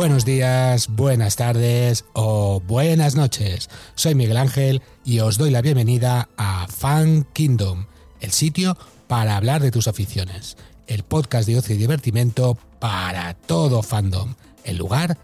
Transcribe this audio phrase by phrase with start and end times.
[0.00, 3.68] Buenos días, buenas tardes o buenas noches.
[3.96, 7.84] Soy Miguel Ángel y os doy la bienvenida a Fan Kingdom,
[8.22, 8.78] el sitio
[9.08, 10.56] para hablar de tus aficiones,
[10.86, 15.18] el podcast de ocio y divertimento para todo fandom, el lugar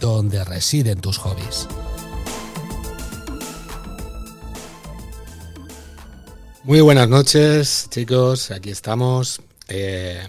[0.00, 1.68] donde residen tus hobbies.
[6.64, 8.50] Muy buenas noches, chicos.
[8.50, 9.40] Aquí estamos.
[9.68, 10.26] Eh,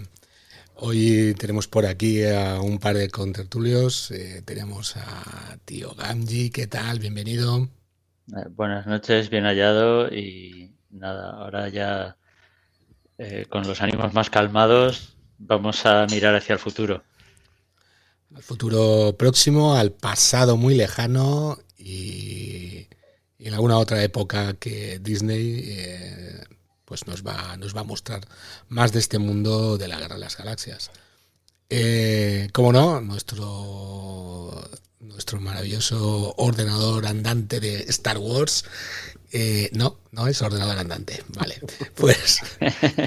[0.78, 4.10] hoy tenemos por aquí a un par de contertulios.
[4.10, 6.50] Eh, tenemos a tío Gamji.
[6.50, 6.98] ¿Qué tal?
[6.98, 7.68] Bienvenido.
[8.28, 10.08] Eh, buenas noches, bien hallado.
[10.08, 12.16] Y nada, ahora ya
[13.48, 17.02] con los ánimos más calmados, vamos a mirar hacia el futuro.
[18.32, 22.86] Al futuro próximo, al pasado muy lejano y
[23.38, 26.44] y en alguna otra época que Disney eh,
[26.88, 28.22] pues nos va, nos va a mostrar
[28.70, 30.90] más de este mundo de la Guerra de las Galaxias.
[31.68, 34.50] Eh, como no, nuestro,
[35.00, 38.64] nuestro maravilloso ordenador andante de Star Wars.
[39.32, 41.22] Eh, no, no es ordenador andante.
[41.36, 41.60] Vale,
[41.94, 42.40] pues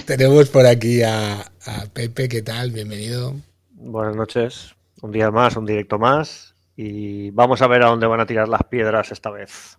[0.05, 2.29] tenemos por aquí a, a Pepe.
[2.29, 2.69] ¿Qué tal?
[2.69, 3.35] Bienvenido.
[3.71, 4.75] Buenas noches.
[5.02, 6.53] Un día más, un directo más.
[6.77, 9.77] Y vamos a ver a dónde van a tirar las piedras esta vez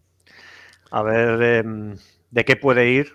[0.92, 1.97] a ver em,
[2.30, 3.12] de qué puede ir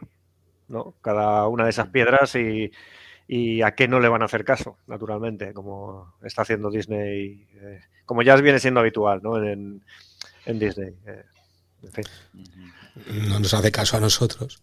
[0.67, 0.95] ¿no?
[1.01, 2.71] cada una de esas piedras y,
[3.61, 8.21] a qué no le van a hacer caso, naturalmente, como está haciendo Disney, eh, como
[8.21, 9.43] ya viene siendo habitual ¿no?
[9.43, 9.81] en,
[10.45, 10.93] Disney.
[11.05, 11.23] Eh,
[13.27, 14.61] no nos hace caso a nosotros.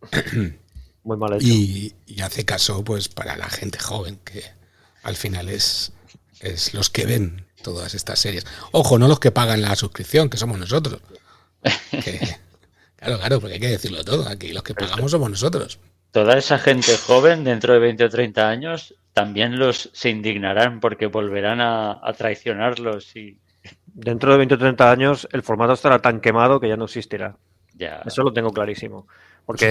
[1.04, 1.46] Muy mal hecho.
[1.46, 4.42] Y, hace caso pues para la gente joven, que
[5.02, 5.92] al final es,
[6.40, 8.46] es los que ven todas estas series.
[8.72, 11.00] Ojo, no los que pagan la suscripción, que somos nosotros.
[13.02, 14.28] claro, claro, porque hay que decirlo todo.
[14.28, 15.78] Aquí los que pagamos somos nosotros.
[16.10, 21.06] Toda esa gente joven, dentro de 20 o 30 años, también los se indignarán porque
[21.06, 23.38] volverán a, traicionarlos y.
[23.86, 27.36] Dentro de 20 o 30 años, el formato estará tan quemado que ya no existirá.
[27.74, 28.02] Ya.
[28.06, 29.06] Eso lo tengo clarísimo.
[29.44, 29.70] Porque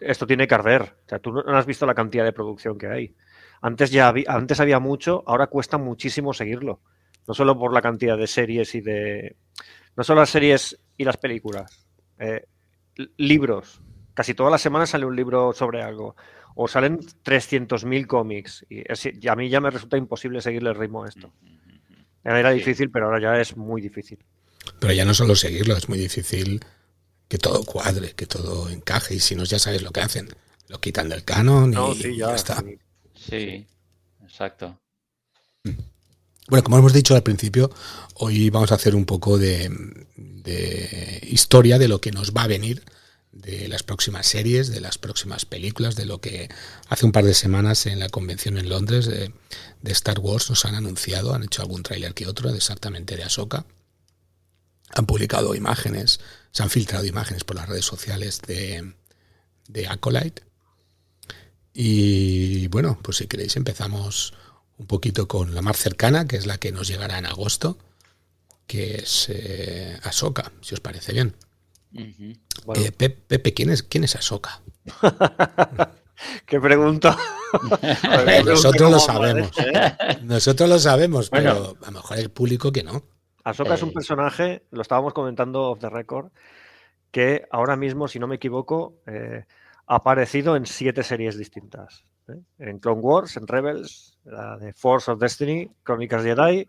[0.00, 0.82] esto, tiene que arder.
[0.82, 3.14] O sea, tú no has visto la cantidad de producción que hay.
[3.60, 6.80] Antes ya había, antes había mucho, ahora cuesta muchísimo seguirlo.
[7.26, 9.36] No solo por la cantidad de series y de.
[9.96, 11.85] No solo las series y las películas.
[12.18, 12.44] Eh,
[13.16, 13.80] libros.
[14.14, 16.16] Casi todas las semanas sale un libro sobre algo.
[16.54, 18.64] O salen 300.000 cómics.
[18.70, 18.82] Y,
[19.28, 21.32] a mí ya me resulta imposible seguirle el ritmo a esto.
[22.24, 24.18] Era difícil, pero ahora ya es muy difícil.
[24.80, 26.64] Pero ya no solo seguirlo, es muy difícil
[27.28, 29.14] que todo cuadre, que todo encaje.
[29.14, 30.28] Y si no, ya sabes lo que hacen.
[30.68, 32.64] Lo quitan del canon y ya, está.
[33.14, 33.66] Sí,
[34.22, 34.80] exacto.
[36.48, 37.72] Bueno, como hemos dicho al principio,
[38.14, 40.06] hoy vamos a hacer un poco de,
[41.22, 42.84] historia de lo que nos va a venir
[43.32, 46.48] de las próximas series, de las próximas películas, de lo que
[46.88, 49.32] hace un par de semanas en la convención en Londres de,
[49.86, 53.66] Star Wars nos han anunciado, han hecho algún tráiler que otro, exactamente de Ahsoka.
[54.90, 56.20] Han publicado imágenes,
[56.52, 58.94] se han filtrado imágenes por las redes sociales de,
[59.68, 60.44] de Acolyte.
[61.74, 64.32] Y bueno, pues si queréis empezamos
[64.78, 67.78] un poquito con la más cercana, que es la que nos llegará en agosto,
[68.66, 71.34] que es eh, Ahsoka, si os parece bien.
[71.94, 74.60] Eh, Pepe, ¿quién es, quién es Ahsoka?
[76.46, 77.16] ¿Qué pregunta?
[78.44, 79.50] nosotros lo sabemos.
[79.58, 79.96] ¿eh?
[80.22, 83.02] Nosotros lo sabemos, pero a lo mejor el público que no.
[83.44, 86.32] Ahsoka es un personaje, lo estábamos comentando off the record,
[87.10, 92.04] que ahora mismo, si no me equivoco, ha aparecido en siete series distintas.
[92.58, 96.68] En Clone Wars, en Rebels, la de Force of Destiny, Crónicas Jedi,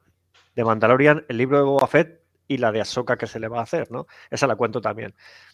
[0.56, 3.60] de Mandalorian, el libro de Boba Fett y la de Ahsoka que se le va
[3.60, 4.08] a hacer, ¿no?
[4.30, 5.14] Esa la cuento también.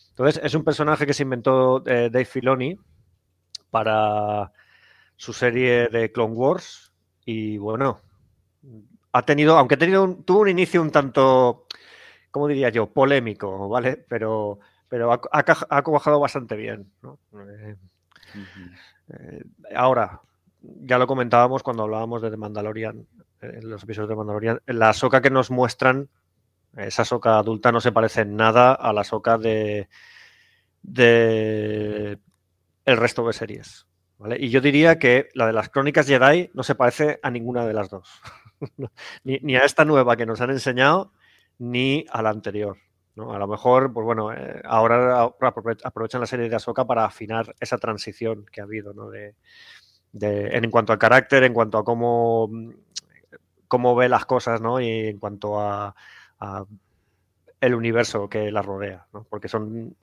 [0.09, 2.77] Entonces, es un personaje que se inventó eh, Dave Filoni
[3.71, 4.51] para
[5.15, 6.93] su serie de Clone Wars
[7.25, 7.99] y bueno,
[9.11, 11.65] ha tenido, aunque ha tenido tuvo un inicio un tanto,
[12.29, 12.87] ¿cómo diría yo?
[12.91, 13.97] Polémico, ¿vale?
[14.07, 15.81] Pero, pero ha, ha,
[16.17, 17.19] bastante bien, ¿no?
[17.33, 17.75] Eh,
[19.09, 19.43] eh,
[19.75, 20.21] ahora,
[20.63, 23.07] ya lo comentábamos cuando hablábamos de The Mandalorian,
[23.41, 26.09] eh, en los episodios de Mandalorian, la soca que nos muestran,
[26.75, 29.89] esa soca adulta no se parece en nada a la soca de,
[30.81, 32.17] de
[32.85, 33.87] el resto de series.
[34.37, 37.73] Y yo diría que la de las crónicas Jedi no se parece a ninguna de
[37.73, 38.21] las dos.
[39.23, 41.11] ni, a esta nueva que nos han enseñado,
[41.57, 42.77] ni a la anterior.
[43.17, 45.29] A lo mejor, pues bueno, eh, ahora
[45.83, 49.09] aprovechan la serie de Ahsoka para afinar esa transición que ha habido, ¿no?
[50.19, 52.49] En cuanto al carácter, en cuanto a cómo,
[53.67, 54.79] cómo ve las cosas, ¿no?
[54.79, 55.95] Y en cuanto a,
[57.61, 59.25] el universo que la rodea, ¿no?
[59.29, 59.95] Porque son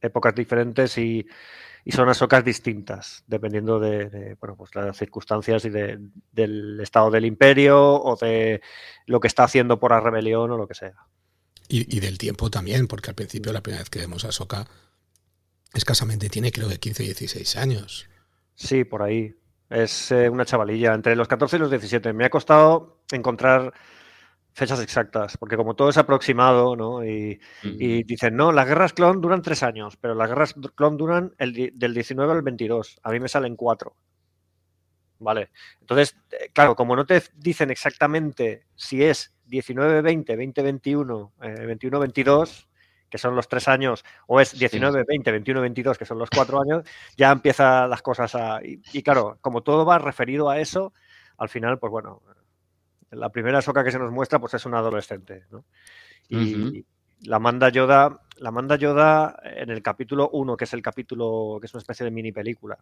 [0.00, 1.26] épocas diferentes y,
[1.88, 7.94] y son Ahsokas distintas, dependiendo de, bueno, pues las circunstancias y del estado del imperio
[7.94, 8.60] o de
[9.06, 11.06] lo que está haciendo por la rebelión o lo que sea.
[11.66, 14.66] Y, del tiempo también, porque al principio la primera vez que vemos a Ahsoka
[15.72, 18.08] escasamente tiene creo que 15 o 16 años.
[18.58, 19.34] Sí, por ahí.
[19.70, 22.12] Es eh, una chavalilla, entre los 14 y los 17.
[22.12, 23.72] Me ha costado encontrar
[24.52, 27.04] fechas exactas, porque como todo es aproximado, ¿no?
[27.04, 31.70] Y, dicen, no, las guerras clon duran tres años, pero las guerras clon duran el,
[31.72, 32.98] del 19 al 22.
[33.04, 33.94] A mí me salen cuatro.
[35.20, 35.50] ¿Vale?
[35.80, 42.00] Entonces, eh, claro, como no te dicen exactamente si es 19, 20, 20, 21, 21,
[42.00, 42.67] 22,
[43.10, 46.60] que son los tres años, o es 19, 20, 21, 22, que son los cuatro
[46.60, 46.84] años,
[47.16, 48.60] ya empiezan las cosas a...
[48.62, 50.92] Y, claro, como todo va referido a eso,
[51.38, 52.22] al final, pues bueno,
[53.10, 55.64] la primera soca que se nos muestra, pues es una adolescente, ¿no?
[56.28, 56.84] Y
[57.22, 61.66] la manda Yoda, la manda Yoda en el capítulo 1, que es el capítulo, que
[61.66, 62.78] es una especie de mini película.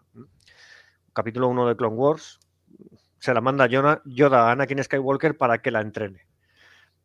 [1.12, 2.40] Capítulo 1 de Clone Wars,
[3.18, 6.26] se la manda Yoda a Anakin Skywalker para que la entrene.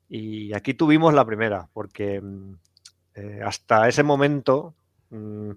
[0.09, 2.55] Y aquí tuvimos la primera, porque mm,
[3.13, 4.75] eh, hasta ese momento
[5.09, 5.51] mm,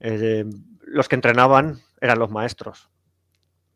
[0.00, 0.44] eh,
[0.82, 2.90] los que entrenaban eran los maestros.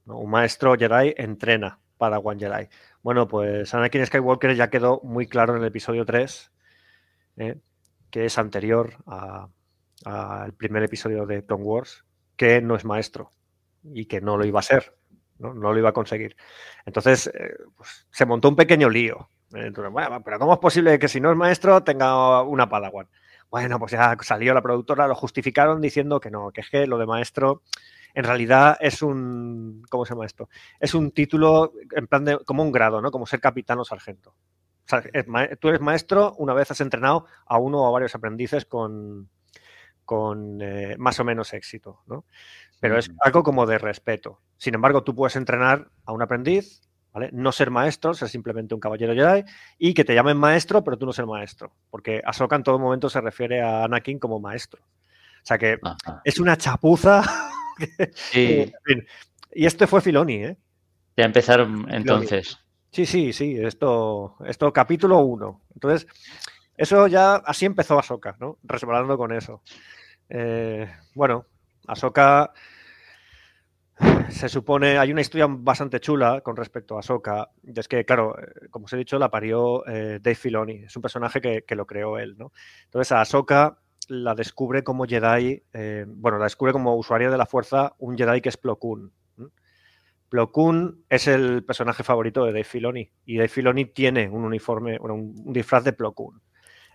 [0.07, 2.69] Un maestro Jedi entrena para One Jedi.
[3.03, 6.53] Bueno, pues Anakin Skywalker ya quedó muy claro en el episodio 3,
[7.37, 7.61] eh,
[8.11, 8.97] que es anterior
[10.05, 12.05] al primer episodio de Clone Wars,
[12.37, 13.31] que no es maestro
[13.85, 14.97] y que no lo iba a ser,
[15.39, 16.37] no, lo iba a conseguir.
[16.87, 17.31] Entonces,
[17.77, 21.37] pues, se montó un pequeño lío bueno, pero ¿cómo es posible que si no es
[21.37, 23.09] maestro tenga una Padawan?
[23.51, 26.99] Bueno, pues ya salió la productora, lo justificaron diciendo que no, que es que lo
[26.99, 27.63] de maestro
[28.15, 30.49] en realidad es un, ¿cómo se llama esto?
[30.79, 33.11] Es un título en plan de, como un grado, ¿no?
[33.11, 34.31] Como ser capitán o sargento.
[34.31, 35.03] O sea,
[35.61, 39.29] tú eres maestro una vez has entrenado a uno o a varios aprendices con,
[40.05, 42.25] con eh, más o menos éxito, ¿no?
[42.81, 44.41] Pero es algo como de respeto.
[44.57, 46.81] Sin embargo, tú puedes entrenar a un aprendiz
[47.33, 49.45] no ser maestro, ser simplemente un caballero Jedi
[49.79, 53.11] y que te llamen maestro, pero tú no ser maestro, porque Ahsoka en todo momento
[53.11, 54.83] se refiere a Anakin como maestro.
[54.83, 55.79] O sea que
[56.25, 57.23] es una chapuza.
[58.35, 60.57] y este fue Filoni, ¿eh?
[61.17, 62.59] Ya empezaron entonces.
[62.93, 65.61] Sí, sí, sí, esto, esto capítulo 1.
[65.75, 66.07] Entonces,
[66.77, 68.59] eso ya, así empezó Ahsoka, ¿no?
[68.63, 69.63] Resbalando con eso.
[70.29, 71.47] Eh, bueno,
[71.87, 72.53] Ahsoka
[74.31, 78.37] se supone, hay una historia bastante chula con respecto a Ahsoka, y es que, claro,
[78.39, 81.87] eh, como os he dicho, la parió eh, Dave Filoni, es un personaje que, lo
[81.87, 82.53] creó él, ¿no?
[82.85, 83.25] Entonces a
[84.09, 88.41] la descubre como Jedi, eh, bueno, la descubre como usuaria de la fuerza un Jedi
[88.41, 89.13] que es Plo Koon.
[90.29, 94.99] Plo Koon es el personaje favorito de Dave Filoni, y Dave Filoni tiene un uniforme,
[95.01, 96.41] un, disfraz de Plo Koon.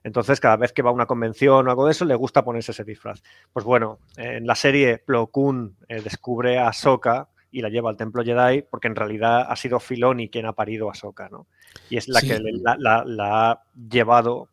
[0.05, 2.71] Entonces, cada vez que va a una convención o algo de eso, le gusta ponerse
[2.71, 3.23] ese disfraz.
[3.51, 8.23] Pues bueno, en la serie Plo Koon descubre a Ahsoka y la lleva al templo
[8.23, 11.47] Jedi porque en realidad ha sido Filoni quien ha parido a Ahsoka, ¿no?
[11.89, 14.49] Y es la que la, ha llevado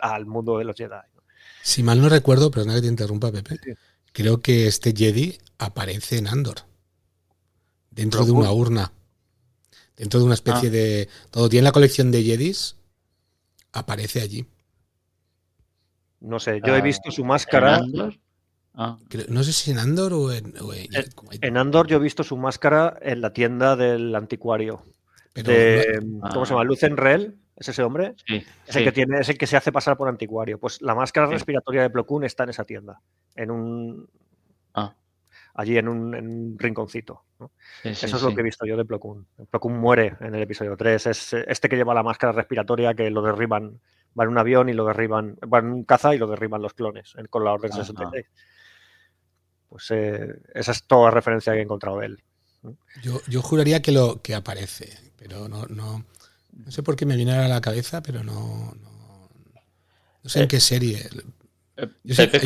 [0.00, 1.00] al mundo de los Jedi.
[1.62, 3.58] Si mal no recuerdo, perdona que te interrumpa, Pepe,
[4.12, 6.56] creo que este Jedi aparece en Andor,
[7.90, 8.92] dentro de una urna,
[9.96, 10.72] dentro de una especie ah.
[10.72, 11.08] de...
[11.30, 12.76] Todo tiene la colección de Jedis,
[13.72, 14.46] aparece allí.
[16.24, 17.80] No sé, yo he ah, visto su máscara.
[18.74, 18.98] Ah.
[19.28, 20.54] No sé si en Andor o en,
[21.42, 24.82] en, Andor yo he visto su máscara en la tienda del anticuario.
[25.34, 26.00] de,
[26.32, 26.64] ¿Cómo se llama?
[26.64, 28.14] Lucenrel, ¿es ese hombre?
[28.26, 30.58] Sí, es, el que tiene, es que se hace pasar por anticuario.
[30.58, 33.00] Pues la máscara respiratoria de Plo Koon está en esa tienda.
[33.36, 34.08] En un.
[34.72, 34.94] Ah.
[35.54, 37.22] Allí en un, rinconcito.
[37.84, 39.26] Eso es lo que he visto yo de Plo Koon.
[39.50, 41.06] Plo Koon muere en el episodio 3.
[41.06, 43.78] Es este que lleva la máscara respiratoria que lo derriban.
[44.18, 45.36] Va en un avión y lo derriban.
[45.52, 48.26] Va en un caza y lo derriban los clones con la Orden 66
[49.74, 52.22] pues eh, esa es toda la referencia que he encontrado de él.
[53.02, 56.04] Yo, juraría que lo que aparece, pero no, no,
[56.52, 58.72] no sé por qué me viene a la cabeza, pero no,
[60.22, 61.10] no, sé en eh, qué serie.
[61.76, 62.40] Eh, Pepe,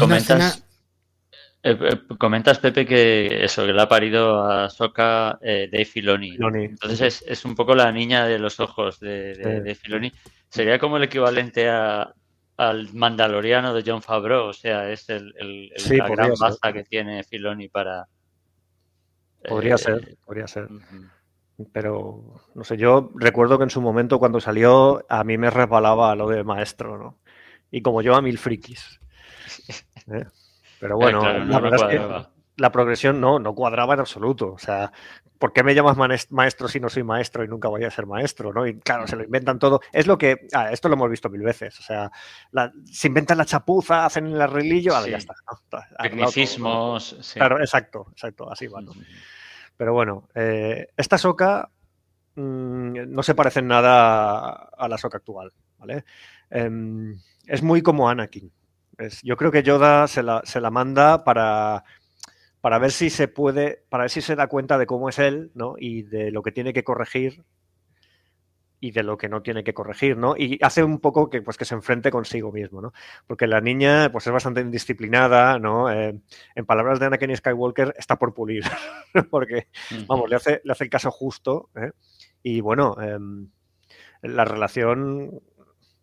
[1.63, 6.37] comentas, comentas, Pepe, que eso, que le ha parido a Soka Dave Filoni.
[6.37, 10.13] Entonces es, un poco la niña de los ojos de, de Filoni.
[10.49, 12.15] Sería como el equivalente a,
[12.59, 15.33] al Mandaloriano de John Favreau, o sea, es el,
[15.91, 18.09] la gran basta que tiene Filoni para...
[19.49, 20.69] Podría eh, ser, podría ser.
[21.73, 26.15] Pero, no sé, yo recuerdo que en su momento cuando salió a mí me resbalaba
[26.17, 27.21] lo de maestro, ¿no?
[27.71, 29.01] Y como yo a mil frikis.
[30.79, 30.81] ¿eh?
[30.81, 34.53] Pero bueno, la verdad es que la progresión no, no cuadraba en absoluto.
[34.53, 34.93] O sea,
[35.39, 35.97] ¿por qué me llamas
[36.31, 38.53] maestro si no soy maestro y nunca voy a ser maestro?
[38.53, 38.67] ¿no?
[38.67, 39.81] Y claro, se lo inventan todo.
[39.93, 41.79] Es lo que, ah, esto lo hemos visto mil veces.
[41.79, 42.11] O sea,
[42.85, 45.35] se inventan la chapuza, hacen el arreglillo, ya está.
[46.03, 47.33] Tecnicismos.
[47.35, 48.81] Claro, exacto, exacto, así va.
[49.77, 51.71] Pero bueno, eh, esta soca
[52.35, 56.05] mm, no se parece en nada a la soca actual, ¿vale?
[56.51, 57.17] Em,
[57.47, 58.53] es muy como Anakin.
[59.23, 61.85] Yo creo que Yoda se la, se la manda para
[62.61, 65.51] para ver si se puede, para ver si se da cuenta de cómo es él,
[65.55, 65.75] ¿no?
[65.79, 67.45] Y de lo que tiene que corregir
[68.81, 70.37] y de lo que no tiene que corregir, ¿no?
[70.37, 72.93] Y hace un poco que, pues, que se enfrente consigo mismo, ¿no?
[73.27, 75.91] Porque la niña, pues, es bastante indisciplinada, ¿no?
[75.91, 76.21] Eh,
[76.55, 78.65] en palabras de Anakin Skywalker, está por pulir,
[79.31, 79.69] porque,
[80.07, 81.91] vamos, le hace, le hace el caso justo, ¿eh?
[82.43, 83.51] Y bueno, em,
[84.23, 85.41] la relación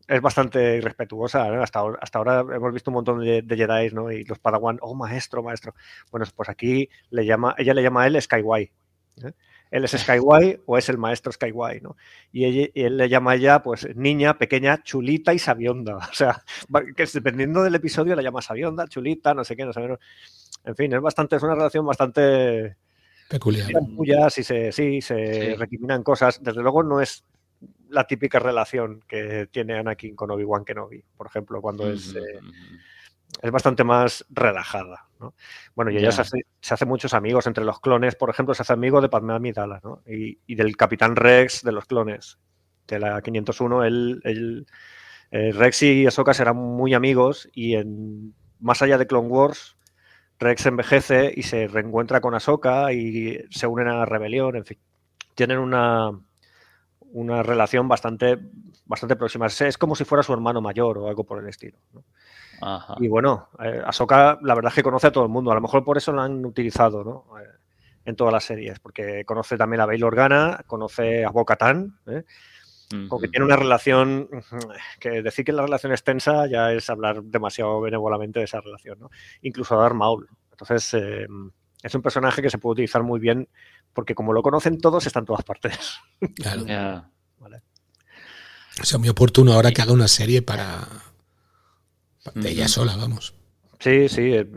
[0.07, 1.62] es bastante irrespetuosa.
[1.62, 4.12] Hasta, ahora, hasta ahora hemos visto un montón de, de Jedi, ¿no?
[4.12, 5.74] Y los Padawan, oh, maestro, maestro.
[6.12, 8.71] Bueno, pues aquí le llama, ella le llama a él Skyway.
[9.24, 9.31] ¿eh?
[9.71, 11.95] Él es Skyway o es el maestro Skyway, ¿no?
[12.31, 15.97] Y, él le llama a ella, pues, niña, pequeña, chulita y sabionda.
[16.12, 16.43] O sea,
[16.95, 19.81] que dependiendo del episodio la llama sabionda, chulita, no sé qué, no sé.
[20.65, 22.75] En fin, es bastante, es una relación bastante
[23.29, 24.31] peculiar.
[24.31, 26.41] Sí, se, sí, se recriminan cosas.
[26.43, 27.24] Desde luego no es
[27.89, 32.39] la típica relación que tiene Anakin con Obi-Wan Kenobi, por ejemplo, cuando es, eh,
[33.42, 35.08] es bastante más relajada.
[35.75, 36.22] Bueno, y ella se,
[36.74, 40.01] hace, muchos amigos entre los clones, por ejemplo, se hace amigo de Padme Amidala ¿no?
[40.06, 42.38] y, del Capitán Rex de los clones,
[42.88, 44.68] de la 501, él,
[45.32, 49.77] eh, Rex y Ahsoka serán muy amigos y en, más allá de Clone Wars,
[50.38, 54.77] Rex envejece y se reencuentra con Ahsoka y se unen a la rebelión, en fin.
[55.34, 56.12] Tienen una,
[57.15, 58.38] una relación bastante,
[58.86, 59.48] bastante próxima.
[59.48, 61.77] Es, como si fuera su hermano mayor o algo por el estilo.
[63.00, 65.51] Y bueno, eh, Ahsoka la verdad es que conoce a todo el mundo.
[65.51, 67.39] A lo mejor por eso lo han utilizado ¿no?
[67.39, 67.48] Eh,
[68.03, 72.24] en todas las series, porque conoce también a Bail Organa, conoce a Bo-Katan, ¿eh?
[73.10, 74.29] porque tiene una relación
[75.00, 79.00] que decir que la relación es tensa ya es hablar demasiado benévolamente de esa relación,
[79.00, 79.10] ¿no?
[79.41, 80.27] incluso a Darth Maul.
[80.51, 81.27] Entonces, eh,
[81.81, 83.48] es un personaje que se puede utilizar muy bien
[83.95, 85.97] porque como lo conocen todos, está en todas partes.
[86.35, 86.65] Claro.
[87.39, 87.61] vale.
[88.79, 90.85] O sea, muy oportuno ahora que haga una serie para...
[92.35, 93.33] de ella sola, vamos.
[93.79, 94.33] Sí, sí.
[94.33, 94.51] Eh,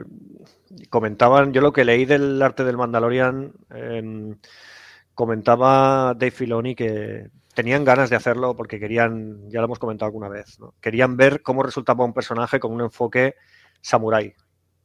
[0.91, 4.37] comentaban, yo lo que leí del arte del Mandalorian, em,
[5.15, 10.29] comentaba Dave Filoni que tenían ganas de hacerlo porque querían, ya lo hemos comentado alguna
[10.29, 10.75] vez, ¿no?
[10.81, 13.35] querían ver cómo resultaba un personaje con un enfoque
[13.81, 14.35] samurai,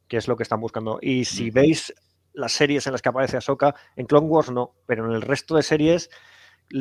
[0.08, 0.98] que es lo que están buscando.
[1.00, 1.92] Y si veis
[2.34, 3.74] las series en las que aparece Ahsoka.
[3.96, 6.10] En Clone Wars no, pero en el resto de series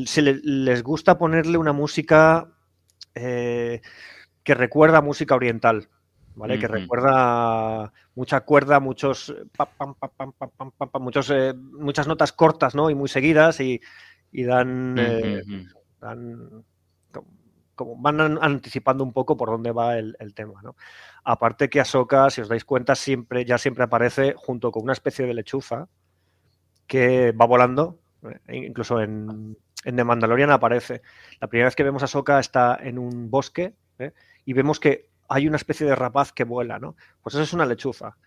[0.05, 2.49] se les gusta ponerle una música
[3.15, 3.81] eh,
[4.43, 5.89] que recuerda música oriental,
[6.35, 6.59] ¿vale?
[6.59, 9.33] Que recuerda mucha cuerda, muchos,
[10.99, 12.89] muchos eh, muchas notas cortas, ¿no?
[12.89, 13.79] Y muy seguidas y,
[14.31, 15.43] dan, eh,
[15.99, 16.63] dan
[17.75, 20.75] como van anticipando un poco por dónde va el, tema, ¿no?
[21.23, 25.25] Aparte que Ahsoka, si os dais cuenta, siempre, ya siempre aparece junto con una especie
[25.25, 25.87] de lechuza
[26.87, 27.99] que va volando,
[28.47, 31.01] eh, incluso en, en The Mandalorian aparece.
[31.39, 34.11] La primera vez que vemos a Ahsoka está en un bosque ¿eh?
[34.45, 36.95] y vemos que hay una especie de rapaz que vuela, ¿no?
[37.21, 38.17] Pues eso es una lechuza.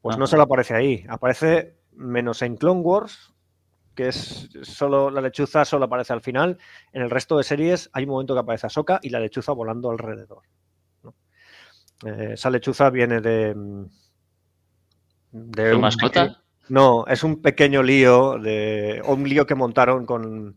[0.00, 3.31] Pues no se lo aparece ahí, aparece menos en Clone Wars,
[3.94, 6.58] que es solo la lechuza solo aparece al final.
[6.92, 9.90] En el resto de series hay un momento que aparece Ahsoka y la lechuza volando
[9.90, 10.42] alrededor.
[12.04, 13.54] Eh, esa lechuza viene de.
[15.30, 16.42] de mascota?
[16.68, 19.02] no, es un pequeño lío de.
[19.04, 20.56] un lío que montaron con.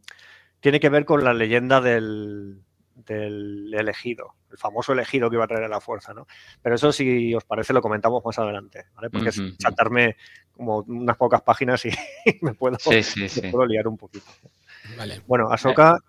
[0.60, 2.63] Tiene que ver con la leyenda del,
[2.96, 6.27] del elegido, el famoso elegido que iba a traer a la fuerza, ¿no?
[6.62, 9.09] Pero eso, si os parece, lo comentamos más adelante, ¿vale?
[9.09, 10.15] Porque es saltarme
[10.55, 11.89] como unas pocas páginas y
[12.41, 12.77] me, puedo,
[13.67, 14.25] liar un poquito.
[14.97, 15.21] Vale.
[15.27, 16.00] Bueno, Ahsoka,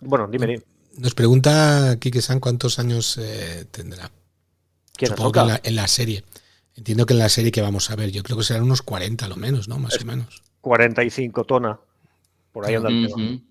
[0.00, 0.62] bueno, dime, dime.
[0.98, 4.10] Nos pregunta Kike San cuántos años eh, tendrá.
[4.94, 6.24] ¿Quién Supongo que en la, en la, serie.
[6.76, 9.26] Entiendo que en la serie que vamos a ver, yo creo que serán unos 40
[9.28, 9.78] lo menos, ¿no?
[9.78, 10.42] Más o menos.
[10.60, 11.80] 45 tona.
[12.52, 13.42] Por ahí anda el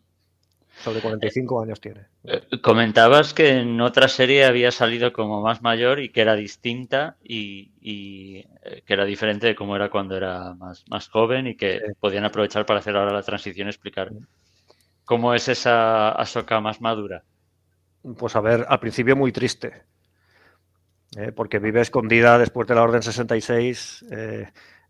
[0.84, 2.02] sobre 45 años tiene.
[2.24, 7.18] Eh, comentabas que en otra serie había salido como más mayor y que era distinta
[7.24, 7.72] y,
[8.64, 12.26] eh, que era diferente de cómo era cuando era más, más joven y que podían
[12.26, 14.12] aprovechar para hacer ahora la transición y explicar
[15.06, 17.24] cómo es esa Ahsoka más madura.
[18.18, 19.84] Pues a ver, al principio muy triste,
[21.16, 21.32] ¿eh?
[21.32, 24.06] porque vive escondida después de la Orden 66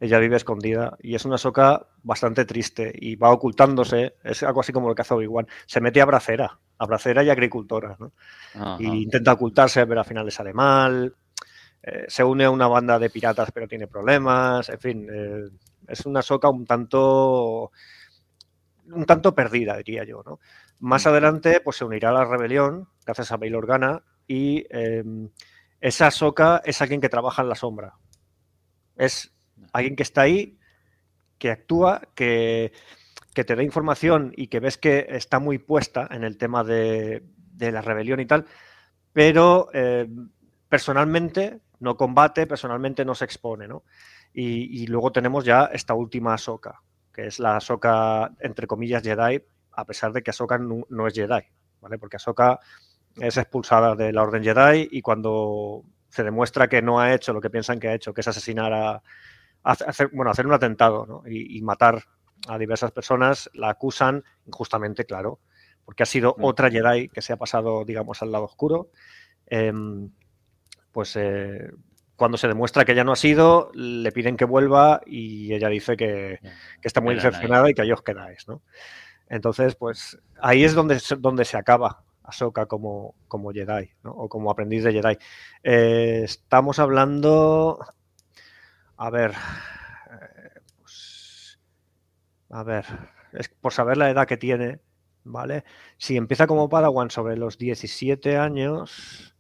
[0.02, 4.74] ella vive escondida y es una soca bastante triste y va ocultándose, es algo así
[4.74, 8.12] como lo que hace Obi-Wan, se mete a bracera, a bracera y agricultora, ¿no?
[8.80, 11.16] Y intenta ocultarse, pero al final le sale mal,
[11.84, 15.50] eh, se une a una banda de piratas pero tiene problemas, en fin, eh,
[15.88, 17.72] Es una soca un tanto
[18.88, 20.40] un tanto perdida, diría yo, ¿no?
[20.80, 25.30] Más adelante, pues se unirá a la rebelión, gracias a Bail Organa, y em,
[25.80, 27.94] esa soca es alguien que trabaja en la sombra.
[28.96, 29.32] Es
[29.74, 30.58] alguien que está ahí,
[31.38, 32.72] que actúa, que,
[33.34, 37.24] te da información y que ves que está muy puesta en el tema de,
[37.58, 38.46] la rebelión y tal,
[39.14, 40.30] pero em,
[40.70, 43.84] personalmente no combate, personalmente no se expone, ¿no?
[44.34, 49.86] Y, luego tenemos ya esta última soca, que es la soca, entre comillas, Jedi, a
[49.86, 51.42] pesar de que Ahsoka no, es Jedi,
[51.82, 51.98] ¿vale?
[51.98, 52.60] Porque Ahsoka
[53.16, 57.42] es expulsada de la Orden Jedi y cuando se demuestra que no ha hecho lo
[57.42, 59.04] que piensan que ha hecho, que es asesinar a,
[59.64, 62.04] hacer, bueno, hacer un atentado y, matar
[62.48, 65.40] a diversas personas, la acusan injustamente, claro,
[65.86, 66.44] porque ha sido mm.
[66.44, 68.90] otra Jedi que se ha pasado, digamos, al lado oscuro.
[69.48, 70.10] Em,
[70.92, 71.72] pues eh,
[72.16, 75.98] cuando se demuestra que ella no ha sido, le piden que vuelva y ella dice
[75.98, 78.62] que, que está muy decepcionada y que ahí os quedáis, ¿no?
[79.28, 84.12] Entonces, pues ahí es donde, donde se acaba Ahsoka como, como Jedi, ¿no?
[84.12, 85.18] o como aprendiz de Jedi.
[85.64, 87.80] Eh, estamos hablando,
[89.02, 91.60] a ver, eh, pues,
[92.52, 92.86] a ver,
[93.34, 94.80] es por saber la edad que tiene,
[95.24, 95.64] ¿vale?
[95.98, 99.36] Si empieza como Padawan sobre los 17 años,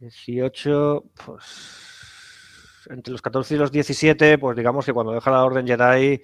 [0.00, 5.66] 18, pues entre los 14 y los 17, pues digamos que cuando deja la Orden
[5.66, 6.22] Jedi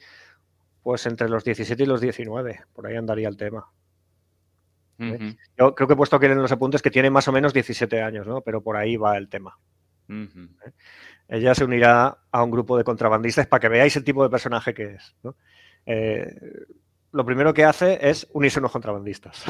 [0.83, 3.71] pues entre los 17 y los 19, por ahí andaría el tema.
[4.99, 8.02] Yo creo que he puesto aquí en los apuntes que tiene más o menos 17
[8.02, 8.42] años, ¿no?
[8.42, 9.59] Pero por ahí va el tema.
[10.12, 10.73] ¿Eh?
[11.28, 14.75] Ella se unirá a un grupo de contrabandistas para que veáis el tipo de personaje
[14.75, 15.14] que es.
[15.87, 16.35] Eh,
[17.12, 19.45] lo primero que hace es unirse a unos contrabandistas.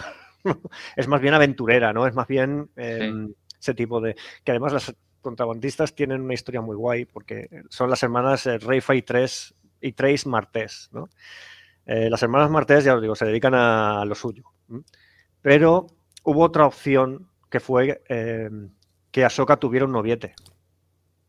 [0.97, 2.07] es más bien aventurera, ¿no?
[2.07, 4.16] Es más bien em, ese tipo de...
[4.45, 9.02] Que además las contrabandistas tienen una historia muy guay porque son las hermanas Reifa y
[9.02, 10.88] 3 y Trace Martés.
[10.92, 11.09] ¿no?
[11.87, 14.45] Eh, las hermanas Martés, ya os digo, se dedican a lo suyo.
[15.40, 15.87] Pero
[16.22, 18.51] hubo otra opción que fue eh,
[19.11, 20.35] que Ahsoka tuviera un noviete.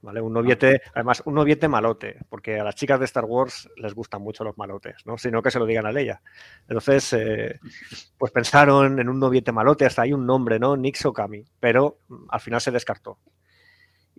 [0.04, 0.20] ¿Vale?
[0.20, 4.22] Un noviete, además, un noviete malote, porque a las chicas de Star Wars les gustan
[4.22, 5.18] mucho los malotes, ¿no?
[5.18, 6.22] Sino que se lo digan a Leia.
[6.68, 7.58] Entonces, eh,
[8.18, 10.76] pues pensaron en un noviete malote, hasta hay un nombre, ¿no?
[10.76, 13.18] Nix Okami, pero al final se descartó.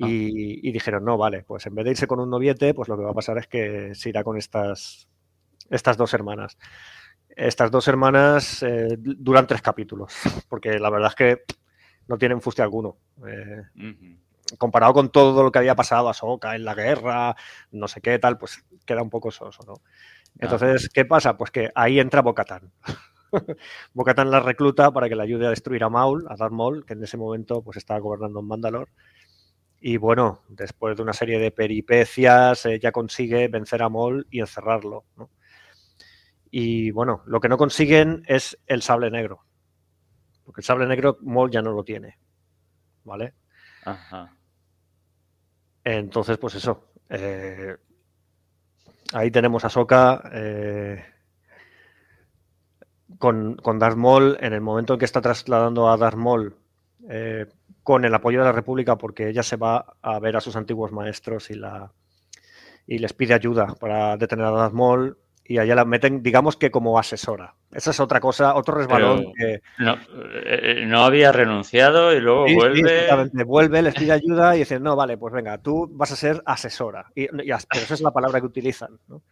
[0.00, 0.06] Ah.
[0.08, 3.04] Y, dijeron, no, vale, pues en vez de irse con un noviete, pues lo que
[3.04, 5.06] va a pasar es que se irá con estas,
[5.68, 6.56] estas dos hermanas.
[7.28, 10.14] Estas dos hermanas eh, duran tres capítulos,
[10.48, 11.44] porque la verdad es que
[12.08, 12.96] no tienen fuste alguno.
[13.28, 13.64] Eh,
[14.58, 17.34] comparado con todo lo que había pasado a Soca en la guerra,
[17.70, 19.74] no sé qué tal, pues queda un poco soso, ¿no?
[20.38, 21.36] Entonces, ¿qué pasa?
[21.36, 22.72] Pues que ahí entra Bocatán.
[23.94, 26.94] Bocatán la recluta para que le ayude a destruir a Maul, a Darth Maul, que
[26.94, 28.92] en ese momento pues estaba gobernando en Mandalore.
[29.80, 35.04] Y bueno, después de una serie de peripecias, ella consigue vencer a Maul y encerrarlo.
[36.50, 39.44] Y bueno, lo que no consiguen es el sable negro.
[40.44, 42.18] Porque el sable negro Maul ya no lo tiene.
[43.04, 43.34] ¿Vale?
[43.84, 44.36] Ajá.
[45.84, 46.88] Entonces, pues eso.
[47.08, 47.76] Eh,
[49.12, 51.04] ahí tenemos a Soka eh,
[53.18, 54.38] con, con Darth Maul.
[54.40, 56.56] En el momento en que está trasladando a Darth Maul
[57.08, 57.46] eh,
[57.82, 60.90] con el apoyo de la República porque ella se va a ver a sus antiguos
[60.90, 61.92] maestros y, la,
[62.86, 66.70] y les pide ayuda para detener a Darth Maul y allá la meten, digamos que
[66.70, 67.54] como asesora.
[67.70, 69.60] Esa es otra cosa, otro resbalón que...
[69.78, 69.96] No,
[70.46, 73.08] eh, no, había renunciado y luego vuelve...
[73.44, 77.10] vuelve, les pide ayuda y dice, no, vale, pues venga, tú vas a ser asesora.
[77.14, 78.98] Y, pero esa es la palabra que utilizan.
[79.06, 79.22] ¿no?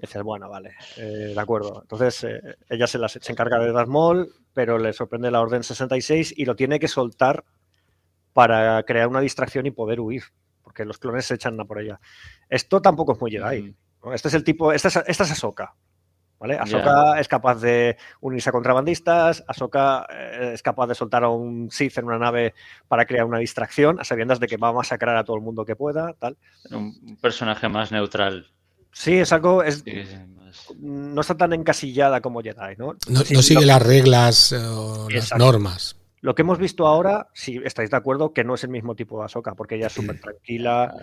[0.00, 1.80] dices, bueno, vale, eh, de acuerdo.
[1.82, 6.44] Entonces, eh, ella se, se encarga de Maul, pero le sorprende la Orden 66 y
[6.46, 7.44] lo tiene que soltar
[8.32, 10.24] para crear una distracción y poder huir,
[10.62, 12.00] porque los clones se echan a por ella.
[12.48, 13.74] Esto tampoco es muy Jedi.
[14.12, 15.74] Este es el tipo, esta es, esta es Ahsoka.
[16.38, 16.58] ¿Vale?
[16.58, 21.70] Ahsoka es capaz de unirse a contrabandistas, Ahsoka eh, es capaz de soltar a un
[21.70, 22.54] Sith en una nave
[22.86, 25.64] para crear una distracción, a sabiendas de que va a masacrar a todo el mundo
[25.64, 26.36] que pueda, tal.
[26.70, 28.50] Un personaje más neutral.
[28.92, 29.62] Sí, es algo.
[29.62, 29.84] Es,
[30.78, 32.96] No está tan encasillada como Jedi, ¿no?
[33.08, 35.96] No, sigue las reglas eh, o las normas.
[36.20, 39.18] Lo que hemos visto ahora, si estáis de acuerdo, que no es el mismo tipo
[39.18, 40.94] de Ahsoka, porque ella es súper tranquila.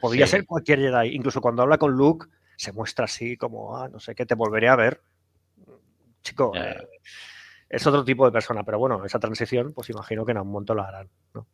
[0.00, 1.14] Podría ser cualquier Jedi.
[1.14, 2.28] Incluso cuando habla con Luke,
[2.60, 5.00] se muestra así como, ah, no sé qué, te volveré a ver.
[6.22, 6.76] Chico, eh,
[7.70, 10.74] es otro tipo de persona, pero bueno, esa transición, pues imagino que en algún momento
[10.74, 11.08] lo harán.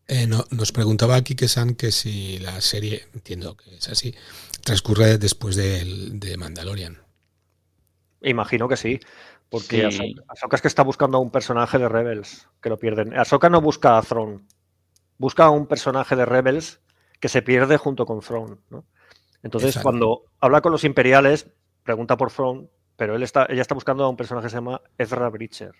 [0.08, 4.16] Eh, nos preguntaba aquí que San que si la serie, entiendo que es así,
[4.64, 6.98] transcurre después de, Mandalorian.
[8.22, 8.98] Imagino que sí.
[9.48, 9.84] Porque
[10.26, 13.16] Ahsoka es que está buscando a un personaje de Rebels que lo pierden.
[13.16, 14.40] Ahsoka no busca a Throne,
[15.18, 16.80] busca a un personaje de Rebels
[17.20, 18.56] que se pierde junto con Throne.
[19.46, 21.46] Entonces, cuando habla con los imperiales,
[21.84, 24.80] pregunta por Front, pero él está, ella está buscando a un personaje que se llama
[24.98, 25.72] Ezra Bridger.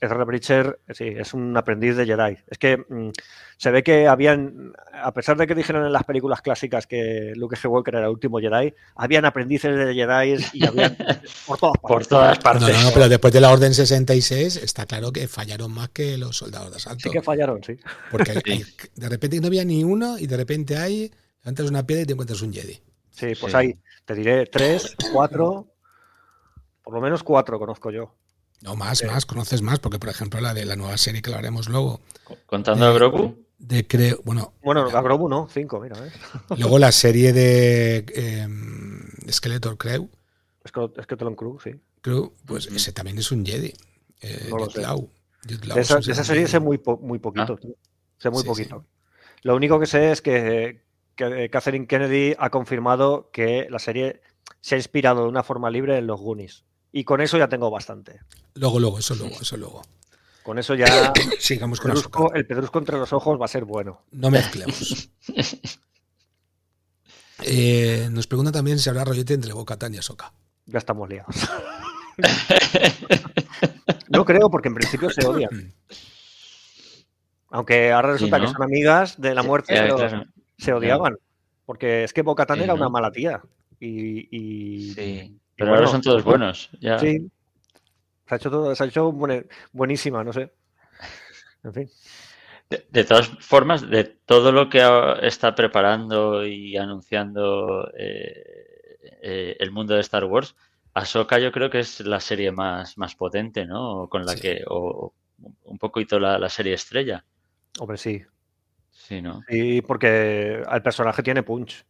[0.00, 2.36] Ezra Bridger, sí, es un aprendiz de Jedi.
[2.46, 3.10] Es que mm,
[3.56, 7.56] se ve que habían, a pesar de que dijeron en las películas clásicas que Luke
[7.56, 10.96] Skywalker era el último Jedi, habían aprendices de Jedi y habían
[11.46, 11.80] por todas partes.
[11.82, 12.76] Por todas partes.
[12.76, 16.36] No, no, pero después de la Orden 66 está claro que fallaron más que los
[16.36, 17.00] soldados de asalto.
[17.02, 17.76] Sí que fallaron, sí.
[18.10, 18.32] Porque
[18.94, 21.10] de repente no había ni uno y de repente hay,
[21.44, 22.80] levantas una piedra y te encuentras un Jedi.
[23.10, 25.68] Sí, pues hay, te diré, tres, cuatro,
[26.82, 28.14] por lo menos cuatro conozco yo.
[28.62, 31.36] No, más, más, conoces más, porque por ejemplo la de la nueva serie que lo
[31.36, 32.00] haremos luego.
[32.46, 33.44] ¿Contando a Grogu?
[33.58, 34.54] De creo, bueno.
[34.62, 35.96] Bueno, a Grogu no, cinco, mira.
[36.58, 38.48] Luego la serie de eh,
[39.30, 40.08] Skeletor Crew.
[40.66, 41.70] Skeleton Crew, sí.
[42.00, 43.72] Crew, pues ese también es un Jedi.
[44.20, 44.66] Eh, no
[45.74, 47.58] de, esa, serie sé muy, muy poquito.
[47.62, 47.68] Ah.
[48.18, 48.84] Sé muy poquito.
[49.42, 50.83] Lo único que sé es que
[51.14, 54.20] Catherine Kennedy ha confirmado que la serie
[54.60, 56.64] se ha inspirado de una forma libre en los Goonies.
[56.92, 58.20] Y con eso ya tengo bastante.
[58.54, 59.82] Luego, luego, eso luego, eso luego.
[60.44, 61.12] Con eso ya.
[61.40, 64.04] Sigamos con pedrusco, El pedrusco entre los ojos va a ser bueno.
[64.12, 65.10] No mezclemos.
[67.42, 70.32] eh, nos pregunta también si habrá rollete entre Boca y Soca.
[70.66, 71.34] Ya estamos liados.
[74.08, 75.74] no creo, porque en principio se odian.
[77.50, 80.26] Aunque ahora resulta que son amigas de la muerte, pero
[80.58, 81.16] se odiaban.
[81.66, 83.42] Porque es que Boca era una mala tía.
[83.80, 86.70] Y, y, pero ahora son todos buenos.
[86.80, 86.98] Ya.
[86.98, 87.30] Sí.
[88.26, 89.12] Se ha hecho, todo, se ha hecho
[89.72, 90.52] buenísima, no sé.
[91.62, 91.90] En fin.
[92.90, 94.82] De, todas formas, de todo lo que
[95.22, 100.56] está preparando y anunciando eh, eh, el mundo de Star Wars,
[100.94, 104.08] Ahsoka yo creo que es la serie más, más potente, ¿no?
[104.08, 105.12] Con la que, o
[105.64, 107.24] un poquito la, la serie estrella.
[107.78, 108.24] Hombre, sí.
[109.04, 109.42] Sí, ¿no?
[109.48, 111.84] Sí, porque el personaje tiene punch.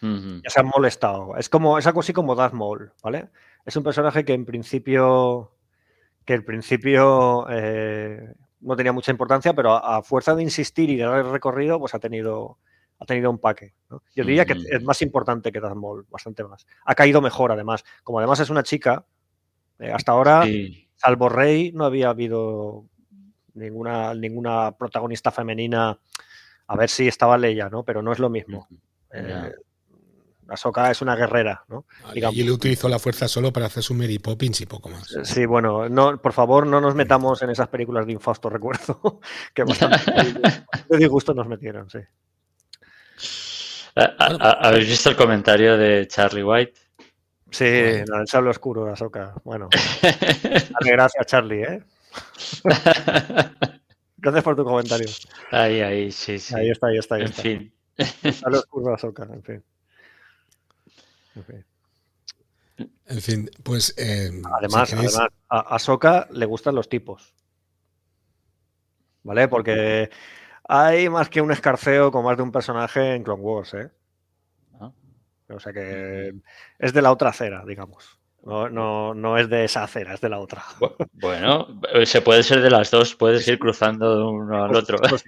[0.00, 1.34] Ya se han molestado.
[1.38, 3.30] Es como, es algo así como Darth Maul, ¿vale?
[3.64, 5.56] Es un personaje que en principio,
[6.26, 11.04] que en principio eh, no tenía mucha importancia, pero a, fuerza de insistir y de
[11.04, 12.58] dar el recorrido, pues ha tenido,
[12.98, 13.72] ha tenido un paque.
[14.14, 16.66] Yo diría que es más importante que Darth Maul, bastante más.
[16.84, 17.82] Ha caído mejor, además.
[18.02, 19.06] Como además es una chica,
[19.78, 20.44] eh, hasta ahora,
[20.96, 22.84] salvo Rey, no había habido
[23.54, 25.98] ninguna, ninguna protagonista femenina.
[26.66, 27.84] A ver si estaba Leia, ¿no?
[27.84, 28.68] Pero no es lo mismo.
[30.48, 31.86] Ahsoka es una guerrera, ¿no?
[32.14, 35.16] y le utilizó la fuerza solo para hacer su Mary Poppins y poco más.
[35.24, 39.20] Sí, bueno, no, por favor, no nos metamos en esas películas de Infausto, recuerdo,
[39.54, 40.12] que bastante
[40.88, 41.98] de disgusto nos metieron, sí.
[43.96, 46.74] ¿Habéis visto el comentario de Charlie White?
[47.50, 49.34] Sí, el sable oscuro de Ahsoka.
[49.44, 49.68] Bueno,
[50.02, 51.82] dale gracias, Charlie, ¿eh?
[54.16, 55.06] Gracias por tu comentario.
[55.50, 56.54] Ahí, ahí, sí, sí.
[56.54, 57.42] Ahí está, ahí está, ahí en está.
[57.42, 57.74] Fin.
[58.32, 59.64] Sable oscuro de Ahsoka, en fin.
[63.06, 63.94] En fin, pues.
[63.96, 64.94] Eh, además,
[65.48, 67.34] a, Soka le gustan los tipos.
[69.22, 69.48] ¿Vale?
[69.48, 70.10] Porque
[70.64, 73.90] hay más que un escarceo con más de un personaje en Clone Wars, ¿eh?
[74.80, 74.92] Ah.
[75.48, 76.34] O sea que
[76.78, 78.18] es de la otra acera, digamos.
[78.44, 80.62] No, no, no es de esa acera, es de la otra.
[81.12, 81.66] Bueno,
[82.04, 84.98] se puede ser de las dos, puedes ir cruzando de uno al pues, otro.
[84.98, 85.24] Pues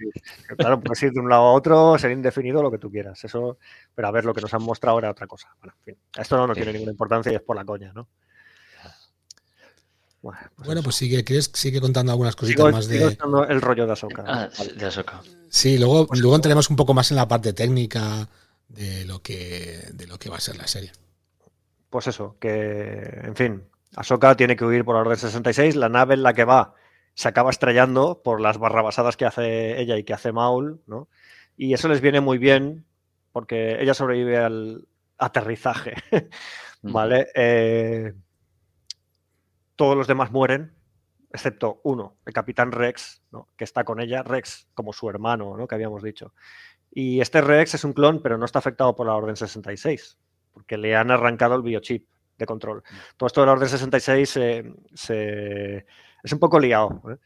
[0.55, 3.23] claro, puedes ir de un lado a otro, ser indefinido, lo que tú quieras.
[3.23, 3.57] Eso,
[3.95, 5.49] pero a ver, lo que nos han mostrado era otra cosa.
[5.59, 8.07] Bueno, en fin, esto no, tiene ninguna importancia y es por la coña, ¿no?
[10.57, 13.17] Bueno, pues, sigue, sigue contando algunas cositas más de.
[13.49, 14.23] el rollo de Asoka.
[14.27, 15.05] Ah, de.
[15.49, 18.27] Sí, luego, pues luego entraremos un poco más en la parte técnica
[18.67, 20.91] de lo que, de lo que va a ser la serie
[21.89, 23.63] pues eso, que, en fin,
[23.95, 26.73] Ahsoka tiene que huir por la Orden 66, la nave en la que va
[27.13, 31.09] se acaba estrellando por las barrabasadas que hace ella y que hace Maul, ¿no?
[31.55, 32.85] Y eso les viene muy bien
[33.31, 35.95] porque ella sobrevive al aterrizaje,
[36.83, 37.27] ¿vale?
[37.33, 38.13] Eh,
[39.75, 40.75] todos los demás mueren,
[41.31, 43.47] excepto uno, el capitán Rex, ¿no?
[43.57, 45.67] que está con ella, Rex como su hermano, ¿no?
[45.67, 46.33] que habíamos dicho.
[46.91, 50.19] Y este Rex es un clon, pero no está afectado por la Orden 66
[50.57, 52.79] porque le han arrancado el biochip de control.
[52.79, 52.95] Mm.
[53.15, 56.99] Todo esto de la Orden 66 es un poco liado.
[57.11, 57.17] ¿eh?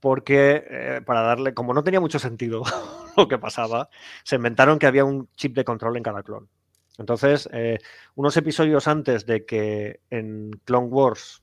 [0.00, 2.62] Porque eh, para darle, como no tenía mucho sentido
[3.18, 3.90] lo que pasaba,
[4.24, 6.48] se inventaron que había un chip de control en cada clon.
[6.96, 7.78] Entonces, eh,
[8.14, 11.42] unos episodios antes de que en Clone Wars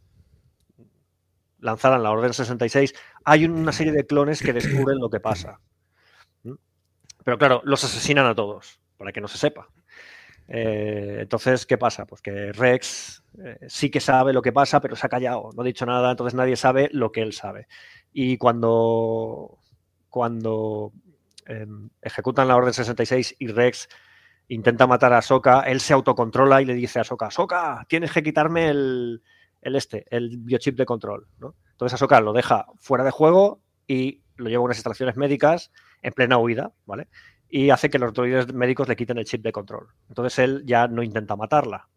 [1.59, 5.59] lanzaran la Orden 66, hay una serie de clones que descubren lo que pasa.
[7.23, 9.69] Pero claro, los asesinan a todos, para que no se sepa.
[10.51, 12.05] Eh, entonces, ¿qué pasa?
[12.05, 15.61] Pues que Rex eh, sí que sabe lo que pasa, pero se ha callado, no
[15.61, 17.67] ha dicho nada, entonces nadie sabe lo que él sabe.
[18.11, 19.59] Y cuando,
[20.09, 20.91] cuando
[21.45, 23.87] em, ejecutan la Orden 66 y Rex
[24.47, 28.23] intenta matar a Soka, él se autocontrola y le dice a Soka, Soka, tienes que
[28.23, 29.21] quitarme el,
[29.61, 31.27] este, el biochip de control.
[31.37, 31.55] ¿no?
[31.71, 36.13] Entonces Ahsoka lo deja fuera de juego y lo lleva a unas instalaciones médicas en
[36.13, 37.07] plena huida, ¿vale?
[37.49, 39.87] Y hace que los droides médicos le quiten el chip de control.
[40.07, 41.87] Entonces él ya no intenta matarla.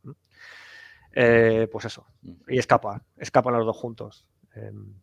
[1.15, 2.07] Eh, pues eso.
[2.49, 3.03] Y escapa.
[3.17, 4.27] Escapan los dos juntos.
[4.55, 4.95] Em,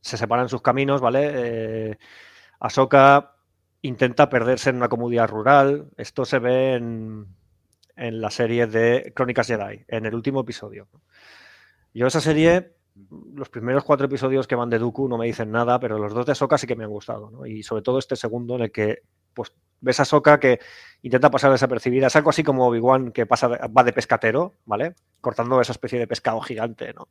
[0.00, 1.30] se separan sus caminos, ¿vale?
[1.34, 1.98] Eh,
[2.60, 3.36] Ahsoka
[3.80, 5.88] intenta perderse en una comunidad rural.
[5.96, 7.26] Esto se ve en,
[7.96, 10.88] en la serie de Crónicas Jedi, en el último episodio.
[11.94, 12.76] Yo esa serie,
[13.34, 16.26] los primeros cuatro episodios que van de Dooku no me dicen nada, pero los dos
[16.26, 17.46] de Soka sí que me han gustado.
[17.46, 19.02] Y sobre todo este segundo en el que
[19.34, 20.60] pues ves a Soka que
[21.02, 22.06] intenta pasar desapercibida.
[22.06, 24.94] Es algo así como Obi-Wan que pasa, va de pescatero, ¿vale?
[25.20, 27.08] Cortando esa especie de pescado gigante, ¿no?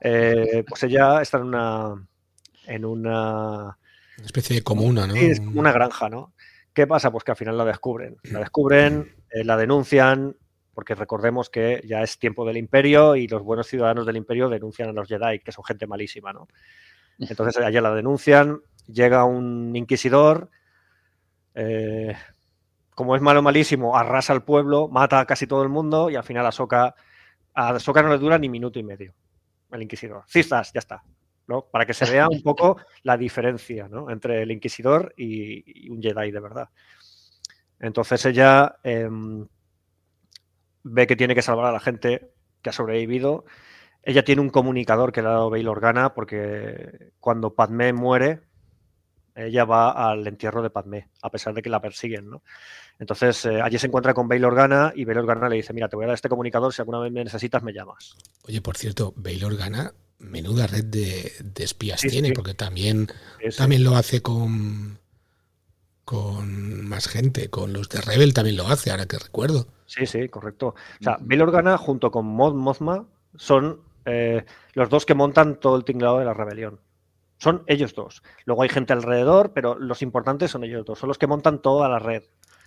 [0.00, 2.06] Eh, pues ella está en una.
[2.66, 3.78] en una.
[4.18, 5.14] Una especie de comuna, ¿no?
[5.14, 6.34] Sí, es como una granja, ¿no?
[6.72, 7.10] ¿Qué pasa?
[7.10, 8.16] Pues que al final la descubren.
[8.24, 10.36] La descubren, eh, la denuncian,
[10.74, 14.88] porque recordemos que ya es tiempo del imperio y los buenos ciudadanos del imperio denuncian
[14.88, 16.48] a los Jedi, que son gente malísima, ¿no?
[17.18, 20.50] Entonces allá la denuncian, llega un inquisidor,
[21.60, 22.14] eh,
[22.94, 26.22] como es malo malísimo, arrasa al pueblo, mata a casi todo el mundo y al
[26.22, 26.94] final a Soka,
[27.54, 29.14] a Soka no le dura ni minuto y medio
[29.72, 30.22] el inquisidor.
[30.28, 31.02] Cistas, ya está.
[31.46, 31.62] ¿no?
[31.62, 36.40] Para que se vea un poco la diferencia entre el inquisidor y, un Jedi de
[36.40, 36.68] verdad.
[37.80, 39.46] Entonces ella em,
[40.82, 42.30] ve que tiene que salvar a la gente
[42.62, 43.44] que ha sobrevivido.
[44.02, 48.42] Ella tiene un comunicador que le ha dado Bail Organa porque cuando Padmé muere,
[49.46, 52.42] ella va al entierro de Padmé, a pesar de que la persiguen, ¿no?
[52.98, 55.94] Entonces, eh, allí se encuentra con Bail Organa y Bail Organa le dice, mira, te
[55.94, 58.16] voy a dar este comunicador, si alguna vez me necesitas, me llamas.
[58.42, 63.08] Oye, por cierto, Bail Organa, menuda red de, espías tiene, porque también,
[63.56, 64.98] también lo hace con,
[66.04, 69.68] con más gente, con los de Rebel también lo hace, ahora que recuerdo.
[69.86, 70.74] Sí, sí, correcto.
[71.00, 75.76] O sea, Bail Organa junto con Mod Mothma son eh, los dos que montan todo
[75.76, 76.80] el tinglado de la rebelión.
[77.38, 78.22] Son ellos dos.
[78.44, 80.98] Luego hay gente alrededor, pero los importantes son ellos dos.
[80.98, 82.24] Son los que montan toda la red.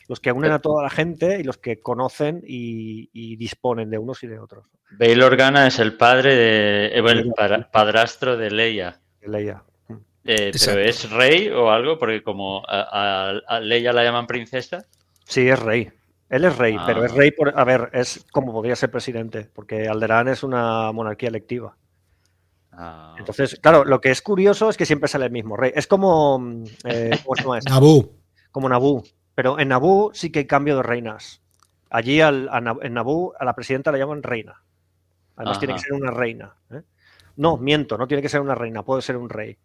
[0.08, 4.24] Los que unen a toda la gente y los que conocen y, disponen de unos
[4.24, 4.66] y de otros.
[4.92, 6.86] Bail Organa es el padre de.
[6.88, 9.00] Eh, el padrastro de Leia.
[9.22, 9.64] De Leia.
[10.24, 11.98] Eh, ¿Pero es rey o algo?
[11.98, 14.86] Porque como a, a Leia la llaman princesa.
[15.26, 15.92] Sí, es rey.
[16.32, 17.16] Él es rey, pero es ah.
[17.16, 17.60] rey por.
[17.60, 21.76] A ver, es como podría ser presidente, porque Alderaan es una monarquía electiva.
[22.72, 23.16] Ah.
[23.18, 25.72] Entonces, claro, lo que es curioso es que siempre sale el mismo rey.
[25.76, 26.40] Es como.
[26.40, 28.12] Mm, eh, ¿Cómo se llama Nabú.
[28.52, 29.04] Como Nabú.
[29.36, 31.42] Pero en Nabú sí que hay cambio de reinas.
[31.90, 34.64] Allí en Nabú a la presidenta la llaman reina.
[35.36, 36.56] Además, tiene que ser una reina.
[36.72, 36.82] ¿eh?
[37.38, 39.58] No, miento, no tiene que ser una reina, puede ser un rey.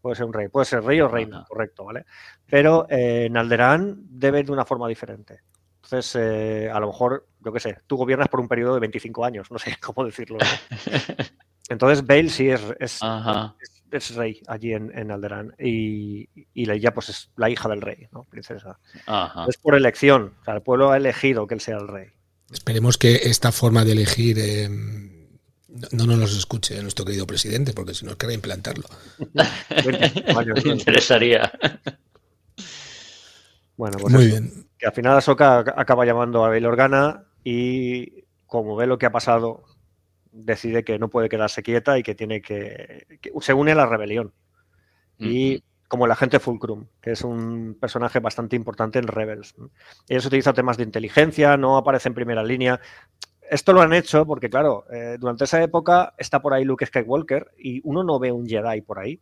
[0.00, 2.04] Puede ser un rey, puede ser rey o reina, correcto, ¿vale?
[2.46, 5.40] Pero eh, en Alderaan debe de una forma diferente.
[5.76, 9.24] Entonces, eh, a lo mejor, yo qué sé, tú gobiernas por un periodo de 25
[9.24, 10.38] años, no sé cómo decirlo.
[11.68, 12.60] Entonces, Bale sí es,
[13.90, 18.08] es, rey allí en, en Alderaan y, y ella pues es la hija del rey,
[18.12, 18.24] ¿no?
[18.24, 18.78] Princesa.
[19.48, 22.08] Es por elección, o sea, el pueblo ha elegido que él sea el rey.
[22.52, 24.68] Esperemos que esta forma de elegir eh,
[25.92, 28.84] no, nos escuche nuestro querido presidente, porque si no querrá implantarlo.
[29.34, 31.52] Me interesaría.
[33.76, 34.68] Bueno, pues Muy bien.
[34.78, 39.12] Que al final Ahsoka acaba llamando a Bail Organa y como ve lo que ha
[39.12, 39.64] pasado,
[40.34, 43.06] decide que no puede quedarse quieta y que tiene que.
[43.40, 44.32] se une a la rebelión.
[45.18, 49.54] Y como el agente Fulcrum, que es un personaje bastante importante en Rebels.
[50.08, 52.80] Ellos utilizan temas de inteligencia, no aparece en primera línea.
[53.48, 57.52] Esto lo han hecho porque, claro, eh, durante esa época está por ahí Luke Skywalker
[57.58, 59.20] y uno no ve un Jedi por ahí.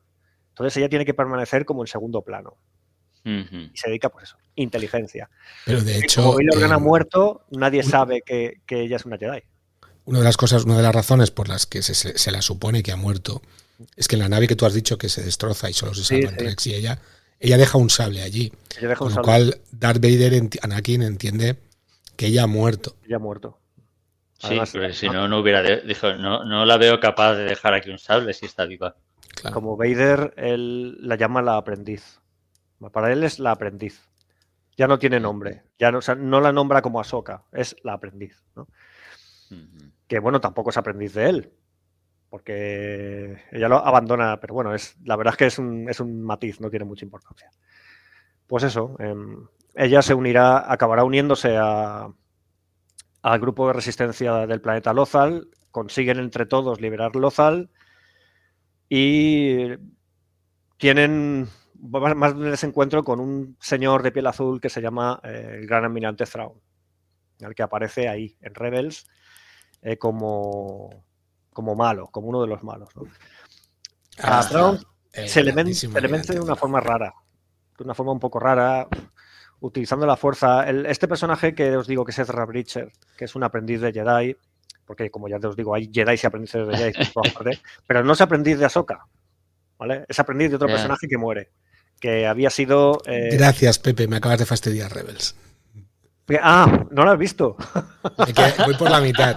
[0.48, 2.56] Entonces ella tiene que permanecer como en segundo plano.
[3.24, 5.30] Y se dedica, pues eso, inteligencia.
[5.64, 6.22] Pero de hecho.
[6.22, 9.42] Como Bail Organa ha muerto, nadie sabe que, ella es una Jedi.
[10.04, 12.92] Una de las cosas, una de las razones por las que se, la supone que
[12.92, 13.42] ha muerto
[13.96, 16.04] es que en la nave que tú has dicho que se destroza y solo se
[16.04, 17.00] salva Rex y ella,
[17.38, 18.52] ella deja un sable allí.
[18.96, 21.56] con lo cual, Darth Vader, Anakin entiende
[22.16, 22.96] que ella ha muerto.
[23.06, 23.58] Ella ha muerto.
[24.38, 25.62] sí, pero si no, no hubiera.
[25.62, 28.96] Dijo, no, no la veo capaz de dejar aquí un sable si está viva.
[29.52, 32.20] Como Vader, él la llama la aprendiz.
[32.92, 34.00] Para él es la aprendiz.
[34.76, 35.62] Ya no tiene nombre.
[35.78, 38.42] Ya no, no la nombra como Ahsoka, es la aprendiz.
[40.12, 41.52] Que bueno, tampoco es aprendiz de él.
[42.28, 46.22] Porque ella lo abandona, pero bueno, es, la verdad es que es un, es un
[46.22, 47.48] matiz, no tiene mucha importancia.
[48.46, 52.12] Pues eso, em, ella se unirá, acabará uniéndose a,
[53.22, 57.70] al grupo de resistencia del planeta Lothal, consiguen entre todos liberar Lothal
[58.90, 59.68] y
[60.76, 61.48] tienen
[61.80, 65.66] más de ese encuentro con un señor de piel azul que se llama eh, el
[65.66, 66.60] gran almirante Thrawn.
[67.40, 69.06] el que aparece ahí, en Rebels,
[69.82, 71.04] eh, como,
[71.52, 72.88] como malo, como uno de los malos.
[74.18, 74.80] A ah, Thrawn
[75.12, 77.12] se, le vence, de una forma rara,
[77.76, 78.86] de una forma un poco rara,
[79.60, 80.68] utilizando la fuerza.
[80.68, 84.36] este personaje que os digo que es Ezra Bridger, que es un aprendiz de Jedi,
[84.86, 86.92] porque como ya te os digo, hay Jedi y aprendices de Jedi,
[87.86, 89.06] pero no es aprendiz de Ahsoka,
[89.78, 90.04] ¿vale?
[90.08, 91.50] Es aprendiz de otro personaje que muere,
[92.00, 93.02] que había sido...
[93.06, 95.36] Eh, Gracias, Pepe, me acabas de fastidiar, Rebels.
[96.40, 97.56] Ah, no lo has visto.
[98.64, 99.36] Voy por la mitad.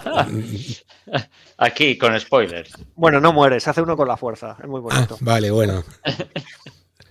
[1.57, 2.73] Aquí, con spoilers.
[2.95, 4.57] Bueno, no muere, se hace uno con la fuerza.
[4.61, 5.15] Es muy bonito.
[5.15, 5.83] Ah, vale, bueno.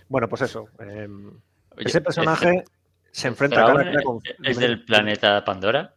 [0.07, 0.69] Bueno, pues eso.
[0.79, 1.31] Em,
[1.77, 2.63] ese personaje
[3.11, 4.21] se enfrenta a cara con.
[4.43, 5.95] ¿Es del planeta Pandora?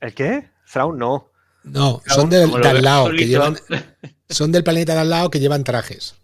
[0.00, 0.50] ¿El qué?
[0.70, 1.30] Thrawn no.
[1.64, 3.56] No, son del, al lado, que llevan.
[4.28, 6.14] Son del planeta de al lado que llevan trajes.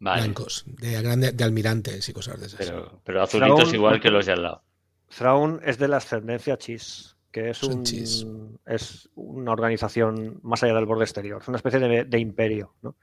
[0.00, 2.58] Blancos, de, de, almirantes y cosas de esas.
[2.58, 4.62] Pero, pero azulitos igual que los de al lado.
[5.08, 10.86] Thrawn es de la ascendencia Chis, que es, un, es una organización más allá del
[10.86, 12.74] borde exterior, es una especie de, imperio.
[12.82, 12.96] ¿no?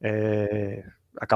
[0.00, 0.84] Eh,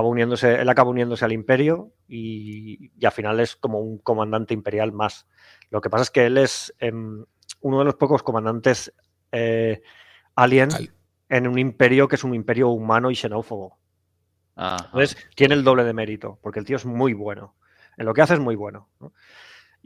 [0.03, 5.27] uniéndose, él acaba uniéndose al imperio y, al final es como un comandante imperial más.
[5.71, 7.25] Lo que pasa es que él es em,
[7.61, 8.93] uno de los pocos comandantes
[9.33, 9.83] eh,
[10.35, 10.69] alien
[11.29, 13.79] en un imperio que es un imperio humano y xenófobo.
[14.57, 17.57] Entonces tiene el doble de mérito, porque el tío es muy bueno.
[17.97, 18.89] En lo que hace es muy bueno.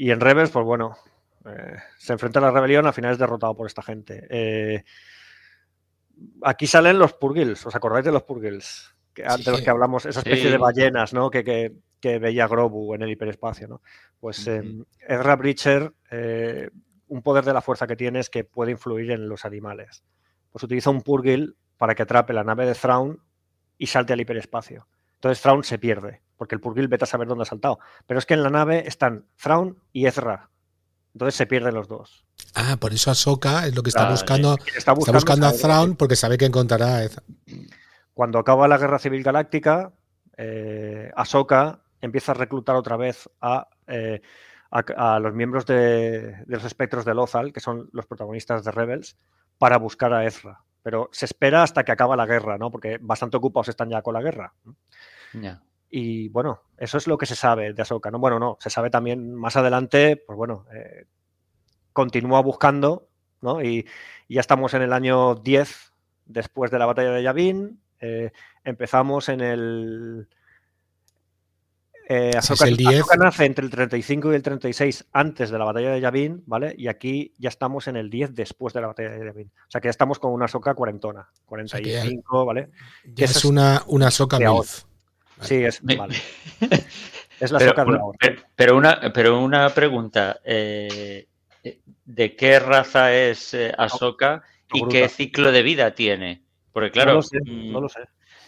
[0.00, 0.96] Y en Rebels, pues bueno,
[1.44, 4.26] eh, se enfrenta a la rebelión, al final es derrotado por esta gente.
[4.30, 4.82] Eh,
[6.40, 8.96] aquí salen los Purgils, ¿os acordáis de los Purgils?
[9.12, 11.30] Que, de los que hablamos, esa especie de ballenas, ¿no?
[11.30, 13.82] Que, veía Grobu en el hiperespacio, ¿no?
[14.18, 16.70] Pues uh Ezra Bridger, eh,
[17.08, 20.02] un poder de la fuerza que tiene es que puede influir en los animales.
[20.50, 23.22] Pues utiliza un Purgil para que atrape la nave de Thrawn
[23.76, 24.88] y salte al hiperespacio.
[25.16, 27.81] Entonces Thrawn se pierde, porque el Purgil vete a saber dónde ha saltado.
[28.07, 30.48] Pero es que en la nave están Thrawn y Ezra.
[31.12, 32.24] Entonces se pierden los dos.
[32.55, 34.57] Ah, por eso Ahsoka es lo que está buscando.
[34.74, 37.22] Está buscando, a Thrawn porque sabe que encontrará a Ezra.
[38.14, 39.92] Cuando acaba la Guerra Civil Galáctica,
[40.38, 44.22] eh, Ahsoka empieza a reclutar otra vez a, eh,
[45.20, 49.18] los miembros de, los espectros de Lothal, que son los protagonistas de Rebels,
[49.59, 50.62] para buscar a Ezra.
[50.83, 52.70] Pero se espera hasta que acaba la guerra, ¿no?
[52.70, 54.55] Porque bastante ocupados están ya con la guerra.
[55.90, 58.20] Y bueno, eso es lo que se sabe de Ahsoka, ¿no?
[58.20, 61.07] Bueno, no, se sabe también más adelante, pues bueno, eh,
[61.92, 63.09] continúa buscando,
[63.40, 63.62] ¿no?
[63.62, 63.87] Y,
[64.29, 65.92] ya estamos en el año 10
[66.26, 67.81] después de la batalla de Yavin.
[68.00, 68.31] Eh,
[68.62, 70.29] empezamos en el.
[72.09, 72.66] Eh, Ahsoka,
[73.18, 76.74] nace entre el 35 y el 36 antes de la batalla de Yavin, ¿vale?
[76.79, 79.48] Y aquí ya estamos en el 10 después de la batalla de Yavin.
[79.48, 82.70] O sea que ya estamos con una Ahsoka cuarentona, 45, ¿vale?
[83.05, 84.38] Ya es, una, una Ahsoka
[85.40, 86.16] Sí, es vale.
[87.40, 88.12] Es la pero,
[88.55, 90.40] pero, una, pero una pregunta.
[90.44, 91.26] Eh,
[92.05, 96.42] ¿De qué raza es eh, Ahsoka y qué ciclo de vida tiene?
[96.70, 98.00] Porque claro, mm, no lo sé,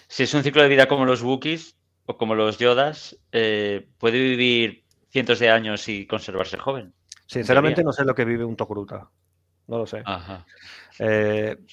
[0.08, 4.18] si es un ciclo de vida como los Wookiees o como los Yodas, eh, puede
[4.18, 6.92] vivir cientos de años y conservarse joven.
[7.24, 9.08] Sinceramente no sé lo que vive un Tokuruta.
[9.68, 10.02] No lo sé.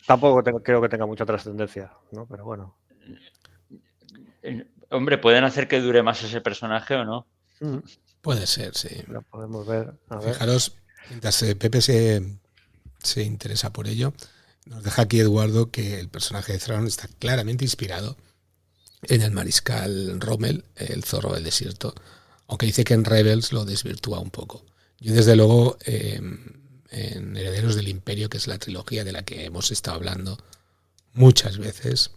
[0.08, 2.26] tampoco creo que tenga mucha trascendencia, ¿no?
[2.28, 2.78] Pero bueno.
[4.90, 7.28] Hombre, pueden hacer que dure más ese personaje o no.
[7.60, 7.78] Mm.
[8.22, 8.90] Puede ser, sí.
[9.08, 9.94] Lo podemos ver.
[10.22, 10.76] Fijaros,
[11.10, 12.22] mientras eh, Pepe se,
[13.24, 14.14] interesa por ello,
[14.66, 18.18] nos deja aquí Eduardo que el personaje de Thrawn está claramente inspirado
[19.04, 21.94] en el mariscal Rommel, el zorro del desierto,
[22.48, 24.66] aunque dice que en Rebels lo desvirtúa un poco.
[25.00, 29.46] Yo desde luego em, en Herederos del Imperio, que es la trilogía de la que
[29.46, 30.38] hemos estado hablando
[31.14, 32.12] muchas veces,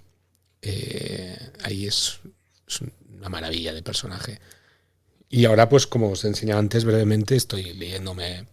[0.63, 2.21] eh, ahí es
[2.73, 4.41] es una maravilla de personaje.
[5.29, 8.47] Y ahora, pues como os he enseñado antes brevemente, estoy leyéndome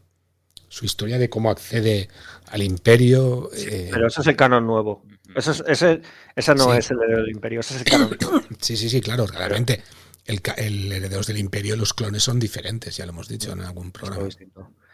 [0.70, 2.08] su historia de cómo accede
[2.48, 3.50] al imperio.
[3.54, 5.04] Eh, pero eso es el canon nuevo.
[5.36, 6.02] Eso ese,
[6.36, 8.42] esa no es el heredero del imperio, ese es el canon nuevo.
[8.62, 9.84] Sí, sí, sí, claro, claramente.
[10.26, 13.92] El, el herederos del imperio, los clones son diferentes, ya lo hemos dicho en algún
[13.92, 14.30] programa.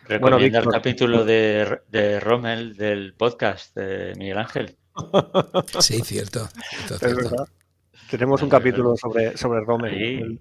[0.08, 4.78] Recomienda el capítulo de, de Rommel del podcast de Miguel Ángel.
[5.80, 6.50] Sí, cierto.
[8.18, 10.40] Tenemos un capítulo sobre, sobre Rommel.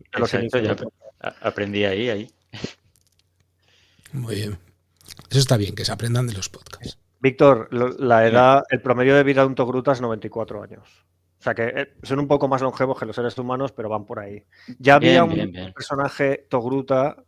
[1.41, 2.31] aprendí ahí, ahí.
[4.13, 4.59] Muy bien.
[5.29, 7.01] Eso está bien, que se aprendan de los podcasts.
[7.19, 7.69] Víctor,
[7.99, 11.05] la edad, el promedio de vida de un Togruta es 94 años.
[11.41, 14.05] O sea que eh, son un poco más longevos que los seres humanos, pero van
[14.05, 14.45] por ahí.
[14.79, 17.25] Ya había un personaje Togruta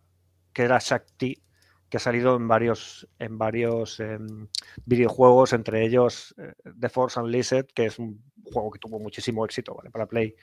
[0.52, 1.42] que era Shakti,
[1.88, 4.46] que ha salido en varios, en varios em,
[4.84, 8.22] videojuegos, entre ellos eh, The Force Unleashed, que es un
[8.52, 9.90] juego que tuvo muchísimo éxito ¿vale?
[9.90, 10.34] para Play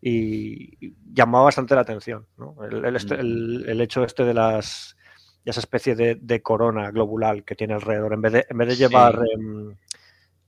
[0.00, 2.26] y, llamaba bastante la atención.
[2.36, 2.56] ¿no?
[2.64, 4.96] El, el, hecho este de las
[5.44, 8.14] esa especie de, corona globular que tiene alrededor.
[8.14, 9.76] En vez de, en vez de llevar, em,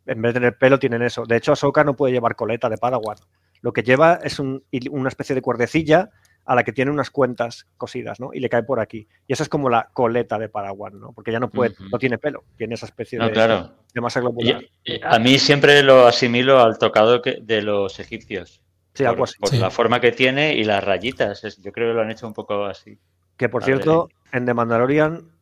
[0.06, 1.24] en vez de tener pelo, tienen eso.
[1.26, 3.18] De hecho, Ahsoka no puede llevar coleta de Padawan.
[3.60, 6.10] Lo que lleva es una especie de cuerdecilla
[6.46, 8.30] a la que tiene unas cuentas cosidas, ¿no?
[8.32, 9.08] Y le cae por aquí.
[9.26, 11.12] Y esa es como la coleta de Padawan, ¿no?
[11.12, 13.72] Porque ya no puede, no tiene pelo, tiene esa especie de, claro.
[13.92, 14.62] de, masa globular.
[15.02, 18.62] a mí siempre lo asimilo al tocado de los egipcios.
[18.94, 19.38] Sí, por, algo así.
[19.40, 21.42] Por la forma que tiene y las rayitas.
[21.60, 22.98] Yo creo que lo han hecho un poco así.
[23.36, 25.32] Que por cierto, en The Mandalorian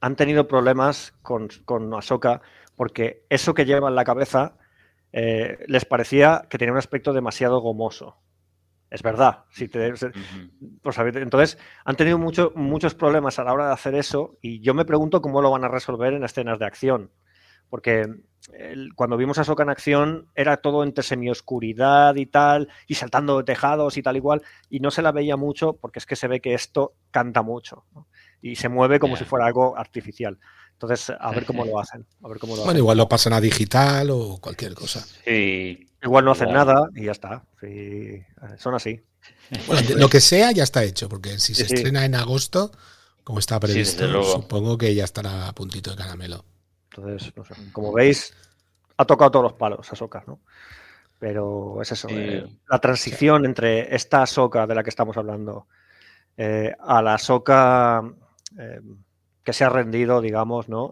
[0.00, 2.40] han tenido problemas con, con Ahsoka
[2.76, 4.56] porque eso que lleva en la cabeza
[5.12, 8.16] eh, les parecía que tenía un aspecto demasiado gomoso.
[8.92, 9.44] Es verdad.
[9.50, 10.02] Si pues,
[10.98, 15.22] entonces, han tenido muchos problemas a la hora de hacer eso y yo me pregunto
[15.22, 17.10] cómo lo van a resolver en escenas de acción.
[17.70, 18.06] Porque
[18.94, 23.44] cuando vimos a Soka en acción era todo entre semioscuridad y tal, y saltando de
[23.44, 26.42] tejados y tal igual, y no se la veía mucho porque es que se ve
[26.42, 27.86] que esto canta mucho
[28.42, 30.38] y se mueve como si fuera algo artificial.
[30.72, 32.04] Entonces, a ver cómo lo hacen.
[32.20, 35.00] bueno, igual lo pasan a digital o cualquier cosa.
[35.24, 35.88] Sí.
[36.02, 37.44] Igual no hacen nada y ya está.
[38.58, 39.00] son así.
[39.66, 42.72] Bueno, lo que sea ya está hecho, porque si se estrena en agosto,
[43.22, 46.44] como está previsto, supongo que ya estará a puntito de caramelo.
[46.90, 48.34] Entonces, no sé, como veis,
[48.96, 50.40] ha tocado todos los palos Ahsoka, ¿no?
[51.18, 55.68] Pero es eso, eh, la transición entre esta Ahsoka de la que estamos hablando
[56.36, 57.16] eh, a la
[58.58, 58.80] eh,
[59.44, 60.90] que se ha rendido, digamos, ¿no?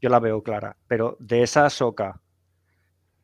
[0.00, 0.76] yo la veo clara.
[0.86, 2.20] Pero de esa Ahsoka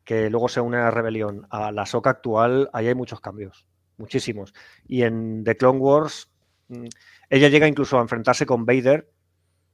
[0.07, 3.67] que luego se une a la rebelión a la Ahsoka actual, ahí hay muchos cambios,
[3.99, 4.55] muchísimos.
[4.87, 6.31] Y en The Clone Wars,
[6.69, 6.87] mm,
[7.29, 9.11] ella llega incluso a enfrentarse con Vader,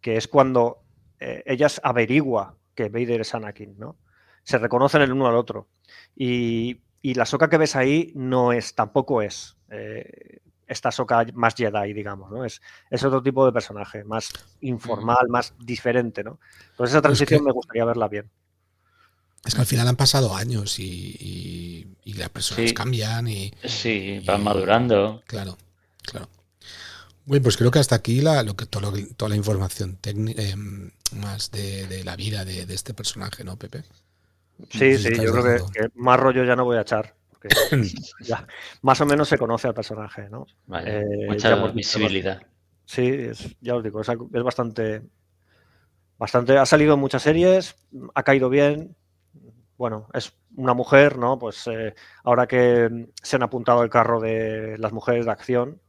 [0.01, 0.83] que es cuando
[1.21, 3.99] eh, ella averigua que Vader es Anakin, ¿no?
[4.43, 5.69] Se reconocen el uno al otro.
[6.17, 11.93] Y, la Soka que ves ahí no es, tampoco es eh, esta Soka más Jedi,
[11.93, 12.47] digamos, ¿no?
[12.47, 16.41] Es, es otro tipo de personaje, más informal, más diferente, ¿no?
[16.71, 18.31] Entonces esa transición me gustaría verla bien.
[19.45, 23.53] Es que al final han pasado años y, las personas cambian y.
[23.65, 25.23] Sí, van madurando.
[25.27, 25.59] Claro,
[26.03, 26.29] claro.
[27.25, 30.57] Bueno, pues creo que hasta aquí la, lo que, todo toda la información técnica eh,
[31.13, 33.85] más de, la vida de, este personaje, ¿no, Pepe?
[34.71, 37.15] Sí, sí, yo creo que, más rollo ya no voy a echar.
[38.21, 38.47] ya,
[38.83, 40.47] más o menos se conoce al personaje, ¿no?
[40.85, 42.43] Eh, mucha visibilidad.
[42.85, 43.29] Sí,
[43.61, 45.03] ya os digo, es, bastante,
[46.19, 46.59] bastante.
[46.59, 47.77] Ha salido en muchas series,
[48.15, 48.97] ha caído bien.
[49.83, 51.41] Bueno, es una mujer, ¿no?
[51.41, 55.81] Pues eh, ahora que se han apuntado al carro de las mujeres de acción,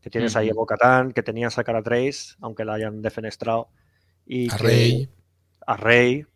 [0.00, 3.68] que tienes ahí a Bocatán, que tenías a Cara Trace, aunque la hayan defenestrado.
[4.26, 5.08] Y a Rey.
[5.64, 6.26] A Rey.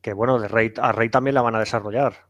[0.00, 2.28] Que bueno, de Rey, a Rey también la van a desarrollar.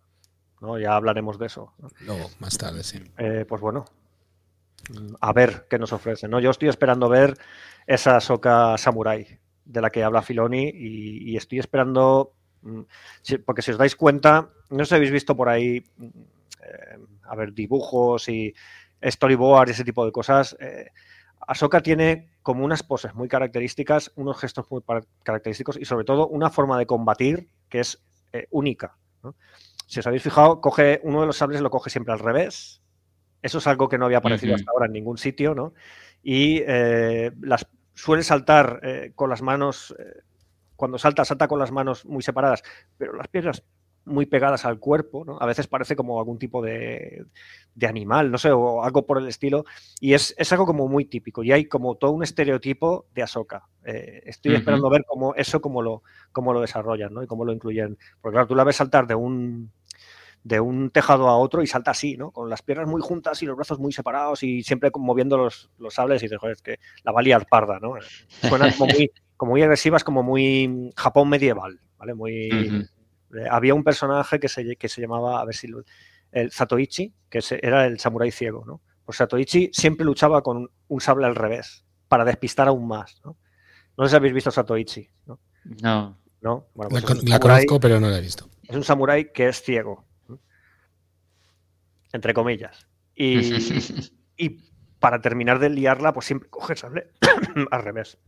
[0.63, 0.79] ¿no?
[0.79, 1.75] Ya hablaremos de eso.
[2.07, 2.99] Luego, más tarde, sí.
[3.19, 3.85] Eh, pues bueno,
[5.21, 6.29] a ver qué nos ofrece.
[6.29, 6.41] ¿no?
[6.41, 7.37] Yo estoy esperando ver
[7.87, 12.38] esa Soca Samurai de la que habla Filoni y, estoy esperando, mm,
[13.45, 16.07] porque si os dais cuenta, no os habéis visto por ahí, mm,
[16.63, 18.55] eh, a ver, dibujos y
[19.03, 20.57] storyboard y ese tipo de cosas.
[20.61, 20.91] Eh,
[21.47, 24.83] Ahsoka tiene como unas poses muy características, unos gestos muy
[25.23, 28.03] característicos y sobre todo una forma de combatir que es
[28.33, 28.97] eh, única.
[29.87, 32.83] Si os habéis fijado, coge uno de los sables lo coge siempre al revés.
[33.41, 35.73] Eso es algo que no había aparecido hasta ahora en ningún sitio, ¿no?
[36.23, 39.95] Y eh, las suele saltar eh, con las manos,
[40.79, 42.63] cuando salta, salta con las manos muy separadas,
[42.97, 43.65] pero las piernas
[44.05, 45.37] muy pegadas al cuerpo, ¿no?
[45.41, 47.27] A veces parece como algún tipo de,
[47.83, 49.65] animal, no sé, o algo por el estilo.
[49.99, 51.43] Y es, algo como muy típico.
[51.43, 53.67] Y hay como todo un estereotipo de Ahsoka.
[53.85, 57.25] Eh, estoy esperando ver cómo eso cómo lo, cómo lo desarrollan, ¿no?
[57.25, 57.99] Y cómo lo incluyen.
[58.21, 59.73] Porque claro, tú la ves saltar de un
[60.45, 62.31] de un tejado a otro y salta así, ¿no?
[62.31, 65.95] Con las piernas muy juntas y los brazos muy separados y siempre moviendo los, los
[65.95, 67.95] sables y dices, joder, es que la valía parda, ¿no?
[68.49, 72.13] Suena como muy, como muy agresivas, como muy Japón medieval, ¿vale?
[72.13, 75.85] Muy, eh, había un personaje que se, que se llamaba, a ver si lo,
[76.33, 78.83] el Satoichi, que era el samurái ciego, ¿no?
[79.05, 83.39] Pues Satoichi siempre luchaba con un sable al revés, para despistar aún más, ¿no?
[83.97, 85.39] No sé si habéis visto Satoichi, ¿no?
[85.83, 86.19] No.
[86.41, 86.67] ¿No?
[86.75, 88.49] Pues la, conozco, pero no la he visto.
[88.65, 90.05] Es un samurái que es ciego,
[92.13, 92.89] entre comillas.
[93.15, 93.39] Y,
[94.37, 94.69] y,
[94.99, 97.11] para terminar de liarla, pues siempre coge el sable
[97.71, 98.19] al revés.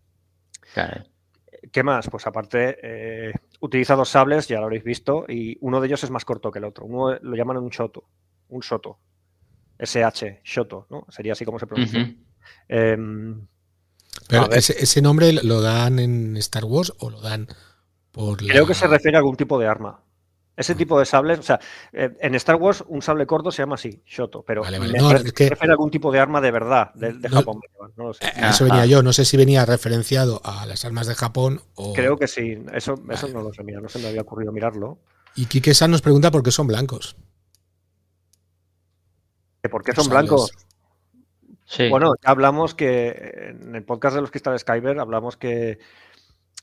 [0.74, 1.04] Claro.
[1.72, 2.08] ¿Qué más?
[2.08, 6.10] Pues aparte, eh, utiliza dos sables, ya lo habréis visto, y uno de ellos es
[6.10, 6.86] más corto que el otro.
[6.86, 8.04] Uno lo llaman un shoto,
[8.48, 8.98] un soto.
[9.78, 11.06] SH, shoto, ¿no?
[11.08, 12.14] Sería así como se pronuncia.
[12.68, 13.46] Em,
[14.28, 17.48] Pero ese, nombre lo dan en Star Wars o lo dan
[18.12, 20.02] por Creo que se refiere a algún tipo de arma.
[20.60, 21.58] Ese tipo de sables, o sea,
[21.90, 24.98] eh, en Star Wars un sable corto se llama así, Shoto, pero vale, vale.
[24.98, 25.50] No, es que...
[25.58, 27.60] algún tipo de arma de verdad de, Japón.
[27.96, 28.30] No lo sé.
[28.36, 31.94] Eso venía yo, no sé si venía referenciado a las armas de Japón o...
[31.94, 34.98] Creo que sí, eso, eso no lo sé, mira, no se me había ocurrido mirarlo.
[35.34, 37.16] Y Kike San nos pregunta por qué son blancos.
[39.70, 40.52] ¿Por qué son blancos?
[41.88, 45.78] Bueno, ya hablamos que en el podcast de los cristales Kyber hablamos que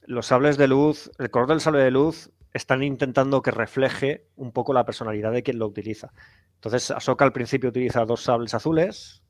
[0.05, 4.51] los sables de luz, el color del sable de luz están intentando que refleje un
[4.51, 6.11] poco la personalidad de quien lo utiliza.
[6.55, 9.23] Entonces, Ahsoka al principio utiliza dos sables azules,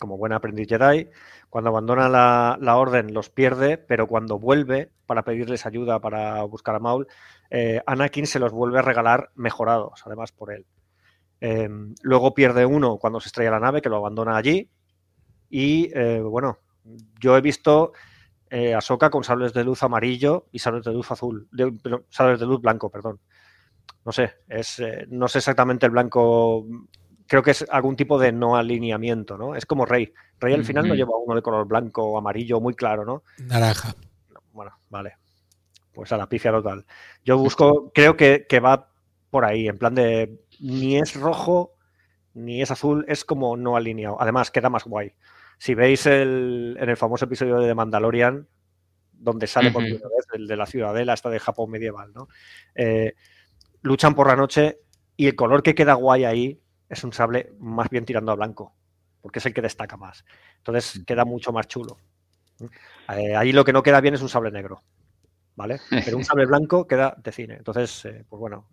[0.00, 1.08] como buen aprendiz Jedi.
[1.48, 6.80] Cuando abandona la, orden los pierde, pero cuando vuelve para pedirles ayuda para buscar a
[6.80, 7.06] Maul,
[7.50, 10.66] eh, Anakin se los vuelve a regalar mejorados, además por él.
[11.40, 14.70] Em, luego pierde uno cuando se estrella la nave, que lo abandona allí.
[15.48, 16.58] Y eh, bueno,
[17.20, 17.92] yo he visto
[18.50, 21.72] eh, Ahsoka con sables de luz amarillo y sables de luz azul, de,
[22.08, 23.20] sables de luz blanco, perdón.
[24.04, 26.66] No sé, es, eh, no sé exactamente el blanco,
[27.26, 29.54] creo que es algún tipo de no alineamiento, ¿no?
[29.54, 30.12] Es como Rey.
[30.38, 33.22] Rey al final no lleva uno de color blanco o amarillo muy claro, ¿no?
[33.38, 33.94] Naranja.
[34.52, 35.16] Bueno, vale.
[35.92, 36.84] Pues a la pifia total.
[37.24, 38.88] Yo busco, creo que, que va
[39.30, 41.74] por ahí, en plan de ni es rojo
[42.34, 44.20] ni es azul, es como no alineado.
[44.20, 45.12] Además, queda más guay.
[45.60, 48.48] Si veis el, en el famoso episodio de The Mandalorian,
[49.12, 52.28] donde sale por primera vez el de la ciudadela, esta de Japón medieval, ¿no?
[52.74, 53.12] Eh,
[53.82, 54.78] luchan por la noche
[55.18, 58.74] y el color que queda guay ahí es un sable más bien tirando a blanco,
[59.20, 60.24] porque es el que destaca más.
[60.56, 61.98] Entonces queda mucho más chulo.
[63.14, 64.82] Eh, ahí lo que no queda bien es un sable negro,
[65.56, 65.78] ¿vale?
[66.06, 67.56] Pero un sable blanco queda de cine.
[67.56, 68.66] Entonces, eh, pues bueno,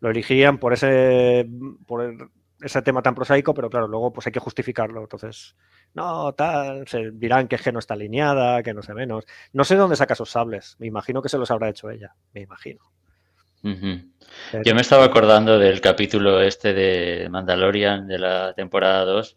[0.00, 1.48] lo elegirían por ese,
[1.86, 2.30] por
[2.62, 5.00] ese tema tan prosaico, pero claro, luego pues hay que justificarlo.
[5.00, 5.56] Entonces,
[5.94, 9.24] no, tal, se dirán que G no está alineada, que no sé menos.
[9.52, 10.76] No sé dónde saca esos sables.
[10.78, 12.80] Me imagino que se los habrá hecho ella, me imagino.
[13.62, 19.36] Yo me estaba acordando del capítulo este de Mandalorian de la temporada 2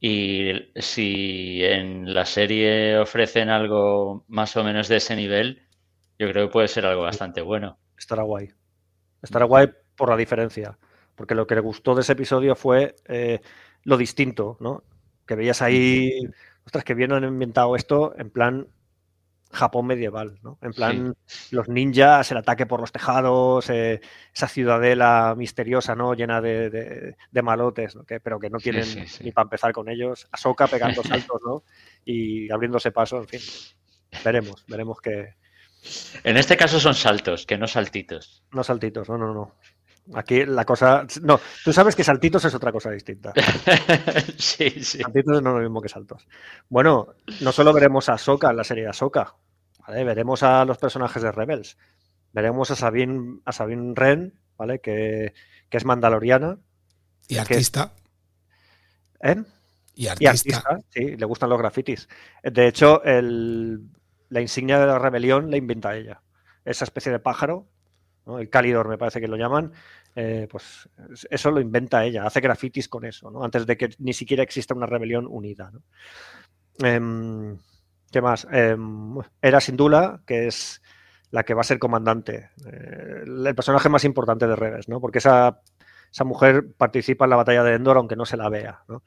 [0.00, 5.66] y si en la serie ofrecen algo más o menos de ese nivel,
[6.18, 7.78] yo creo que puede ser algo bastante bueno.
[7.98, 8.48] Estará guay.
[9.20, 10.78] Estará guay por la diferencia
[11.18, 13.40] porque lo que le gustó de ese episodio fue eh,
[13.82, 14.84] lo distinto, ¿no?
[15.26, 16.12] Que veías ahí,
[16.64, 18.68] ostras, que bien han inventado esto en plan
[19.50, 20.58] Japón medieval, ¿no?
[20.62, 21.16] En plan
[21.50, 24.00] los ninjas, el ataque por los tejados, eh,
[24.32, 26.14] esa ciudadela misteriosa, ¿no?
[26.14, 28.04] Llena de, malotes, ¿no?
[28.22, 28.86] pero que no tienen
[29.20, 30.28] ni para empezar con ellos.
[30.30, 31.64] Ahsoka pegando saltos, ¿no?
[32.04, 33.40] Y abriéndose pasos, en fin.
[34.24, 35.34] Veremos, veremos que...
[36.22, 38.44] En este caso son saltos, que no saltitos.
[38.52, 39.54] No saltitos, no, no, no.
[40.14, 41.06] Aquí la cosa.
[41.22, 43.32] No, tú sabes que saltitos es otra cosa distinta.
[44.38, 44.98] sí, sí.
[44.98, 46.26] Saltitos no es lo mismo que saltos.
[46.68, 47.08] Bueno,
[47.40, 49.34] no solo veremos a Soka en la serie de Ahsoka,
[49.86, 50.04] ¿vale?
[50.04, 51.76] Veremos a los personajes de Rebels.
[52.32, 54.80] Veremos a Sabine, a Sabine Wren, ¿vale?
[54.80, 55.34] Que,
[55.70, 56.58] es mandaloriana.
[57.26, 57.92] Y artista.
[59.20, 59.42] ¿Eh?
[59.94, 60.78] Y artista.
[60.88, 62.08] Sí, le gustan los grafitis.
[62.42, 66.22] De hecho, la insignia de la rebelión la inventa ella.
[66.64, 67.68] Esa especie de pájaro
[68.38, 69.72] el Calidor me parece que lo llaman,
[70.14, 70.88] eh, pues
[71.30, 74.86] eso lo inventa ella, hace grafitis con eso, antes de que ni siquiera exista una
[74.86, 75.70] rebelión unida.
[76.80, 77.56] Em,
[78.10, 78.46] ¿Qué más?
[78.50, 80.82] Em, era Sindula, que es
[81.30, 85.00] la que va a ser comandante, eh, el personaje más importante de Rebels, ¿no?
[85.00, 85.60] porque esa,
[86.10, 88.82] esa mujer participa en la batalla de Endor aunque no se la vea.
[88.88, 89.02] ¿no?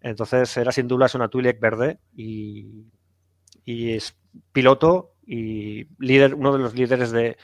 [0.00, 2.86] Entonces, Era Sindula es una Twi'lek verde y,
[3.64, 4.16] y es
[4.52, 7.36] piloto y líder, uno de los líderes de,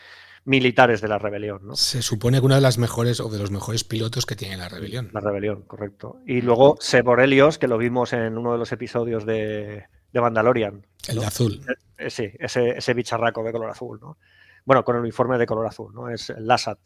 [0.44, 1.60] militares de la rebelión.
[1.62, 1.76] ¿no?
[1.76, 4.68] Se supone que una de las mejores o de los mejores pilotos que tiene la
[4.68, 5.10] rebelión.
[5.12, 6.20] La rebelión, correcto.
[6.26, 10.86] Y luego Seborelios, que lo vimos en uno de los episodios de, de Mandalorian.
[11.08, 11.60] El de azul.
[11.98, 14.18] Eh, sí, ese, ese bicharraco de color azul, ¿no?
[14.64, 16.08] Bueno, con el uniforme de color azul, ¿no?
[16.08, 16.78] Es el Lassat.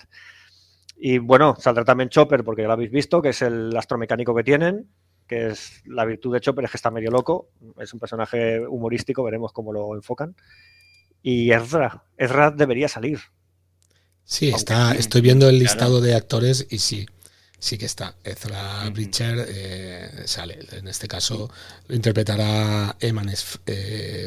[0.96, 4.44] Y bueno, saldrá también Chopper, porque ya lo habéis visto, que es el astromecánico que
[4.44, 4.88] tienen,
[5.26, 7.50] que es la virtud de Chopper, es que está medio loco.
[7.78, 10.34] Es un personaje humorístico, veremos cómo lo enfocan.
[11.22, 13.18] Y Ezra, Ezra debería salir.
[14.28, 17.06] Sí, está, estoy viendo el listado de actores y sí,
[17.60, 18.16] sí que está.
[18.24, 20.58] Ezra Bridger eh, sale.
[20.72, 21.48] En este caso
[21.86, 23.32] lo interpretará Eman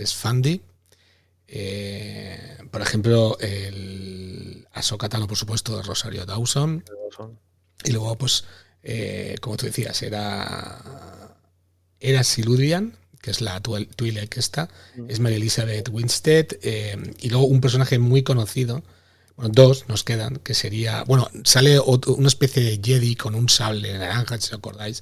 [0.05, 0.61] Sfandi.
[1.49, 6.81] Eh, por ejemplo, el Ahsoka por supuesto, de Rosario Dawson.
[7.83, 8.45] Y luego, pues,
[8.83, 11.35] eh, como tú decías, era,
[11.99, 14.69] era Siludian, que es la Twi'lek esta,
[15.09, 16.47] es Mary Elizabeth Winstead,
[17.19, 18.81] y luego un personaje muy conocido,
[19.39, 23.97] bueno, dos nos quedan, que sería, bueno, sale una especie de Jedi con un sable
[23.97, 25.01] naranja, si os acordáis,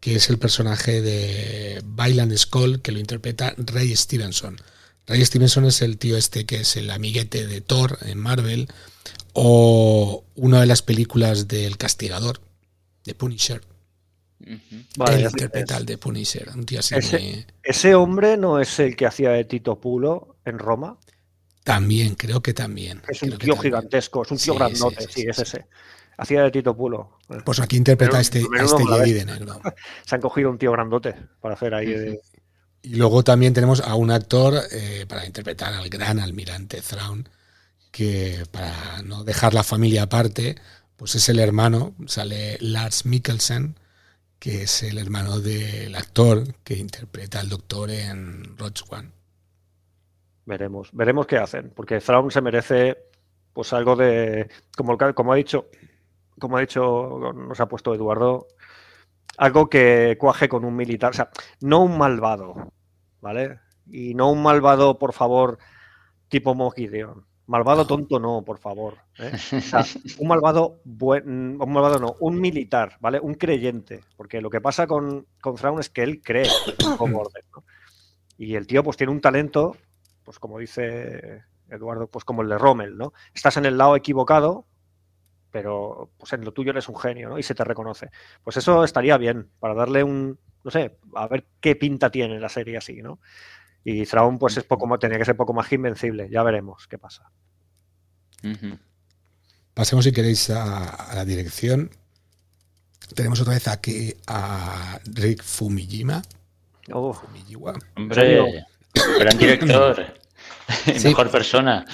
[0.00, 4.56] que es el personaje de Bailan Skull, que lo interpreta Ray Stevenson.
[5.06, 8.68] Ray Stevenson es el tío este que es el amiguete de Thor en Marvel
[9.34, 12.40] o una de las películas del Castigador,
[13.04, 13.60] de Punisher.
[14.40, 19.32] el interpreta de Punisher, un tío así ese, ese hombre no es el que hacía
[19.32, 20.96] de Tito Pulo en Roma.
[21.66, 23.02] También, creo que también.
[23.08, 25.66] Es un tío gigantesco, es un tío grandote, sí, es ese.
[26.16, 27.18] Hacía de Tito Pulo.
[27.44, 29.60] Pues aquí interpreta este, a este Jedi de negro.
[30.06, 32.20] Se han cogido un tío grandote para hacer ahí.
[32.82, 37.28] Y luego también tenemos a un actor eh, para interpretar al gran almirante Thrawn,
[37.90, 40.54] que para no dejar la familia aparte,
[40.94, 43.76] pues es el hermano, sale Lars Mikkelsen,
[44.38, 49.16] que es el hermano del actor que interpreta al doctor en Rogue One.
[50.46, 52.96] Veremos, veremos qué hacen, porque Thrawn se merece
[53.52, 55.68] pues algo de, como, como ha dicho
[56.38, 58.46] como ha dicho, nos ha puesto Eduardo,
[59.38, 61.30] algo que cuaje con un militar, o sea,
[61.60, 62.72] no un malvado,
[63.20, 63.60] ¿vale?
[63.90, 65.58] Y no un malvado, por favor,
[66.28, 67.24] tipo Mogideon.
[67.48, 68.98] Malvado tonto no, por favor.
[69.20, 69.30] ¿eh?
[70.18, 73.20] un malvado buen, un malvado no, un militar, ¿vale?
[73.20, 74.00] Un creyente.
[74.16, 76.48] Porque lo que pasa con, con Fraun es que él cree
[76.98, 77.64] como orden, ¿no?
[78.36, 79.76] Y el tío pues tiene un talento,
[80.26, 83.12] pues como dice Eduardo, pues como el de Rommel, ¿no?
[83.32, 84.66] Estás en el lado equivocado,
[85.52, 87.38] pero pues en lo tuyo eres un genio, ¿no?
[87.38, 88.10] Y se te reconoce.
[88.42, 92.48] Pues eso estaría bien, para darle un, no sé, a ver qué pinta tiene la
[92.48, 93.20] serie así, ¿no?
[93.84, 97.30] Y Thrawn, pues es poco tenía que ser poco más invencible, ya veremos qué pasa.
[99.74, 101.90] Pasemos si queréis a, la dirección.
[103.14, 106.20] Tenemos otra vez aquí a Rick Fumijima.
[106.92, 107.16] Oh.
[107.94, 108.66] Hombre,
[109.18, 110.14] gran director.
[111.02, 111.84] Mejor persona.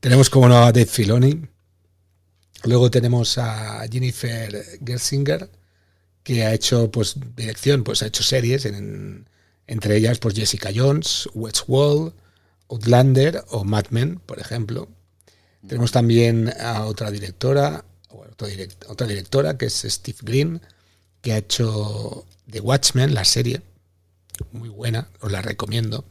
[0.00, 1.48] Tenemos como no a Dave Filoni,
[2.64, 5.50] Luego tenemos a Jennifer Gersinger,
[6.22, 8.66] que ha hecho pues dirección, pues ha hecho series,
[9.66, 12.14] entre ellas pues Jessica Jones, Westworld,
[12.70, 14.88] Outlander o Mad Men, por ejemplo.
[15.66, 20.60] Tenemos también a otra directora, otra directora que es Steve Green,
[21.20, 23.60] que ha hecho The Watchmen, la serie,
[24.52, 26.04] muy buena, os la recomiendo.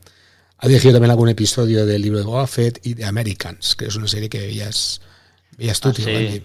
[0.57, 2.47] Ha dirigido también algún episodio del libro de Boba
[2.83, 5.01] y de Americans, que es una serie que veías
[5.57, 6.43] y tú, ah, sí,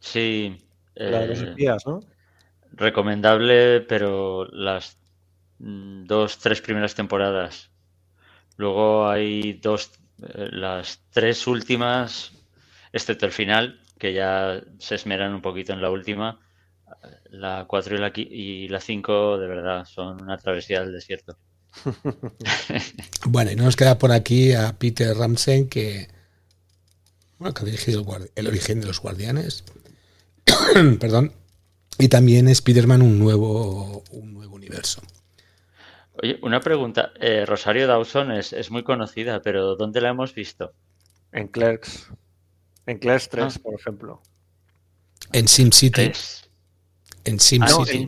[0.00, 0.58] sí
[0.94, 2.00] la de los espías, ¿no?
[2.72, 4.98] Recomendable, pero las
[5.58, 7.70] dos, tres primeras temporadas.
[8.56, 9.92] Luego hay dos,
[10.22, 12.32] eh, las tres últimas,
[12.92, 16.38] excepto el final, que ya se esmeran un poquito en la última.
[17.30, 21.36] La cuatro y la, y la cinco, de verdad, son una travesía del desierto.
[23.26, 26.08] bueno, y no nos queda por aquí a Peter Ramsey, que
[27.40, 28.04] bueno, que ha dirigido
[28.34, 29.64] el, origen de los guardianes.
[31.00, 31.32] Perdón.
[31.98, 35.00] Y también Spider-Man un nuevo, un nuevo universo.
[36.22, 37.12] Oye, una pregunta.
[37.18, 40.74] Eh, Rosario Dawson es, muy conocida, pero ¿dónde la hemos visto?
[41.32, 42.10] En Clerks.
[42.84, 43.60] En Clerks 3, ah.
[43.62, 44.22] por ejemplo.
[45.32, 46.12] En SimCity.
[47.24, 48.06] En SimCity.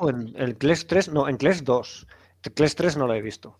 [0.00, 2.06] Ah, en, en, Clerks 3, no, en Clerks 2.
[2.54, 3.58] Clerks 3 no la he visto.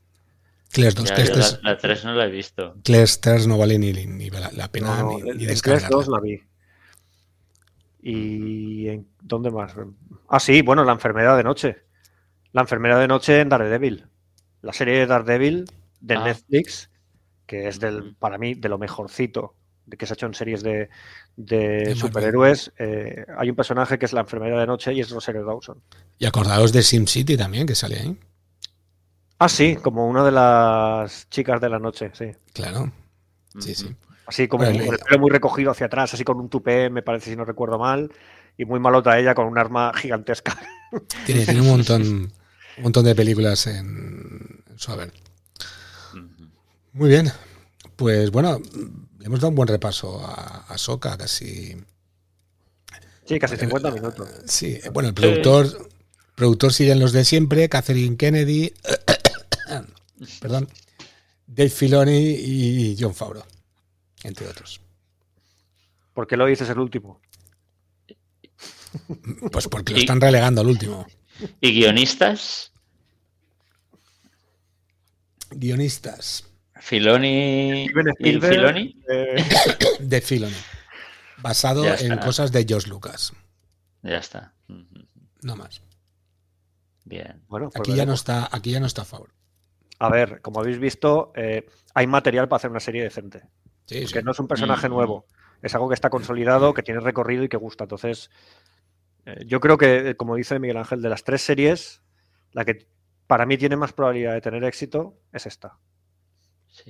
[0.71, 1.61] Clash 2, Clash 3.
[1.63, 2.75] La, 3 no la he visto.
[2.83, 5.89] Clash 3 no vale ni, ni la, pena ni, ni descargarla.
[5.89, 6.43] 2 la vi.
[8.01, 9.75] ¿Y en, dónde más?
[10.29, 11.85] Ah, sí, bueno, La enfermedad de noche.
[12.53, 14.07] La enfermedad de noche en Daredevil.
[14.63, 15.65] La serie de Daredevil
[16.01, 16.25] de ah.
[16.25, 16.91] Netflix,
[17.47, 19.55] que es del, para mí de lo mejorcito
[19.99, 20.89] que se ha hecho en series de,
[21.37, 22.73] de superhéroes.
[22.79, 25.81] Eh, hay un personaje que es la enfermedad de noche y es Rosario Dawson.
[26.19, 28.19] Y acordaos de SimCity también, que sale ahí.
[29.39, 32.31] Ah, sí, como una de las chicas de la noche, sí.
[32.53, 32.93] Claro.
[33.59, 33.95] Sí, sí.
[34.27, 37.31] Así como con el pelo muy recogido hacia atrás, así con un tupé, me parece,
[37.31, 38.11] si no recuerdo mal.
[38.57, 40.57] Y muy malota ella con un arma gigantesca.
[41.27, 45.13] Tiene, un montón, un montón de películas en, su haber.
[46.93, 47.33] Muy bien.
[48.03, 48.61] Pues bueno,
[49.21, 51.77] le hemos dado un buen repaso a, a Soca, casi.
[53.25, 54.29] Sí, casi 50 minutos.
[54.45, 55.89] Sí, bueno, el productor,
[56.35, 58.75] productor siguen los de siempre, Catherine Kennedy,
[60.41, 60.69] perdón,
[61.47, 63.45] Dave Filoni y John Favreau,
[64.25, 64.81] entre otros.
[66.13, 67.21] ¿Por qué lo dices el último?
[69.53, 71.07] Pues porque lo están relegando al último.
[71.61, 72.73] ¿Y guionistas?
[75.53, 76.52] Guionistas.
[76.83, 77.87] Filoni
[78.19, 79.03] y Filoni.
[79.09, 79.45] Eh.
[80.01, 80.57] De Filoni.
[81.39, 83.33] Basado en cosas de George Lucas.
[84.03, 84.53] Ya está.
[85.43, 85.81] No más.
[87.05, 87.43] Bien.
[87.49, 89.31] Bueno, pues aquí ya no está, aquí ya no está a favor.
[90.01, 93.45] A ver, como habéis visto, eh, hay material para hacer una serie decente.
[93.87, 94.93] Sí, que no es un personaje mm.
[94.93, 95.27] nuevo.
[95.63, 97.85] Es algo que está consolidado, que tiene recorrido y que gusta.
[97.85, 98.31] Entonces,
[99.25, 102.03] eh, yo creo que, como dice Miguel Ángel, de las tres series,
[102.51, 102.89] la que
[103.29, 105.79] para mí tiene más probabilidad de tener éxito, es esta.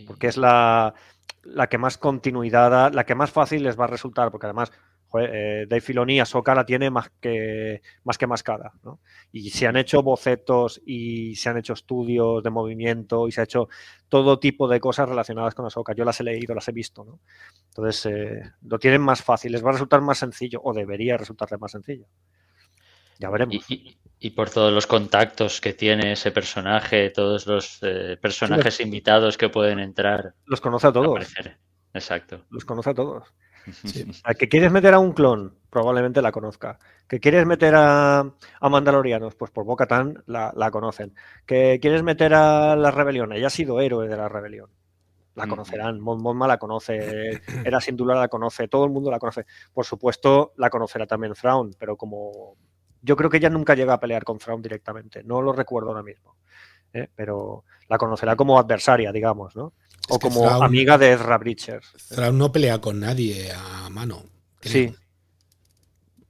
[0.07, 0.95] Porque es la,
[1.43, 4.73] la que más continuidad la que más fácil les va a resultar, porque además
[5.21, 9.01] eh, Dave Filoni a Soca la tiene más que más que mascada, ¿no?
[9.31, 13.45] Y se han hecho bocetos y se han hecho estudios de movimiento y se ha
[13.45, 13.69] hecho
[14.09, 15.95] todo tipo de cosas relacionadas con Ahsoka.
[15.95, 17.21] Yo las he leído, las he visto, ¿no?
[17.69, 21.59] Entonces eh, lo tienen más fácil, les va a resultar más sencillo o debería resultarle
[21.59, 22.07] más sencillo.
[23.19, 23.71] Ya veremos.
[23.71, 23.99] Y,
[24.31, 29.79] por todos los contactos que tiene ese personaje, todos los eh, personajes invitados que pueden
[29.79, 30.35] entrar.
[30.47, 31.27] Los conoce a todos.
[31.95, 32.45] Exacto.
[32.51, 33.35] Los conoce a todos.
[34.39, 36.79] que quieres meter a un clon, probablemente la conozca.
[37.09, 41.15] Que quieres meter a, a Mandalorianos, pues por Boca Tan la, la, conocen.
[41.47, 44.71] Que quieres meter a la rebelión, ella ha sido héroe de la rebelión.
[45.35, 49.47] La conocerán, Mon la conoce, Era Sindula la conoce, todo el mundo la conoce.
[49.73, 52.57] Por supuesto, la conocerá también Thrawn, pero como
[53.03, 56.03] yo creo que ella nunca llega a pelear con Thrawn directamente, no lo recuerdo ahora
[56.03, 56.37] mismo.
[56.93, 57.09] ¿eh?
[57.15, 59.75] Pero la conocerá como adversaria, digamos, ¿no?
[60.09, 61.83] o como amiga de Ezra Bridger.
[62.09, 64.25] Thrawn no pelea con nadie a mano.
[64.61, 64.95] Sí.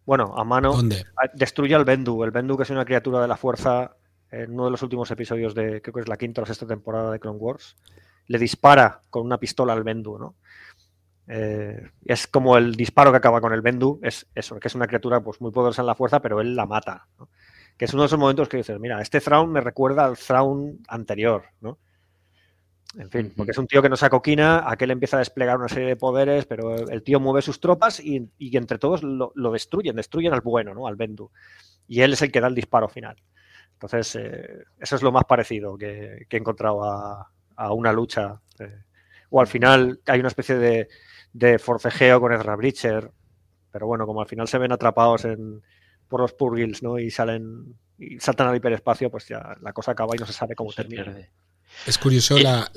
[0.05, 0.73] Bueno, a mano.
[0.73, 1.05] ¿Dónde?
[1.35, 2.23] Destruye al Bendu.
[2.25, 3.97] El Bendu, que es una criatura de la fuerza,
[4.31, 7.11] en uno de los últimos episodios de, creo que es la quinta o sexta temporada
[7.11, 7.77] de Clone Wars,
[8.27, 10.35] le dispara con una pistola al Bendu, ¿no?
[11.35, 14.87] Eh, es como el disparo que acaba con el Bendu, es eso, que es una
[14.87, 17.09] criatura pues, muy poderosa en la fuerza, pero él la mata.
[17.79, 20.81] Que es uno de esos momentos que dices, mira, este Thrawn me recuerda al Thrawn
[20.89, 21.79] anterior, ¿no?
[22.99, 25.71] En fin, porque es un tío que no se acoquina, aquel empieza a desplegar una
[25.71, 30.35] serie de poderes, pero el tío mueve sus tropas y, entre todos lo, destruyen, destruyen
[30.35, 30.87] al bueno, ¿no?
[30.87, 31.31] Al Bendu.
[31.89, 33.17] Y él es el que da el disparo final.
[33.73, 38.39] Entonces, eh, eso es lo más parecido que, he encontrado a, una lucha.
[38.59, 38.83] Eh,
[39.31, 40.89] o al final hay una especie de,
[41.33, 43.11] de forcejeo con Ezra Bridger,
[43.71, 45.63] pero bueno, como al final se ven atrapados en,
[46.09, 46.99] por los Purgils, ¿no?
[46.99, 50.55] Y salen y saltan al hiperespacio, pues ya la cosa acaba y no se sabe
[50.55, 51.05] cómo termina.
[51.87, 52.71] Es curioso eh, la...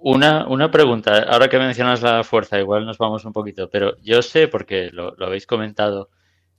[0.00, 4.22] Una, una, pregunta, ahora que mencionas la fuerza, igual nos vamos un poquito, pero yo
[4.22, 6.10] sé, porque lo, habéis comentado,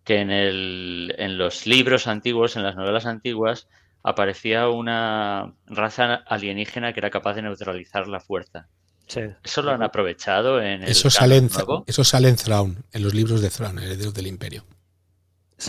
[0.04, 3.68] que en, el, en los libros antiguos, en las novelas antiguas,
[4.04, 8.68] aparecía una raza alienígena que era capaz de neutralizar la fuerza.
[9.44, 11.50] ¿Eso lo han aprovechado en el eso sale en,
[11.86, 14.64] Eso sale en Thrawn, en los libros de Thrawn, Herederos del Imperio.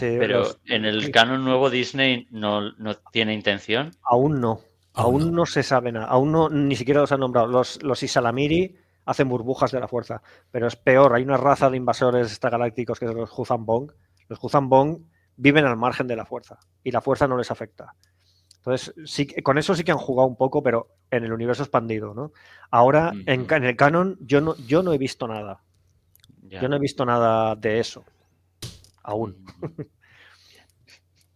[0.01, 2.72] Pero en el canon nuevo Disney no,
[3.12, 3.93] tiene intención.
[4.03, 4.61] Aún no.
[4.93, 5.47] Aún, no.
[5.47, 6.07] se sabe nada.
[6.07, 7.47] Aún no, ni siquiera los han nombrado.
[7.47, 8.76] Los, los Isalamiri
[9.07, 10.20] hacen burbujas de la fuerza.
[10.51, 11.14] Pero es peor.
[11.14, 13.30] Hay una raza de invasores extragalácticos que son los
[13.61, 13.93] Bong.
[14.28, 14.99] Los Bong
[15.36, 16.59] viven al margen de la fuerza.
[16.82, 17.95] Y la fuerza no les afecta.
[18.69, 22.12] Entonces, sí, con eso sí que han jugado un poco, pero en el universo expandido,
[22.12, 22.33] ¿no?
[22.71, 25.62] Ahora, en, el canon, yo no, yo no he visto nada.
[26.43, 28.05] Yo no he visto nada de eso.
[29.03, 29.43] Aún.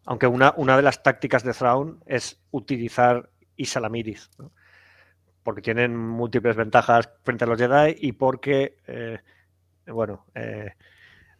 [0.05, 4.53] Aunque una, una, de las tácticas de Thrawn es utilizar Isalamiris, ¿no?
[5.43, 9.18] porque tienen múltiples ventajas frente a los Jedi y porque, eh,
[9.87, 10.74] bueno, eh,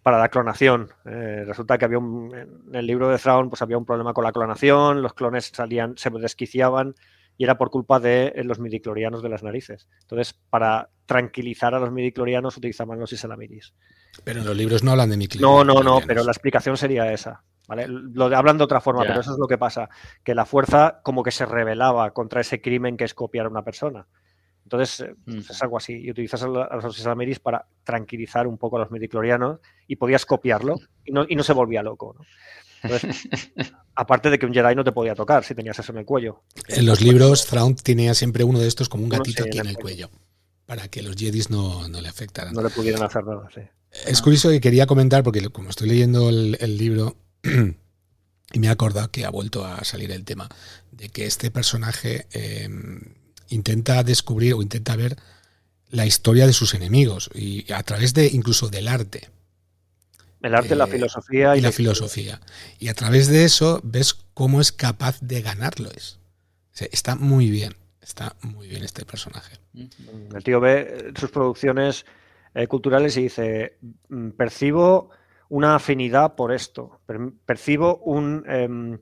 [0.03, 0.91] para la clonación.
[1.05, 4.25] Eh, resulta que había un, en el libro de Thrawn pues había un problema con
[4.25, 6.95] la clonación, los clones salían, se desquiciaban
[7.39, 9.89] y era por culpa de eh, los midiclorianos de las narices.
[10.03, 13.75] Entonces, para tranquilizar a los midiclorianos utilizaban los iselamiris.
[14.25, 15.67] Pero en los libros no hablan de midiclorianos.
[15.67, 17.43] No, no, no, pero la explicación sería esa.
[17.67, 17.87] ¿vale?
[17.89, 19.89] Lo hablan de otra forma, pero eso es lo que pasa,
[20.25, 23.65] que la fuerza como que se rebelaba contra ese crimen que es copiar a una
[23.65, 24.07] persona.
[24.65, 25.95] Entonces, eh, pues, es algo así.
[25.95, 30.77] Y utilizas a los Isalamiris para tranquilizar un poco a los midiclorianos y podías copiarlo
[31.05, 32.17] y no, y no se volvía loco.
[33.95, 36.43] aparte de que un Jedi no te podía tocar si tenías eso en el cuello.
[36.69, 39.77] En los libros, Thrawn tenía siempre uno de estos como un gatito aquí en el
[39.77, 40.11] cuello,
[40.67, 42.55] para que los Jedis no, le afectaran.
[42.55, 43.61] No le pudieran hacer nada, sí.
[44.07, 49.11] Es curioso que quería comentar, porque como estoy leyendo el, libro, y me he acordado
[49.11, 50.49] que ha vuelto a salir el tema,
[50.91, 53.15] de que este personaje em,
[53.53, 55.17] intenta descubrir o intenta ver
[55.91, 59.29] la historia de sus enemigos, y a través de incluso del arte.
[60.43, 62.41] El arte, la eh, filosofía y, la, filosofía.
[62.79, 65.91] Y a través de eso ves cómo es capaz de ganarlo.
[65.95, 66.19] Es.
[66.73, 69.57] está muy bien, está muy bien este personaje.
[70.35, 72.05] El tío ve sus producciones
[72.55, 73.79] eh, culturales y dice,
[74.09, 75.11] mm, percibo
[75.49, 77.01] una afinidad por esto,
[77.47, 78.45] percibo un...
[78.49, 78.99] Em,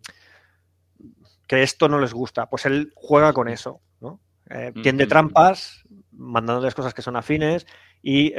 [1.47, 3.81] que esto no les gusta, pues él juega con eso, ¿no?
[4.51, 7.67] Eh, tiende trampas, mandándoles cosas que son afines
[8.03, 8.33] y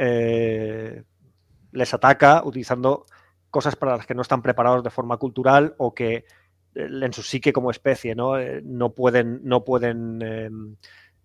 [1.72, 3.06] les ataca utilizando
[3.52, 6.24] cosas para las que no están preparados de forma cultural o que eh,
[6.74, 10.76] en su psique como especie no, eh, no pueden, no pueden em,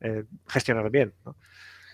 [0.02, 1.14] eh, gestionar bien.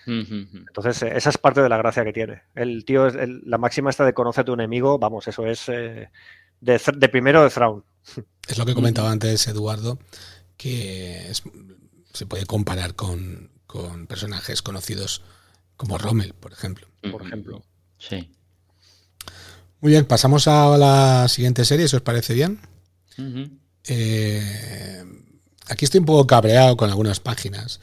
[0.05, 2.41] Entonces, esa es parte de la gracia que tiene.
[2.55, 7.41] El tío, la máxima esta de conoce a tu enemigo, vamos, eso es de, primero
[7.41, 7.85] de Thrawn.
[8.45, 9.99] es lo que comentaba antes Eduardo,
[10.57, 11.31] que
[12.14, 13.51] se puede comparar con,
[14.07, 15.24] personajes conocidos
[15.76, 16.88] como Rommel, por ejemplo.
[17.11, 17.64] Por ejemplo.
[17.97, 18.30] Sí.
[19.82, 22.59] Muy bien, pasamos a la siguiente serie, si os parece bien.
[23.86, 25.03] Eh,
[25.68, 27.82] aquí estoy un poco cabreado con algunas páginas.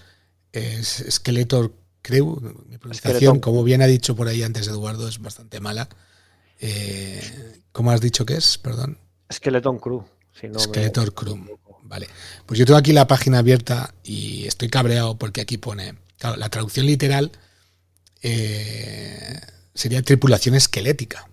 [0.52, 5.60] Es Skeletor Crew, mi pronunciación, como bien ha dicho por ahí antes Eduardo, es bastante
[5.60, 5.88] mala.
[6.60, 8.58] Eh, ¿Cómo has dicho que es?
[8.58, 8.98] Perdón.
[9.32, 10.04] Skeleton Crew.
[10.58, 11.44] Skeletor Crew.
[11.90, 12.08] Vale.
[12.46, 15.96] Pues yo tengo aquí la página abierta y estoy cabreado porque aquí pone.
[16.18, 17.32] Claro, la traducción literal
[18.22, 19.40] eh,
[19.74, 21.28] sería tripulación esquelética.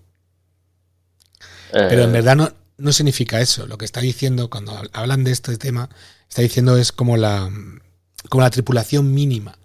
[1.72, 3.68] Pero en verdad no, no significa eso.
[3.68, 5.90] Lo que está diciendo cuando hablan de este tema,
[6.28, 7.52] está diciendo es como la,
[8.30, 9.60] como la tripulación mínima,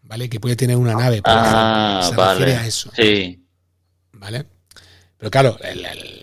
[0.00, 0.30] ¿vale?
[0.30, 1.20] Que puede tener una nave.
[1.20, 2.90] Por ah, Se refiere a eso.
[2.96, 3.44] Sí.
[4.12, 4.46] ¿Vale?
[5.22, 5.56] Pero claro,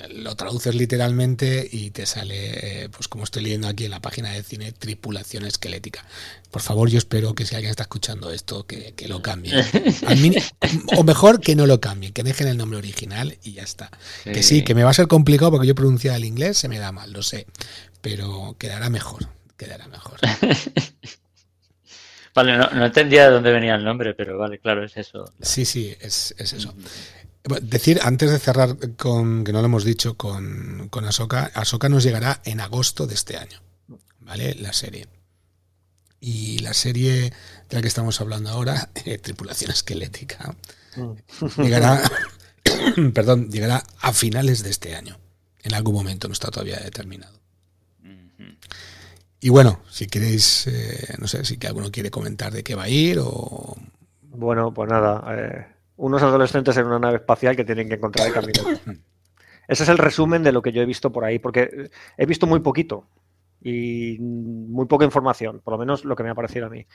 [0.09, 4.33] lo traduces literalmente y te sale, eh, pues como estoy leyendo aquí en la página
[4.33, 6.03] de cine, tripulación esquelética.
[6.51, 9.53] Por favor, yo espero que si alguien está escuchando esto, que, lo cambie.
[10.97, 13.89] o mejor que no lo cambien, que dejen el nombre original y ya está.
[14.25, 16.77] Que sí, que me va a ser complicado porque yo pronunciar el inglés se me
[16.77, 17.47] da mal, lo sé.
[18.01, 20.19] Pero quedará mejor, quedará mejor.
[22.35, 25.25] Vale, no, entendía de dónde venía el nombre, pero vale, claro, es eso.
[25.41, 26.73] Sí, sí, es, es eso.
[27.61, 32.03] Decir, antes de cerrar con, que no lo hemos dicho, con, con Ahsoka, Ahsoka nos
[32.03, 33.59] llegará en agosto de este año,
[34.19, 34.55] ¿vale?
[34.55, 35.07] La serie.
[36.19, 37.31] Y la serie
[37.69, 40.53] de la que estamos hablando ahora, eh, Tripulación Esquelética,
[40.97, 41.61] mm.
[41.61, 42.01] llegará,
[43.13, 45.17] perdón, llegará a finales de este año.
[45.63, 47.39] En algún momento, no está todavía determinado.
[49.41, 52.83] Y bueno, si queréis, eh, no sé, si que alguno quiere comentar de qué va
[52.83, 53.77] a ir o...
[54.23, 55.65] Bueno, pues nada, eh,
[55.99, 58.63] unos adolescentes en una nave espacial que tienen que encontrar el camino.
[59.67, 62.47] Ese es el resumen de lo que yo he visto por ahí, porque he visto
[62.47, 63.07] muy poquito
[63.61, 66.87] y muy poca información, por lo menos lo que me ha parecido a mí.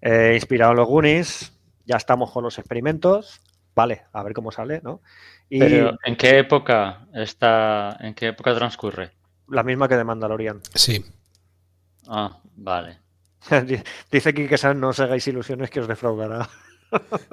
[0.00, 1.52] Eh, inspirado en los Goonies,
[1.84, 3.42] ya estamos con los experimentos,
[3.74, 5.02] vale, a ver cómo sale, ¿no?
[5.50, 9.10] Y Pero, ¿en qué época está, en qué época transcurre?
[9.48, 10.60] La misma que de Mandalorian.
[10.74, 11.04] Sí.
[12.08, 13.00] Ah, vale.
[14.10, 16.48] Dice que no os hagáis ilusiones que os defraudará.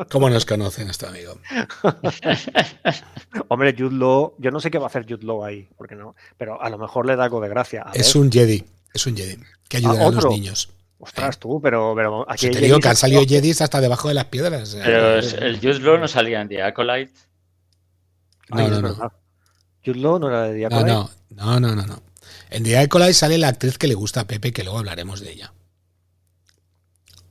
[0.10, 1.38] ¿Cómo nos conocen este amigo?
[3.48, 6.16] Hombre, Jude Law, yo no sé qué va a hacer Jude Law ahí, porque no,
[6.38, 7.86] pero a lo mejor le da algo de gracia.
[7.94, 9.38] es un Jedi, es un Jedi,
[9.68, 10.70] que ayuda a los niños.
[11.04, 12.52] Ostras, tú, pero, pero aquí.
[12.52, 14.78] te digo que han salido Jedis hasta debajo de las piedras.
[14.84, 17.14] Pero el Jude Law no salía en The Acolyte.
[18.50, 19.12] No, no, no.
[19.84, 20.92] Jude Law no era de The Acolyte.
[20.92, 22.04] No, no, no, no, no.
[22.52, 25.32] En The Acolyte sale la actriz que le gusta a Pepe, que luego hablaremos de
[25.32, 25.54] ella.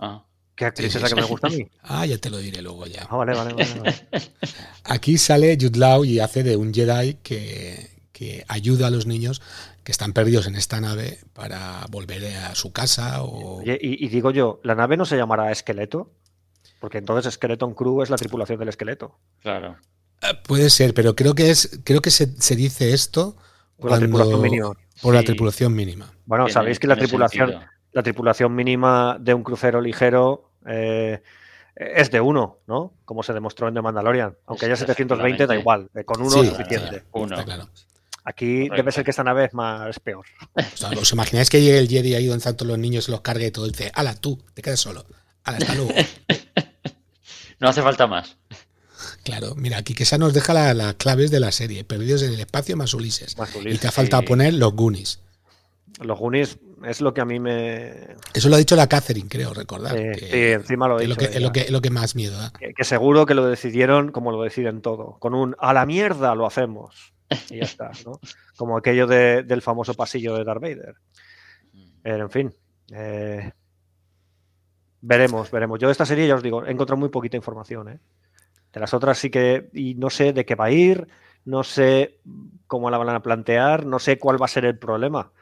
[0.00, 0.24] Ah.
[0.61, 1.66] ¿Qué actriz es la que me gusta a mí?
[1.82, 3.06] Ah, ya te lo diré luego ya.
[3.08, 3.94] Ah, vale, vale, vale.
[4.84, 7.88] Aquí sale Jude Law y hace de un Jedi que,
[8.46, 9.40] ayuda a los niños
[9.84, 13.22] que están perdidos en esta nave para volver a su casa.
[13.22, 13.62] O...
[13.64, 16.12] y, digo yo, ¿la nave no se llamará Esqueleto?
[16.78, 19.18] Porque entonces Skeleton Crew es la tripulación del esqueleto.
[19.40, 19.78] Claro.
[20.20, 23.38] Eh, puede ser, pero creo que es, creo que se, dice esto
[23.78, 24.72] por la tripulación mínima.
[25.00, 26.12] Por la tripulación mínima.
[26.26, 27.54] Bueno, sabéis que la tripulación,
[27.92, 31.22] la tripulación mínima de un crucero ligero eh,
[31.74, 32.94] es de uno, ¿no?
[33.04, 34.36] Como se demostró en The Mandalorian.
[34.46, 35.90] Aunque haya 720, da igual.
[35.94, 37.04] Eh, con uno es suficiente.
[37.12, 37.36] Uno.
[38.24, 40.26] Aquí debe ser que esta nave es más peor.
[41.00, 43.50] ¿Os imagináis que llegue el Jedi ahí donde todos los niños, se los cargue y
[43.50, 43.66] todo?
[43.66, 45.06] Y dice, ala, tú, te quedas solo.
[45.42, 45.92] Ala, hasta luego.
[47.61, 48.36] no hace falta más.
[49.24, 51.84] Claro, mira, aquí que esa nos deja las claves de la serie.
[51.84, 53.36] Perdidos en el espacio más Ulises.
[53.64, 55.20] y te ha faltado poner los Goonies.
[56.00, 58.16] Los Goonies es lo que a mí me.
[58.32, 59.96] Eso lo ha dicho la Catherine, creo recordar.
[59.96, 61.20] Sí, encima lo he dicho.
[61.20, 62.52] Es lo, que, es lo, que, más miedo da.
[62.52, 65.18] Que, seguro que lo decidieron como lo deciden todo.
[65.18, 67.12] Con un a la mierda lo hacemos.
[67.48, 68.20] Y ya está, ¿no?
[68.56, 70.96] Como aquello del famoso pasillo de Darth Vader.
[72.02, 72.54] en fin.
[72.92, 73.52] Eh,
[75.00, 75.78] veremos, veremos.
[75.78, 77.88] Yo de esta serie, ya os digo, he encontrado muy poquita información.
[77.88, 78.00] ¿eh?
[78.72, 79.70] De las otras sí que.
[79.72, 81.06] Y no sé de qué va a ir.
[81.44, 82.18] No sé
[82.66, 83.86] cómo la van a plantear.
[83.86, 85.32] No sé cuál va a ser el problema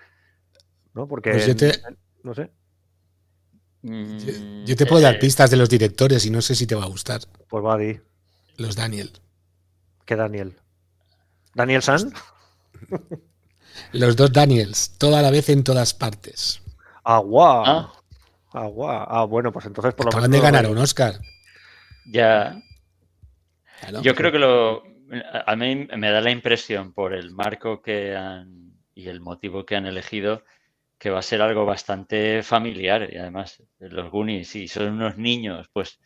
[0.99, 1.07] ¿no?
[1.07, 1.81] Porque, pues yo te,
[2.25, 2.51] no sé.
[3.83, 6.83] Yo, te puedo dar eh, pistas de los directores y no sé si te va
[6.83, 7.21] a gustar.
[7.49, 8.01] Pues va, di.
[8.57, 9.13] Los Daniel.
[10.05, 10.57] ¿Qué Daniel?
[11.55, 12.13] ¿Daniel San?
[13.93, 16.61] los dos Daniels, toda la vez en todas partes.
[17.05, 17.63] Agua.
[17.65, 17.93] Ah,
[18.53, 19.07] Agua.
[19.09, 21.21] Ah, bueno, pues entonces por lo Acaban de ganar un Oscar.
[22.11, 22.61] Ya.
[24.03, 24.83] Yo creo que lo.
[25.47, 28.75] A mí me da la impresión por el marco que han.
[28.97, 30.43] y el motivo que han elegido
[30.99, 35.69] que va a ser algo bastante familiar y además los Goonies, si son unos niños,
[35.73, 36.01] pues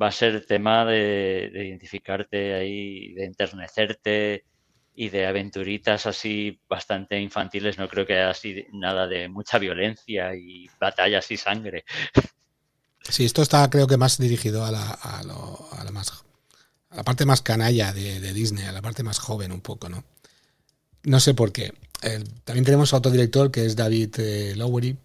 [0.00, 4.44] va a ser tema de, identificarte ahí, de enternecerte
[4.94, 10.34] y de aventuritas así bastante infantiles, no creo que haya así nada de mucha violencia
[10.34, 11.84] y batallas y sangre.
[13.08, 16.24] Sí, esto está creo que más dirigido a la, a la, más,
[16.90, 20.04] a la parte más canalla de, Disney, a la parte más joven un poco, ¿no?
[21.04, 21.72] No sé por qué.
[22.44, 24.96] También tenemos a otro director que es David eh, Lowery,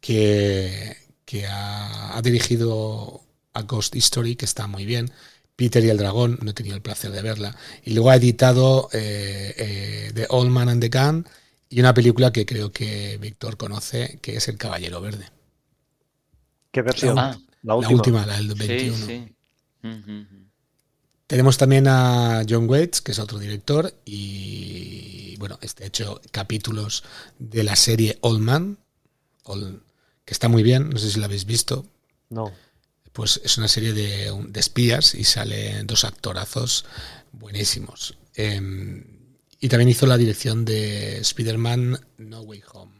[0.00, 3.20] que, que ha, dirigido
[3.52, 5.10] a Ghost History, que está muy bien.
[5.56, 7.56] Peter y el Dragón, no he tenido el placer de verla.
[7.84, 11.26] Y luego ha editado eh, eh, The Old Man and the Gun
[11.68, 15.26] y una película que creo que Víctor conoce, que es El Caballero Verde.
[16.70, 17.16] ¿Qué versión?
[17.16, 18.24] La, última.
[18.24, 19.28] la del 21.
[21.28, 27.04] Tenemos también a John Waits, que es otro director, y bueno, este ha hecho capítulos
[27.38, 28.78] de la serie Old Man,
[30.24, 31.86] que está muy bien, no sé si la habéis visto.
[32.28, 32.52] No
[33.18, 36.86] pues es una serie de, espías y salen dos actorazos
[37.32, 38.16] buenísimos.
[38.36, 39.02] Em,
[39.58, 42.92] y también hizo la dirección de Spider-Man No Way Home.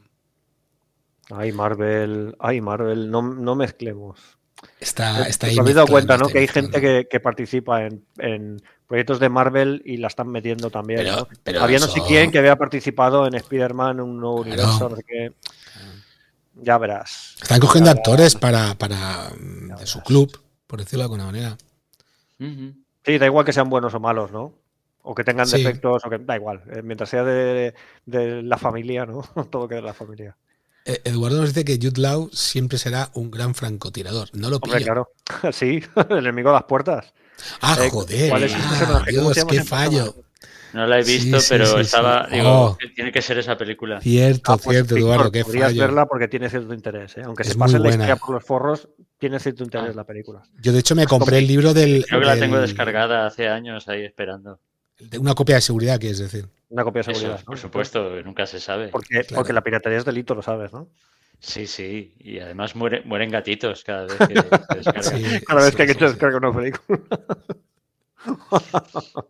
[1.29, 4.19] Ay, Marvel, ay, Marvel, no, no mezclemos.
[4.79, 5.55] Está, está ahí.
[5.55, 6.27] Me habéis dado cuenta, ¿no?
[6.27, 11.07] Que hay gente que, participa en, proyectos de Marvel y la están metiendo también.
[11.59, 15.33] había no sé quién que había participado en Spider-Man, un nuevo universo, no sé qué.
[16.61, 17.35] Ya verás.
[17.41, 21.57] Están cogiendo actores para, para de su club, por decirlo de alguna manera.
[23.05, 24.53] Sí, da igual que sean buenos o malos, ¿no?
[25.01, 26.61] O que tengan defectos, o que da igual.
[26.71, 27.73] Eh, mientras sea de,
[28.05, 29.21] la familia, ¿no?
[29.49, 30.35] Todo que de la familia.
[30.89, 34.29] Eh, Eduardo nos dice que Jude Law siempre será un gran francotirador.
[34.33, 34.73] No lo pillo.
[34.73, 35.11] Hombre, claro.
[35.53, 37.13] Sí, el enemigo a las puertas.
[37.61, 38.29] Ah, eh, joder.
[38.29, 40.15] ¿cuál es ah, Dios, qué fallo.
[40.73, 42.27] No la he visto, pero estaba.
[42.31, 42.77] Digo, oh.
[42.95, 44.01] tiene que ser esa película.
[44.01, 47.17] Cierto, ah, pues cierto, Eduardo, qué Podrías verla porque tiene cierto interés.
[47.17, 47.21] ¿eh?
[47.23, 49.97] Aunque se pase la historia por los forros, tiene cierto interés ah.
[49.97, 50.41] la película.
[50.59, 52.05] Yo, de hecho, me compré el libro del.
[52.07, 54.59] Creo que la tengo descargada hace años ahí esperando.
[55.19, 56.47] Una copia de seguridad, quieres decir.
[56.69, 57.43] Una copia de seguridad.
[57.43, 58.89] por supuesto, nunca se sabe.
[58.89, 60.89] Porque, porque la piratería es delito, lo sabes, ¿no?
[61.39, 64.33] Sí, sí, y además mueren gatitos cada vez que
[64.75, 65.39] descargan.
[65.47, 66.99] cada vez que hay que descargar una película.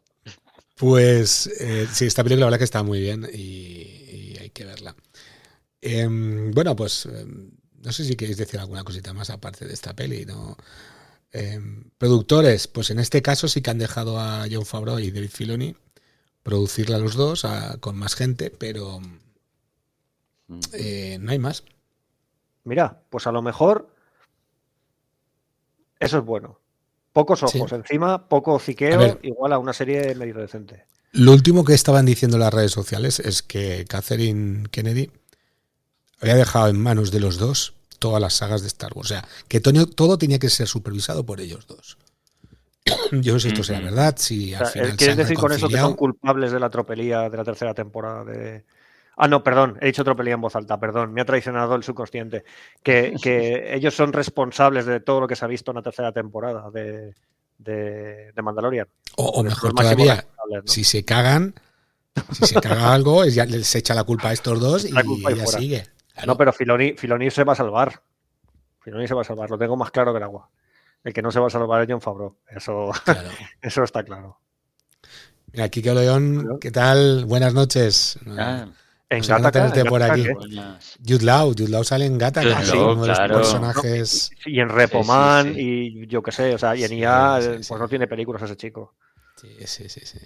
[0.76, 4.96] Pues eh, sí, esta película la verdad que está muy bien y, hay que verla.
[5.82, 7.52] Em, bueno, pues em,
[7.84, 10.56] no sé si queréis decir alguna cosita más aparte de esta peli, ¿no?
[11.32, 15.30] Em, productores, pues en este caso sí que han dejado a John Favreau y David
[15.30, 15.76] Filoni
[16.42, 17.46] producirla los dos
[17.80, 19.00] con más gente, pero
[20.48, 20.60] mm.
[20.74, 21.64] eh, no hay más.
[22.64, 23.94] Mira, pues a lo mejor
[26.00, 26.60] eso es bueno.
[27.14, 30.86] Pocos ojos encima, poco ciqueo, igual a una serie medio decente.
[31.12, 35.12] Lo último que estaban diciendo las redes sociales es que Catherine Kennedy
[36.22, 39.12] había dejado en manos de los dos todas las sagas de Star Wars.
[39.12, 41.98] O sea, que todo tenía que ser supervisado por ellos dos.
[43.12, 45.78] Yo no sé si esto sea verdad, si al final ¿Quieres decir con eso que
[45.78, 48.64] son culpables de la tropelía de la tercera temporada de,
[49.22, 52.46] Ah, no, perdón, he dicho tropelía en voz alta, perdón, me ha traicionado el subconsciente.
[52.82, 53.14] Que,
[53.76, 57.14] ellos son responsables de todo lo que se ha visto en la tercera temporada de,
[57.58, 58.88] de, Mandalorian.
[59.18, 60.26] O, mejor todavía,
[60.64, 61.54] si se cagan,
[62.32, 64.94] si se caga algo, ya les echa la culpa a estos dos y,
[65.36, 65.88] ya sigue.
[66.26, 68.02] No, pero Filoni, Filoni se va a salvar.
[68.82, 70.50] Filoni se va a salvar, lo tengo más claro que el agua.
[71.04, 72.38] El que no se va a salvar es John Favreau.
[72.50, 72.92] Eso,
[73.62, 74.40] eso está claro.
[75.52, 77.26] Mira, Kike León, ¿qué tal?
[77.26, 78.20] Buenas noches.
[78.28, 78.68] Ah.
[79.12, 80.28] En Gataca, por aquí.
[81.04, 84.32] Jude Law, Jude Law sale en Gataca, sí, uno de los personajes.
[84.46, 88.08] Y en Repoman, y yo qué sé, o sea, y en IA, pues no tiene
[88.08, 88.94] películas ese chico.
[89.36, 90.20] Sí, sí, sí, sí.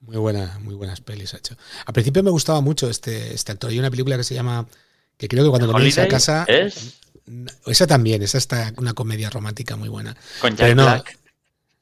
[0.00, 1.56] Muy buena, muy buenas pelis ha hecho.
[1.84, 3.70] Al principio me gustaba mucho este, este actor.
[3.70, 4.64] Hay una película que se llama,
[5.18, 6.44] que creo que cuando venís a casa.
[6.48, 6.94] ¿Es?
[7.66, 10.16] Esa también, esa está una comedia romántica muy buena.
[10.40, 11.18] Con Jack Black.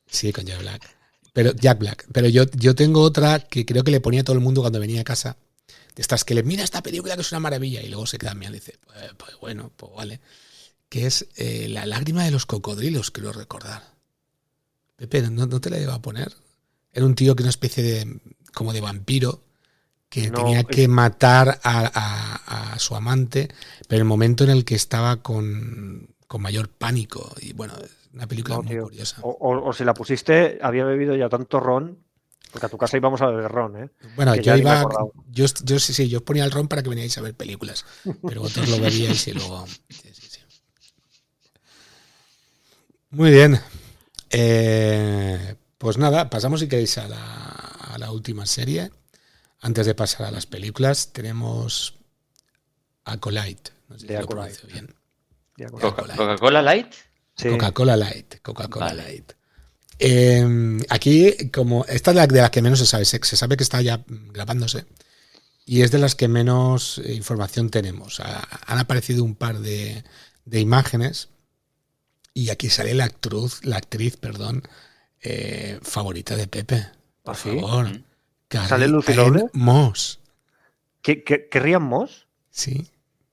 [0.09, 0.97] Sí, con Jack Black.
[1.33, 2.07] Pero Jack Black.
[2.13, 4.81] Pero yo, yo tengo otra que creo que le ponía a todo el mundo cuando
[4.81, 5.37] venía a casa
[5.97, 8.35] de estas que le mira esta película que es una maravilla y luego se queda
[8.35, 10.21] mirando y dice, pues, pues, bueno, pues vale.
[10.89, 13.83] Que es eh, La lágrima de los cocodrilos, quiero recordar.
[14.97, 16.33] Pepe, ¿no, te la iba a poner?
[16.93, 18.21] Era un tío que una especie de,
[18.55, 19.43] como de vampiro,
[20.09, 23.49] que tenía que matar a, su amante,
[23.89, 27.35] pero el momento en el que estaba con, mayor pánico.
[27.41, 27.75] Y bueno,
[28.13, 29.19] una película muy curiosa.
[29.23, 32.07] O, o, si la pusiste, había bebido ya tanto ron
[32.57, 33.91] porque a tu casa íbamos a beber ron, ¿eh?
[34.15, 34.83] Bueno, yo iba.
[35.31, 37.85] Yo, yo, sí, sí, yo ponía el ron para que veníais a ver películas.
[38.27, 39.67] Pero vosotros lo bebíais y luego.
[39.91, 40.41] Sí, sí, sí.
[43.11, 43.61] Muy bien.
[44.31, 48.91] Eh, pues nada, pasamos si queréis a la, a la última serie.
[49.61, 51.95] Antes de pasar a las películas, tenemos
[53.05, 53.73] Acolyte.
[53.89, 54.27] No sé si lo
[54.69, 54.95] bien.
[55.71, 56.93] ¿Coca-Cola Light?
[57.41, 58.43] Coca-Cola Light.
[58.43, 59.33] Coca-Cola Light.
[59.99, 63.63] Em, aquí, como esta es la de las que menos se sabe, se, sabe que
[63.63, 64.85] está ya grabándose
[65.65, 68.21] y es de las que menos eh, información tenemos.
[68.21, 70.05] han aparecido un par de,
[70.53, 71.31] imágenes
[72.35, 74.63] y aquí sale la actriz, la actriz, perdón,
[75.21, 76.87] eh, favorita de Pepe.
[77.23, 78.01] Por ¿Ah, favor.
[78.51, 79.13] ¿Sale Lucy
[79.53, 80.21] Moss.
[81.03, 82.27] ¿Qué, querrían Moss?
[82.51, 82.87] Sí.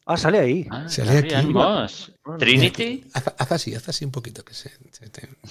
[0.05, 0.67] Ah, sale ahí.
[0.69, 1.47] Ah, sale aquí.
[1.47, 2.11] Moss.
[2.39, 3.05] Trinity.
[3.13, 4.71] Haz, así, haz así un poquito que se,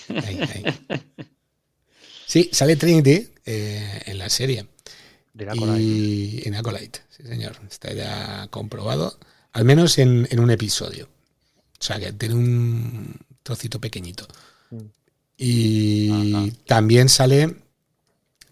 [0.09, 0.65] ahí, ahí.
[2.27, 4.67] Sí, sale Trinity eh, en la serie.
[5.79, 7.57] y en Acolyte, sí señor.
[7.71, 9.19] Está ya comprobado.
[9.53, 11.09] Al menos en, un episodio.
[11.79, 14.27] O sea que tiene un trocito pequeñito.
[14.71, 14.79] Mm.
[15.37, 17.57] Y también sale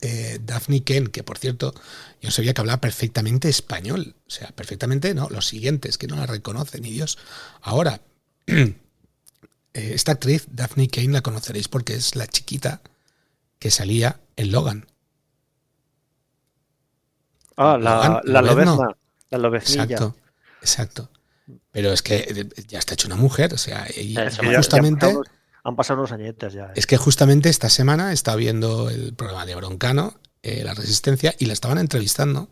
[0.03, 1.75] eh, Daphne Ken, que por cierto,
[2.21, 4.15] yo sabía que hablaba perfectamente español.
[4.27, 7.19] O sea, perfectamente, no, los siguientes, que no la reconocen, ni Dios.
[7.61, 8.01] Ahora,
[8.47, 8.75] eh,
[9.75, 12.81] esta actriz, Daphne Kane, la conoceréis porque es la chiquita
[13.59, 14.87] que salía en Logan.
[17.57, 18.97] Ah, la, la, lobezna,
[19.31, 20.17] la Exacto,
[20.63, 21.11] exacto.
[21.73, 23.87] Pero es que eh, ya está hecho una mujer, o sea,
[24.57, 25.15] justamente...
[25.65, 26.67] Han pasado unos añetes ya.
[26.67, 26.73] ¿eh?
[26.77, 31.47] Es que justamente esta semana estaba viendo el programa de Broncano, eh, La Resistencia, y
[31.47, 32.49] la estaban entrevistando.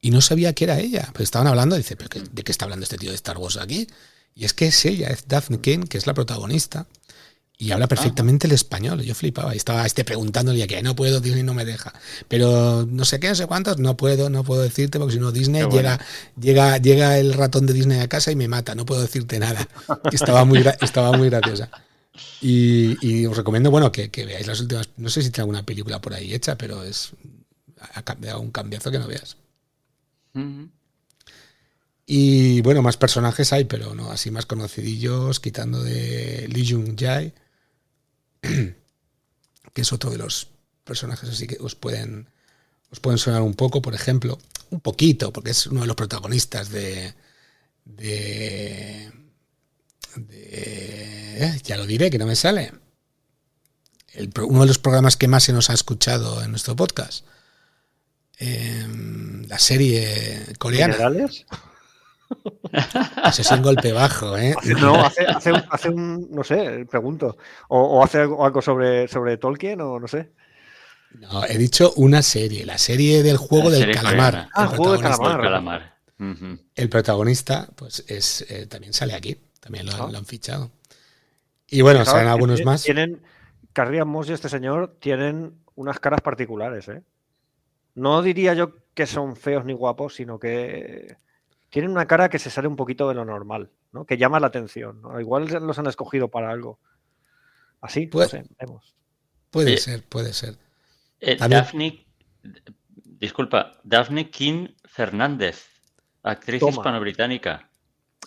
[0.00, 1.08] Y no sabía que era ella.
[1.12, 3.56] Pues estaban hablando, y dice, ¿pero ¿de qué está hablando este tío de Star Wars
[3.56, 3.86] aquí?
[4.34, 6.86] Y es que es ella, es Daphne Kane, que es la protagonista.
[7.58, 9.02] Y habla perfectamente el español.
[9.02, 9.54] Yo flipaba.
[9.54, 11.92] Y estaba este preguntándole que no puedo, Disney no me deja.
[12.26, 15.30] Pero no sé qué, no sé cuántos, no puedo, no puedo decirte, porque si no
[15.30, 16.00] Disney llega,
[16.40, 18.74] llega, llega el ratón de Disney a casa y me mata.
[18.74, 19.68] No puedo decirte nada.
[20.12, 21.70] Estaba muy, estaba muy graciosa.
[22.40, 24.88] Y, os recomiendo, bueno, que, veáis las últimas.
[24.96, 27.12] No sé si tiene alguna película por ahí hecha, pero es.
[27.94, 29.36] Ha cambiado un cambiazo que no veas.
[32.06, 37.32] Y bueno, más personajes hay, pero no así más conocidillos, quitando de Lee Jung Jae,
[38.40, 40.48] que es otro de los
[40.84, 42.28] personajes así que os pueden
[42.90, 44.38] os pueden sonar un poco, por ejemplo,
[44.70, 47.14] un poquito, porque es uno de los protagonistas de,
[47.86, 49.10] de
[51.62, 52.72] ya lo diré, que no me sale.
[54.40, 57.26] uno de los programas que más se nos ha escuchado en nuestro podcast.
[58.38, 60.94] Em, la serie coreana.
[60.94, 61.46] ¿Generales?
[63.28, 64.54] Ese es un golpe bajo, ¿eh?
[64.80, 67.36] No, hace, un, no sé, pregunto.
[67.68, 70.32] O, hace algo sobre, sobre Tolkien o no sé.
[71.14, 74.48] No, he dicho una serie, la serie del juego del calamar.
[74.54, 75.92] Ah, el juego del calamar.
[76.74, 79.36] El protagonista, pues es eh, también sale aquí.
[79.62, 80.72] También lo, han fichado.
[81.68, 82.82] Y bueno, salen algunos más.
[82.82, 83.22] Tienen,
[84.04, 87.02] Moss y este señor tienen unas caras particulares, ¿eh?
[87.94, 91.16] No diría yo que son feos ni guapos, sino que
[91.70, 94.04] tienen una cara que se sale un poquito de lo normal, ¿no?
[94.04, 95.00] Que llama la atención.
[95.20, 96.80] Igual los han escogido para algo.
[97.80, 98.96] Así, puede, vemos.
[99.50, 100.58] Puede ser, puede ser.
[101.20, 102.04] Eh, Daphne,
[103.04, 105.68] disculpa, Daphne King Fernández,
[106.24, 107.70] actriz hispano-británica.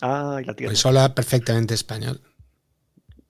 [0.02, 2.20] Ah, la Pues habla perfectamente español.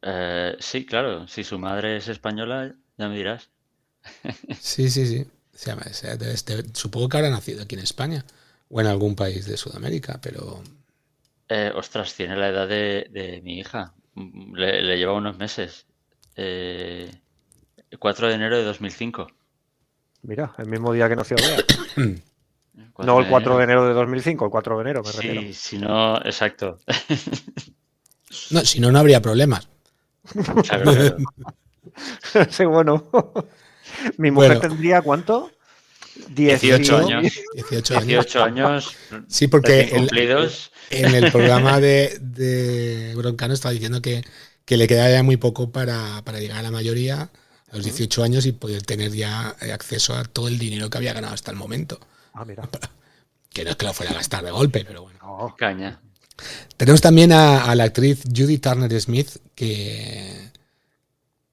[0.03, 1.27] Eh, sí, claro.
[1.29, 3.51] Si su madre es española, ya me dirás.
[4.61, 5.27] sí, sí, sí.
[6.75, 8.25] supongo que habrá nacido aquí en España
[8.69, 10.63] o en algún país de Sudamérica, pero...
[11.49, 13.95] Eh, ostras, tiene la edad de, mi hija.
[14.55, 15.87] Le, lleva unos meses.
[16.35, 17.11] Eh,
[17.99, 19.29] 4 de enero de 2005.
[20.23, 22.17] Mira, el mismo día que nació Bea.
[22.99, 25.41] No el 4 de enero de 2005, el 4 de enero, me refiero.
[25.41, 26.79] Sí, si no, exacto.
[28.51, 29.69] No, si no, no habría problemas.
[32.51, 33.09] sí, bueno.
[34.19, 35.51] Mi mujer tendría cuánto?
[36.29, 37.33] 18, años.
[37.55, 38.95] 18 años.
[39.29, 39.91] Sí, porque
[40.91, 44.23] en el programa de, de, Broncano estaba diciendo que,
[44.65, 47.31] que le quedaba muy poco para, para, llegar a la mayoría,
[47.71, 51.13] a los 18 años, y poder tener ya acceso a todo el dinero que había
[51.13, 52.01] ganado hasta el momento.
[52.37, 52.69] Ah, mira.
[53.53, 55.19] Que no es que lo fuera a gastar de golpe, pero bueno.
[55.23, 55.99] Oh, caña.
[56.77, 60.51] Tenemos también a, la actriz Judy Turner Smith, que,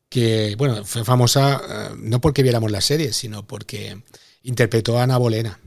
[0.10, 4.04] que, bueno, fue famosa eh, no porque viéramos la serie, sino porque
[4.42, 5.58] interpretó a Ana Bolena.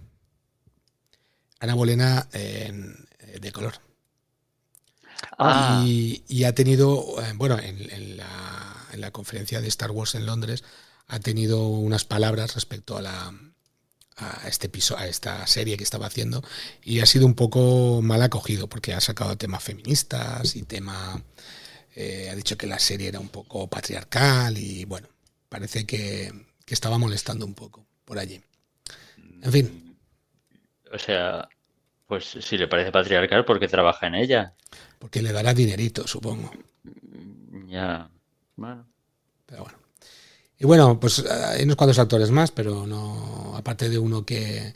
[1.58, 3.80] Ana Bolena de color.
[5.38, 5.82] Ah.
[5.86, 10.64] Y, ha tenido, eh, bueno, en, la, en la conferencia de Star Wars en Londres,
[11.08, 13.32] ha tenido unas palabras respecto a la,
[14.16, 16.42] a este piso, a esta serie que estaba haciendo
[16.82, 21.22] y ha sido un poco mal acogido porque ha sacado temas feministas y tema
[21.94, 25.08] eh, ha dicho que la serie era un poco patriarcal y bueno
[25.48, 26.32] parece que,
[26.66, 28.40] estaba molestando un poco por allí.
[29.42, 29.96] En fin.
[30.92, 31.48] O sea
[32.06, 34.54] pues si le parece patriarcal porque trabaja en ella
[34.98, 36.50] porque le dará dinerito supongo.
[37.68, 38.10] Ya
[38.56, 38.86] bueno.
[39.46, 39.85] Pero bueno
[40.58, 44.74] Y bueno, pues hay unos cuantos actores más, pero no, aparte de uno que,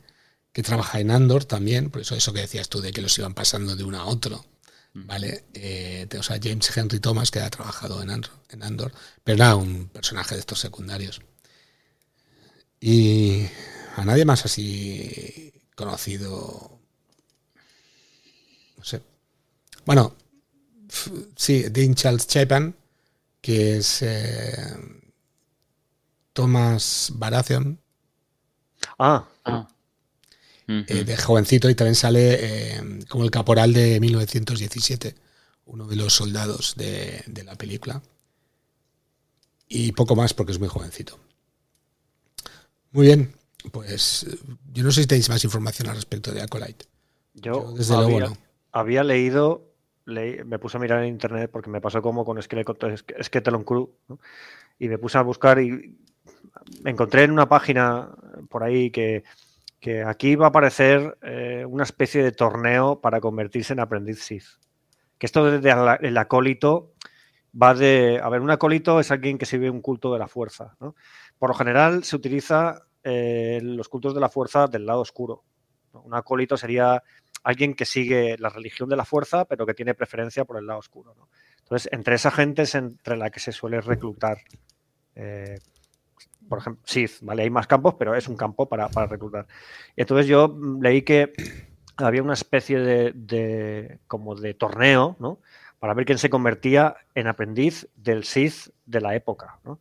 [0.53, 3.35] que trabaja en Andor también, por eso eso que decías tú de que los iban
[3.35, 4.45] pasando de uno a otro.
[4.93, 5.45] ¿Vale?
[5.55, 8.93] Eh, o sea, James Henry Thomas, que ha trabajado en Andor, en Andor,
[9.23, 11.21] pero nada, un personaje de estos secundarios.
[12.81, 13.47] Y
[13.97, 16.81] a nadie más así conocido.
[18.77, 19.03] No sé.
[19.85, 20.17] Bueno,
[21.37, 22.75] sí, Dean Charles Chapin,
[23.41, 24.77] que es eh,
[26.33, 27.81] Thomas Baratheon.
[28.99, 29.69] Ah, ah.
[30.87, 35.17] Eh, de jovencito y también sale eh, como el caporal de 1917,
[35.67, 38.03] uno de los soldados de, la película.
[39.67, 41.19] Y poco más porque es muy jovencito.
[42.93, 43.35] Muy bien,
[43.73, 44.27] pues
[44.73, 46.87] yo no sé si tenéis más información al respecto de Acolyte.
[47.35, 48.37] Yo, desde había, luego
[48.71, 49.73] Había leído,
[50.07, 53.91] me puse a mirar en internet porque me pasó como con Skeleton Crew,
[54.79, 55.99] y me puse a buscar y
[56.85, 58.11] encontré en una página
[58.49, 59.25] por ahí que
[59.81, 64.45] que aquí va a aparecer eh, una especie de torneo para convertirse en aprendiz Sith.
[65.19, 65.75] Que esto desde
[66.07, 66.93] el acólito
[67.61, 68.21] va de...
[68.23, 70.77] A ver, un acólito es alguien que sirve un culto de la fuerza.
[71.39, 75.45] Por lo general se utiliza eh, los cultos de la fuerza del lado oscuro.
[75.93, 77.03] Un acólito sería
[77.43, 80.79] alguien que sigue la religión de la fuerza, pero que tiene preferencia por el lado
[80.79, 81.15] oscuro.
[81.59, 84.39] Entonces, entre esa gente es entre la que se suele reclutar
[85.15, 85.59] eh,
[86.51, 87.45] por ejemplo, Sith, ¿vale?
[87.45, 89.47] Hay más campos, pero es un campo para, reclutar.
[89.97, 91.33] Y entonces yo mm, leí que
[91.97, 95.39] había una especie de, como de torneo, ¿no?
[95.79, 99.81] Para ver quién se convertía en aprendiz del Sith de la época, ¿no?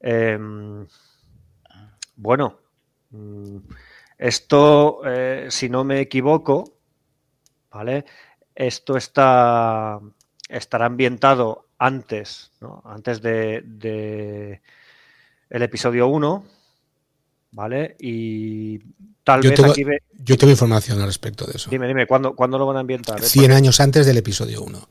[0.00, 0.86] Em,
[2.16, 2.60] bueno,
[3.10, 3.58] mm,
[4.16, 6.78] esto, eh, si no me equivoco,
[7.70, 8.06] ¿vale?
[8.54, 10.00] Esto está,
[10.48, 12.82] estará ambientado antes, ¿no?
[12.86, 14.62] Antes de
[15.50, 16.44] el episodio 1,
[17.52, 17.96] ¿vale?
[18.00, 18.78] Y
[19.24, 19.84] tal vez aquí
[20.24, 21.70] Yo tengo información al respecto de eso.
[21.70, 23.22] Dime, dime, ¿cuándo, ¿cuándo lo van a ambientar?
[23.22, 24.88] 100 años antes del episodio 1.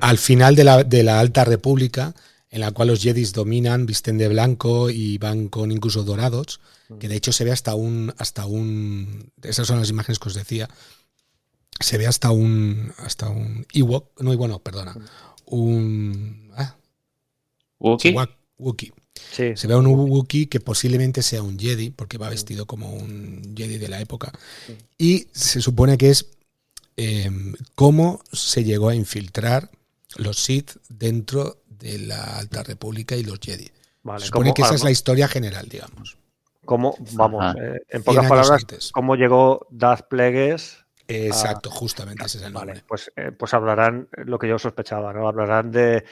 [0.00, 2.14] Al final de la, de la Alta República,
[2.50, 6.98] en la cual los Jedis dominan, visten de blanco y van con incluso dorados, mm.
[6.98, 10.34] que de hecho se ve hasta un, hasta un, esas son las imágenes que os
[10.34, 10.68] decía,
[11.80, 15.04] se ve hasta un, hasta un Ewok, no, bueno, perdona, mm.
[15.46, 16.76] un, ah,
[17.78, 18.92] Wookie.
[19.30, 23.54] Se ve a un Wookiee que posiblemente sea un Jedi, porque va vestido como un
[23.56, 24.32] Jedi de la época.
[24.98, 26.30] Y se supone que es
[26.96, 29.70] em, cómo se llegó a infiltrar
[30.16, 33.70] los Sith dentro de la Alta República y los Jedi.
[34.18, 36.16] se supone que esa es la historia general, digamos.
[36.64, 40.78] ¿Cómo, vamos, eh, en pocas palabras, cómo llegó Darth Plagueis
[41.08, 42.82] Exacto, justamente ese es el nombre.
[42.86, 45.28] pues, eh, pues hablarán lo que yo sospechaba, ¿no?
[45.28, 46.04] Hablarán de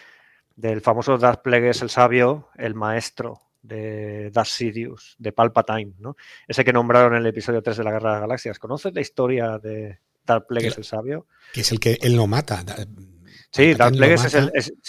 [0.57, 6.17] del famoso Darth Plagueis el sabio, el maestro de Darth Sidious, de Palpatine, ¿no?
[6.47, 8.59] Ese que nombraron en el episodio 3 de la Guerra de las Galaxias.
[8.59, 11.27] ¿Conoces la historia de Darth Plagueis el sabio?
[11.53, 12.63] Que es el que él no mata.
[13.51, 14.35] Sí, Darth Plagueis es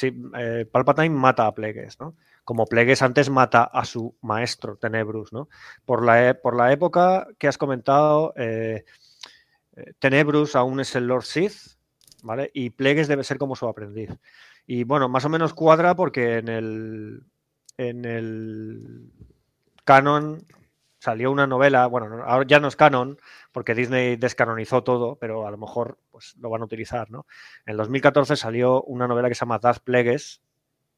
[0.03, 0.21] el...
[0.37, 2.15] Eh, Palpatine mata a Plagueis, ¿no?
[2.43, 5.49] Como Plagueis antes mata a su maestro, Tenebrus, ¿no?
[5.85, 8.83] Por la, e, por la época que has comentado, eh,
[9.75, 11.77] eh, Tenebrus aún es el Lord Sith,
[12.23, 12.51] ¿vale?
[12.53, 14.09] Y Plagueis debe ser como su aprendiz.
[14.67, 17.23] Y bueno, más o menos cuadra porque en el,
[17.77, 19.11] en el
[19.83, 20.45] canon
[20.99, 23.19] salió una novela, bueno, ahora ya no es canon,
[23.51, 27.27] porque Disney descanonizó todo, pero a lo mejor pues, lo van a utilizar, ¿no?
[27.65, 30.41] En 2014 salió una novela que se llama Das Plegues,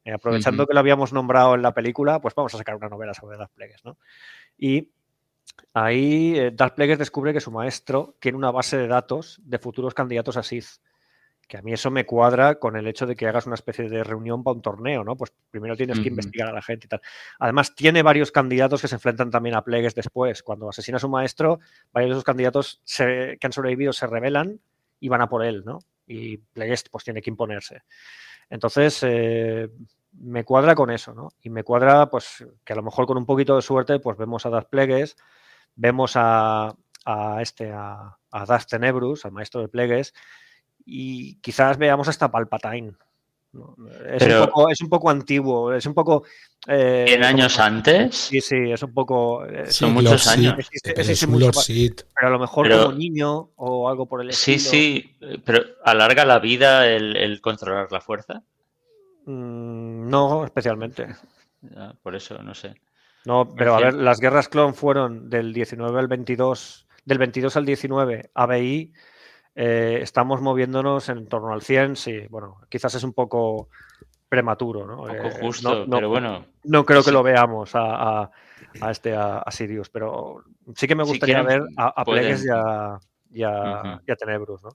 [0.04, 3.12] eh, aprovechando que lo habíamos nombrado en la película, pues vamos a sacar una novela
[3.12, 3.98] sobre Das Plegues, ¿no?
[4.56, 4.88] Y
[5.74, 9.92] ahí eh, Das Plegues descubre que su maestro tiene una base de datos de futuros
[9.92, 10.64] candidatos a SID
[11.48, 14.04] que a mí eso me cuadra con el hecho de que hagas una especie de
[14.04, 15.16] reunión para un torneo, ¿no?
[15.16, 17.00] Pues primero tienes que investigar a la gente y tal.
[17.38, 20.42] Además, tiene varios candidatos que se enfrentan también a plegues después.
[20.42, 21.58] Cuando asesina a su maestro,
[21.90, 24.60] varios de esos candidatos que han sobrevivido se rebelan
[25.00, 25.78] y van a por él, ¿no?
[26.06, 27.82] Y plegues pues tiene que imponerse.
[28.50, 29.70] Entonces, eh,
[30.12, 31.30] me cuadra con eso, ¿no?
[31.40, 34.44] Y me cuadra, pues, que a lo mejor con un poquito de suerte, pues vemos
[34.44, 35.16] a Das Plegues,
[35.76, 36.74] vemos a,
[37.40, 40.12] este, a, a Das Tenebrus, al maestro de Plegues,
[40.90, 42.94] y quizás veamos hasta Palpatine.
[44.06, 46.24] Es, un poco, antiguo, es un poco...
[46.66, 48.14] Eh, ¿En años antes?
[48.14, 49.44] Sí, sí, es un poco...
[49.44, 50.54] Eh, Son muchos años.
[50.84, 54.58] pero a lo mejor como niño o algo por el estilo.
[54.58, 58.42] Sí, sí, pero ¿alarga la vida el, controlar la fuerza?
[59.26, 61.08] Mm, no, especialmente.
[62.02, 62.74] por eso, no sé.
[63.24, 67.66] No, pero a ver, las guerras clon fueron del 19 al 22, del 22 al
[67.66, 68.92] 19 ABI
[69.60, 73.70] eh, estamos moviéndonos en torno al 100, sí, bueno, quizás es un poco
[74.28, 75.02] prematuro, ¿no?
[75.02, 76.46] Un poco justo, pero bueno.
[76.62, 78.30] No creo que lo veamos a,
[78.88, 80.44] este a, Sirius, pero
[80.76, 82.46] sí que me gustaría ver a, Plegues
[83.32, 84.70] y a, Tenebrus, ¿no?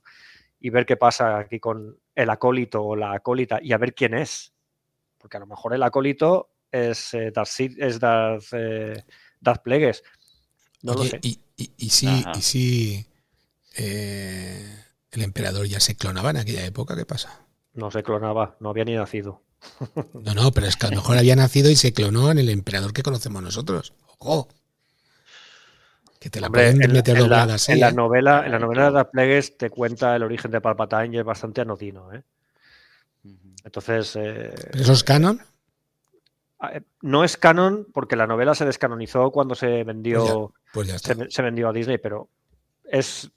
[0.60, 4.12] Y ver qué pasa aquí con el acólito o la acólita y a ver quién
[4.12, 4.52] es.
[5.16, 9.02] Porque a lo mejor el acólito es eh, Darth, es Darth, eh,
[9.62, 10.02] Plagueis.
[10.82, 11.20] No lo sé.
[11.22, 13.06] Y, y, si,
[13.76, 17.40] eh, el emperador ya se clonaba en aquella época, ¿qué pasa?
[17.72, 19.42] No se clonaba, no había ni nacido.
[20.14, 22.48] No, no, pero es que a lo mejor había nacido y se clonó en el
[22.48, 23.94] emperador que conocemos nosotros.
[24.18, 24.48] ¡Ojo!
[26.20, 29.10] Que te la pueden meter en, la, en la novela, en la novela de Darth
[29.10, 32.22] Plagueis te cuenta el origen de Palpatine y es bastante anodino, ¿eh?
[33.62, 34.16] Entonces.
[34.16, 35.40] ¿Eso es canon?
[36.72, 41.42] Eh, no es canon porque la novela se descanonizó cuando se vendió, pues pues se,
[41.42, 42.28] vendió a Disney, pero
[42.84, 43.30] es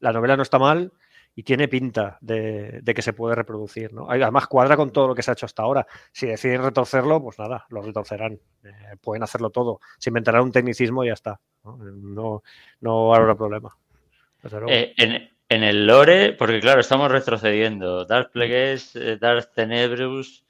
[0.00, 0.92] la novela no está mal
[1.34, 3.92] y tiene pinta de, que se puede reproducir.
[3.92, 4.10] ¿no?
[4.10, 5.86] Además, cuadra con todo lo que se ha hecho hasta ahora.
[6.12, 8.38] Si deciden retorcerlo, pues nada, lo retorcerán.
[8.64, 9.80] Eh, pueden hacerlo todo.
[9.98, 11.40] Se inventará un tecnicismo y ya está.
[11.64, 12.42] No,
[12.80, 13.76] no, habrá problema.
[14.68, 18.04] Eh, en, el lore, porque claro, estamos retrocediendo.
[18.04, 20.44] Dark Plagueis, Dark Tenebrus.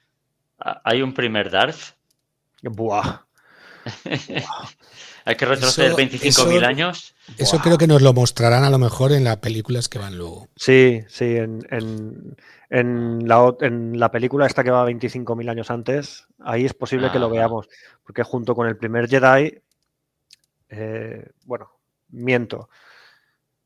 [0.57, 1.95] ¿Hay un primer Darth?
[2.61, 3.21] Buah.
[5.25, 7.15] Hay que retroceder 25.000 años.
[7.37, 10.47] Eso creo que nos lo mostrarán a lo mejor en las películas que van luego.
[10.55, 11.63] Sí, sí, en,
[12.69, 17.29] la, en la, película esta que va 25.000 años antes, ahí es posible que lo
[17.29, 17.67] veamos,
[18.03, 19.61] porque junto con el primer Jedi,
[20.69, 21.71] eh, bueno,
[22.09, 22.69] miento.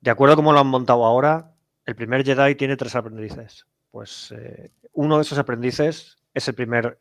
[0.01, 1.51] De acuerdo a cómo lo han montado ahora,
[1.85, 3.65] el primer Jedi tiene tres aprendices.
[3.91, 6.97] Pues eh, uno de esos aprendices es el primer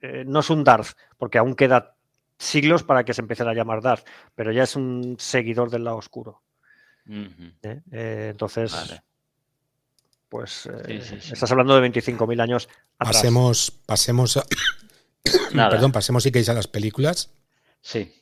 [0.00, 1.95] eh, no es un Darth, porque aún queda
[2.38, 5.96] siglos para que se empiece a llamar Darth, pero ya es un seguidor del lado
[5.96, 6.42] oscuro.
[7.08, 7.80] ¿Eh?
[7.92, 8.74] Eh, entonces,
[10.28, 12.68] pues estás hablando de 25.000 años
[12.98, 13.16] atrás.
[13.16, 14.44] Pasemos, pasemos a...
[15.52, 17.30] Perdón, pasemos si queréis a las películas.
[17.80, 18.12] Sí.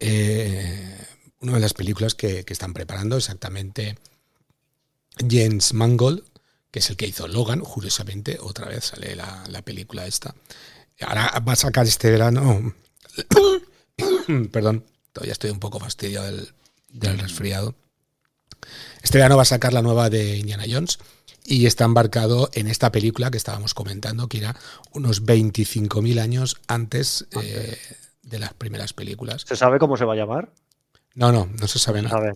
[0.00, 3.98] una de las películas que, están preparando exactamente
[5.18, 6.22] James Mangold,
[6.70, 10.34] que es el que hizo Logan, curiosamente, otra vez sale la, la película esta.
[11.00, 12.74] Ahora va a sacar este verano.
[14.52, 17.74] Perdón, todavía estoy un poco fastidiado del, resfriado.
[19.02, 20.98] Este verano va a sacar la nueva de Indiana Jones
[21.44, 24.56] y está embarcado en esta película que estábamos comentando, que era
[24.92, 27.78] unos 25.000 años antes eh,
[28.22, 29.44] de las primeras películas.
[29.46, 30.50] ¿Se sabe cómo se va a llamar?
[31.14, 32.32] No, no, no se sabe nada.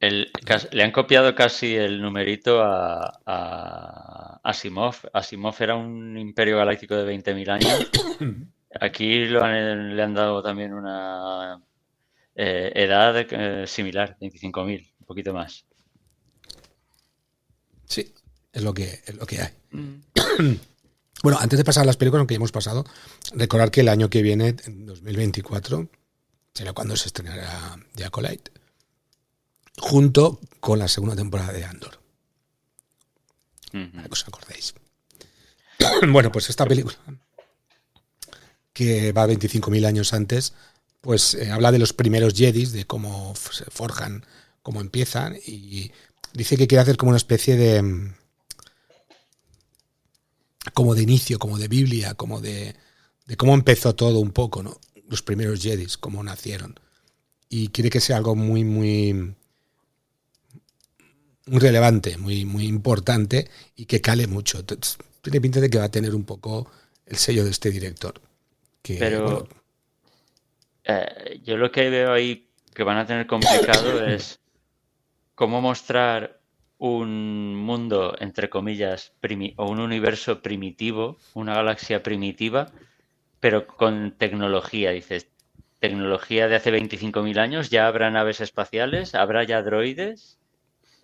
[0.00, 4.96] le han copiado casi el numerito a Asimov.
[5.12, 7.90] Asimov era un imperio galáctico de 20.000 años.
[8.80, 11.62] Aquí le han dado también una
[12.34, 15.64] eh, edad eh, similar, 25.000, un poquito más.
[17.86, 18.12] Sí,
[18.52, 19.52] es lo que, es lo que hay.
[19.70, 20.00] Mm.
[21.22, 22.84] bueno, antes de pasar a las películas que hemos pasado,
[23.34, 25.88] recordar que el año que viene, en 2024,
[26.52, 28.50] será cuando se estrenará The Acolyte,
[29.78, 32.04] junto con la segunda temporada de Andor
[33.74, 34.74] que os acordéis.
[36.08, 36.96] bueno, pues esta película,
[38.74, 40.52] que va 25.000 años antes,
[41.00, 44.26] pues eh, habla de los primeros Jedis, de cómo se forjan,
[44.62, 45.92] cómo empiezan, y
[46.34, 48.12] dice que quiere hacer como una especie de.
[50.74, 52.74] como de inicio, como de Biblia, como de,
[53.26, 54.78] de cómo empezó todo un poco, ¿no?
[55.08, 56.78] Los primeros Jedis, cómo nacieron.
[57.48, 59.34] Y quiere que sea algo muy, muy
[61.46, 64.64] muy relevante, muy, muy importante y que cale mucho.
[65.22, 66.68] Tiene pinta de que va a tener un poco
[67.06, 68.20] el sello de este director.
[68.86, 69.48] Pero
[70.84, 74.40] eh, yo lo que veo ahí que van a tener complicado es
[75.34, 76.40] cómo mostrar
[76.78, 79.12] un mundo, entre comillas,
[79.56, 82.66] o un universo primitivo, una galaxia primitiva,
[83.40, 84.90] pero con tecnología.
[84.90, 85.28] Dices,
[85.78, 90.38] tecnología de hace 25.000 años, ya habrá naves espaciales, habrá ya droides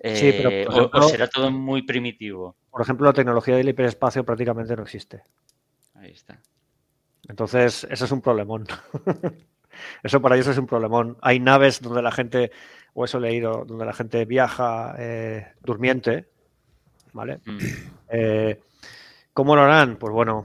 [0.02, 2.56] sí, pero eh, o, será todo muy primitivo.
[2.70, 5.22] Por ejemplo, la tecnología del hiperespacio prácticamente no existe.
[5.94, 6.40] Ahí está.
[7.30, 8.66] Entonces, eso es un problemón.
[10.02, 11.16] eso para ellos es un problemón.
[11.22, 12.50] Hay naves donde la gente,
[12.92, 16.28] o eso he leído, donde la gente viaja eh, durmiente.
[17.12, 17.40] ¿Vale?
[17.46, 17.58] Mm.
[18.12, 18.60] Eh,
[19.32, 19.96] ¿Cómo lo harán?
[19.96, 20.44] Pues bueno,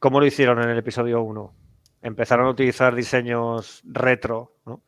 [0.00, 1.54] ¿cómo lo hicieron en el episodio 1?
[2.02, 4.82] Empezaron a utilizar diseños retro, ¿no?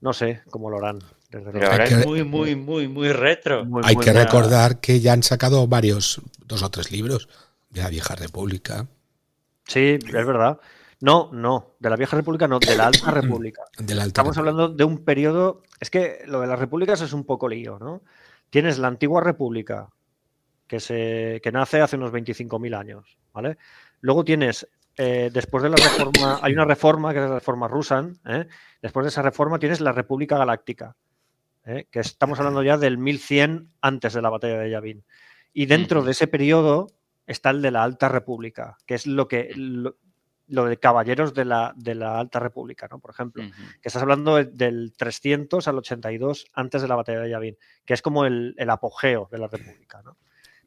[0.00, 1.00] No sé cómo lo harán.
[1.28, 3.66] Pero ahora es muy, muy, muy, muy retro.
[3.82, 7.28] hay que recordar que ya han sacado varios, dos o tres libros
[7.70, 8.86] de la Vieja República.
[9.66, 10.60] Sí, es verdad.
[11.00, 13.62] No, no, de la Vieja República no, de la Alta República.
[13.78, 15.62] Estamos hablando de un periodo.
[15.78, 18.02] Es que lo de las repúblicas es un poco lío, ¿no?
[18.48, 19.90] Tienes la antigua República,
[20.66, 23.58] que, se, que nace hace unos 25.000 años, ¿vale?
[24.00, 28.08] Luego tienes, eh, después de la reforma, hay una reforma que es la reforma rusa,
[28.26, 28.46] ¿eh?
[28.82, 30.96] después de esa reforma tienes la República Galáctica,
[31.64, 31.86] ¿eh?
[31.90, 35.04] que estamos hablando ya del 1100 antes de la batalla de Yavin.
[35.52, 36.88] Y dentro de ese periodo
[37.26, 41.74] está el de la Alta República, que es lo que lo, de caballeros de la,
[41.76, 42.98] de la, Alta República, ¿no?
[42.98, 43.42] Por ejemplo,
[43.82, 48.02] que estás hablando del 300 al 82 antes de la batalla de Yavin, que es
[48.02, 50.16] como el, el apogeo de la República, ¿no?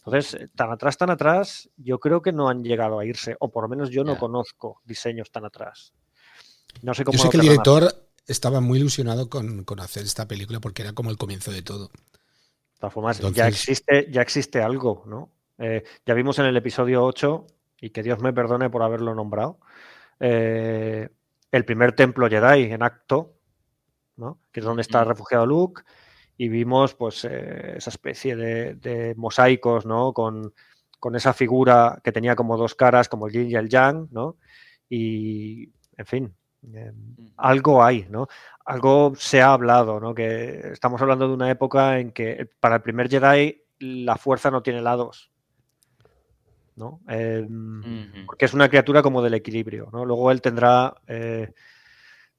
[0.06, 3.52] Entonces, eh, tan atrás, tan atrás, yo creo que no han llegado a irse, o
[3.52, 5.94] por lo menos yo no conozco diseños tan atrás.
[6.82, 7.18] No sé cómo.
[7.18, 7.94] Yo sé que el director
[8.26, 11.90] estaba muy ilusionado con, hacer esta película porque era como el comienzo de todo.
[11.90, 15.32] De todas formas, ya, existe, ya existe algo, ¿no?
[15.60, 17.46] Eh, ya vimos en el episodio 8,
[17.82, 19.60] y que Dios me perdone por haberlo nombrado,
[20.20, 21.10] eh,
[21.52, 23.36] el primer templo Jedi en acto,
[24.16, 24.40] ¿no?
[24.52, 25.84] que es donde está refugiado Luke,
[26.38, 30.14] y vimos pues eh, esa especie de, mosaicos, ¿no?
[30.14, 30.54] Con,
[31.14, 34.38] esa figura que tenía como dos caras, como el yin y el yang, ¿no?
[34.90, 36.36] Y, en fin,
[36.74, 36.94] em,
[37.38, 38.28] algo hay, ¿no?
[38.66, 40.14] Algo se ha hablado, ¿no?
[40.16, 44.62] Que estamos hablando de una época en que para el primer Jedi la fuerza no
[44.64, 45.29] tiene lados,
[46.80, 47.02] ¿no?
[47.08, 50.06] Em, porque es una criatura como del equilibrio, ¿no?
[50.06, 51.54] Luego él tendrá eh,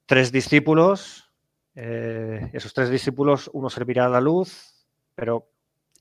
[0.06, 1.30] tres discípulos,
[1.74, 4.74] eh, esos tres discípulos, uno servirá a la luz,
[5.14, 5.50] pero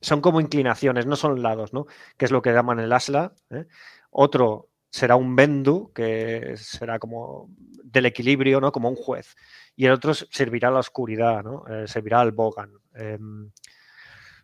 [0.01, 1.85] son como inclinaciones, no son lados, ¿no?
[2.17, 3.33] Que es lo que llaman el asla.
[3.49, 3.65] ¿eh?
[4.11, 7.49] Otro será un bendu, que será como
[7.83, 8.71] del equilibrio, ¿no?
[8.71, 9.35] Como un juez.
[9.75, 11.65] Y el otro servirá a la oscuridad, ¿no?
[11.67, 12.71] Eh, servirá al bogan.
[12.95, 13.51] Em,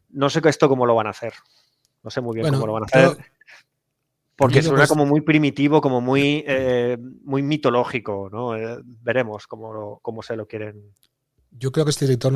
[0.10, 1.34] no sé esto cómo lo van a hacer.
[2.04, 3.18] No sé muy bien cómo lo van a hacer.
[4.36, 6.46] Porque suena como muy primitivo, como muy,
[7.24, 8.52] muy mitológico, ¿no?
[9.02, 10.92] veremos cómo, cómo se lo quieren
[11.58, 12.34] yo creo que este director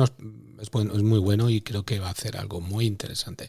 [0.60, 3.48] es, muy bueno y creo que va a hacer algo muy interesante.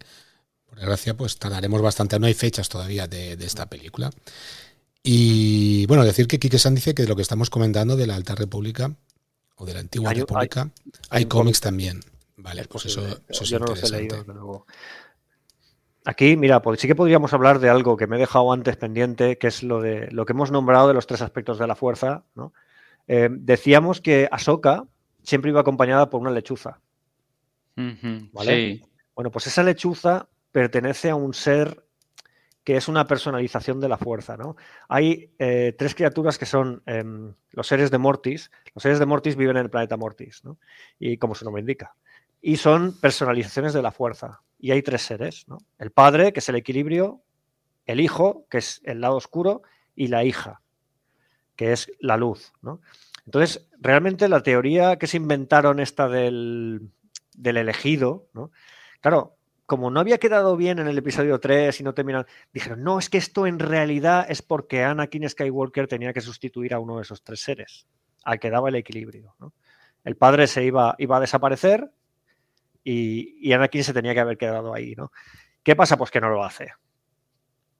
[0.65, 2.19] Por desgracia, pues tardaremos bastante.
[2.19, 4.11] No hay fechas todavía de, esta película.
[5.03, 8.15] Y bueno, decir que Quique San dice que de lo que estamos comentando de la
[8.15, 8.95] Alta República
[9.55, 10.69] o de la Antigua República,
[11.09, 12.01] hay, cómics también.
[12.37, 14.23] Vale, pues eso, eso es interesante.
[16.05, 19.37] Aquí, mira, pues sí que podríamos hablar de algo que me he dejado antes pendiente,
[19.37, 22.23] que es lo de lo que hemos nombrado de los tres aspectos de la fuerza.
[23.07, 24.85] Eh, decíamos que Ahsoka
[25.21, 26.79] siempre iba acompañada por una lechuza.
[28.31, 28.81] ¿vale?
[29.15, 31.83] Bueno, pues esa lechuza pertenece a un ser
[32.63, 34.55] que es una personalización de la fuerza, ¿no?
[34.87, 38.51] Hay eh, tres criaturas que son em, los seres de Mortis.
[38.75, 40.59] Los seres de Mortis viven en el planeta Mortis, ¿no?
[40.99, 41.95] Y como su nombre indica.
[42.39, 44.41] Y son personalizaciones de la fuerza.
[44.63, 45.57] Y hay tres seres, ¿no?
[45.79, 47.23] El padre, que es el equilibrio,
[47.87, 49.63] el hijo, que es el lado oscuro,
[49.95, 50.61] y la hija,
[51.55, 52.79] que es la luz, ¿no?
[53.25, 56.91] Entonces, realmente la teoría que se inventaron esta del,
[57.43, 58.51] elegido, ¿no?
[58.99, 59.35] Claro,
[59.65, 63.09] como no había quedado bien en el episodio 3 y no terminaron, dijeron, no, es
[63.09, 67.23] que esto en realidad es porque Anakin Skywalker tenía que sustituir a uno de esos
[67.23, 67.87] tres seres,
[68.23, 69.35] al que daba el equilibrio.
[70.03, 71.91] El padre se iba, iba a desaparecer
[72.83, 74.95] y, y, Anakin se tenía que haber quedado ahí.
[74.95, 75.11] ¿no?
[75.63, 75.97] ¿Qué pasa?
[75.97, 76.71] Pues que no lo hace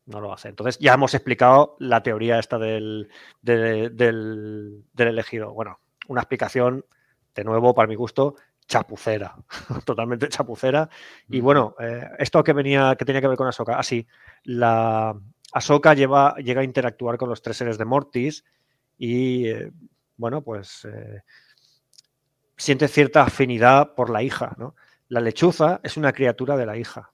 [0.05, 0.49] no lo hace.
[0.49, 3.09] Entonces ya hemos explicado la teoría esta del,
[3.41, 5.53] del, elegido.
[5.53, 6.85] Bueno, una explicación,
[7.33, 8.35] de nuevo, para mi gusto,
[8.67, 9.35] chapucera,
[9.85, 10.89] totalmente chapucera.
[11.29, 14.13] Y bueno, eh, esto que venía, que tenía que ver con Ahsoka, así, ah,
[14.43, 15.15] la
[15.53, 18.45] Ahsoka lleva, llega a interactuar con los tres seres de Mortis
[18.97, 19.71] y, eh,
[20.17, 21.23] bueno, pues eh,
[22.55, 24.75] siente cierta afinidad por la hija, ¿no?
[25.11, 27.11] La lechuza es una criatura de la hija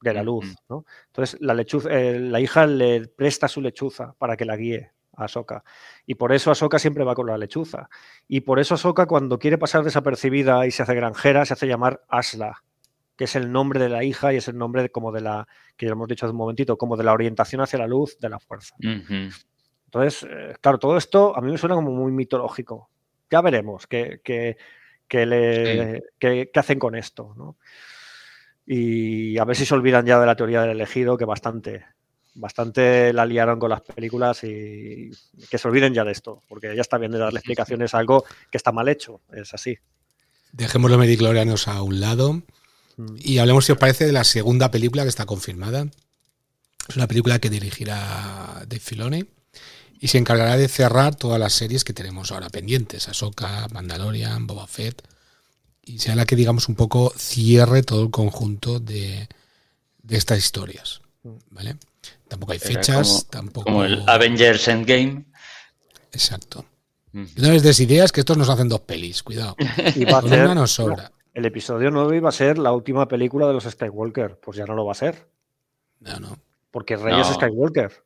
[0.00, 0.56] de la luz.
[0.68, 0.84] ¿no?
[1.06, 5.24] Entonces, la, lechuza, eh, la hija le presta su lechuza para que la guíe a
[5.26, 5.62] Ahsoka.
[6.04, 7.88] Y por eso Ahsoka siempre va con la lechuza.
[8.26, 12.02] Y por eso Ahsoka, cuando quiere pasar desapercibida y se hace granjera, se hace llamar
[12.08, 12.64] Asla,
[13.16, 15.46] que es el nombre de la hija y es el nombre como de la,
[15.76, 18.30] que ya hemos dicho hace un momentito, como de la orientación hacia la luz de
[18.30, 18.74] la fuerza.
[18.80, 22.90] Entonces, eh, claro, todo esto a mí me suena como muy mitológico.
[23.30, 24.20] Ya veremos qué,
[25.08, 27.34] qué, le, qué hacen con esto.
[27.36, 27.56] ¿no?
[28.70, 31.86] y a ver si se olvidan ya de la teoría del elegido, que bastante,
[32.34, 35.10] bastante la liaron con las películas y
[35.50, 38.26] que se olviden ya de esto, porque ya está bien de darle explicaciones a algo
[38.50, 39.78] que está mal hecho, es así.
[40.52, 42.42] Dejemos los mediclorianos a un lado
[42.98, 43.16] mm.
[43.16, 45.86] y hablemos, si os parece, de la segunda película que está confirmada.
[46.86, 49.24] Es una película que dirigirá Dave Filoni
[50.00, 54.66] y se encargará de cerrar todas las series que tenemos ahora pendientes: Ahsoka, Mandalorian, Boba
[54.66, 55.02] Fett
[55.88, 59.26] y sea la que, digamos, un poco cierre todo el conjunto de,
[60.08, 61.00] estas historias.
[61.50, 61.76] ¿Vale?
[62.28, 63.64] Tampoco hay fechas, tampoco.
[63.64, 65.24] Como el Avengers Endgame.
[66.12, 66.66] Exacto.
[67.12, 69.56] No les des ideas que estos nos hacen dos pelis, cuidado.
[69.96, 71.10] Y va a ser, una nos sobra.
[71.32, 74.38] el episodio 9 iba a ser la última película de los Skywalker.
[74.38, 75.26] Pues ya no lo va a ser.
[76.00, 76.38] No, no.
[76.70, 78.04] Porque Rey es Skywalker.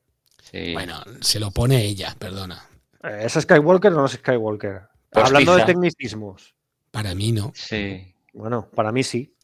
[0.52, 2.62] Bueno, se lo pone ella, perdona.
[3.02, 4.82] Eh, ¿Es Skywalker o no es Skywalker?
[5.12, 6.54] Hablando de tecnicismos.
[6.90, 7.52] Para mí no.
[7.54, 8.14] Sí.
[8.32, 9.34] Bueno, para mí sí.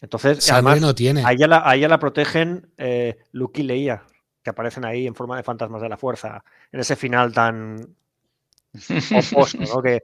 [0.00, 1.24] Entonces, además, no tiene.
[1.24, 4.04] A ella la, la protegen eh, Luke y Leia,
[4.42, 7.94] que aparecen ahí en forma de fantasmas de la fuerza, en ese final tan
[9.32, 9.82] opuesto, ¿no?
[9.82, 10.02] Que,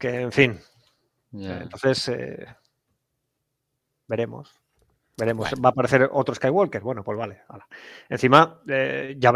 [0.00, 0.60] en fin.
[1.32, 2.46] Entonces, eh,
[4.08, 4.61] veremos.
[5.16, 5.52] Veremos.
[5.64, 6.82] Va a aparecer otro Skywalker.
[6.82, 7.42] Bueno, pues vale.
[8.08, 9.32] Encima, eh, ya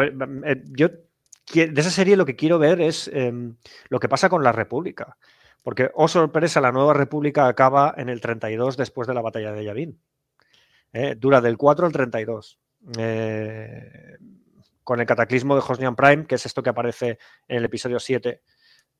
[0.70, 0.88] yo
[1.54, 3.56] de esa serie lo que quiero ver es em,
[3.88, 5.16] lo que pasa con la República.
[5.62, 9.64] Porque, oh sorpresa, la nueva república acaba en el 32 después de la batalla de
[9.64, 10.00] Yavin.
[10.92, 12.60] Eh, dura del 4 al 32.
[12.98, 14.16] Eh,
[14.84, 18.42] con el cataclismo de Hosnian Prime, que es esto que aparece en el episodio 7,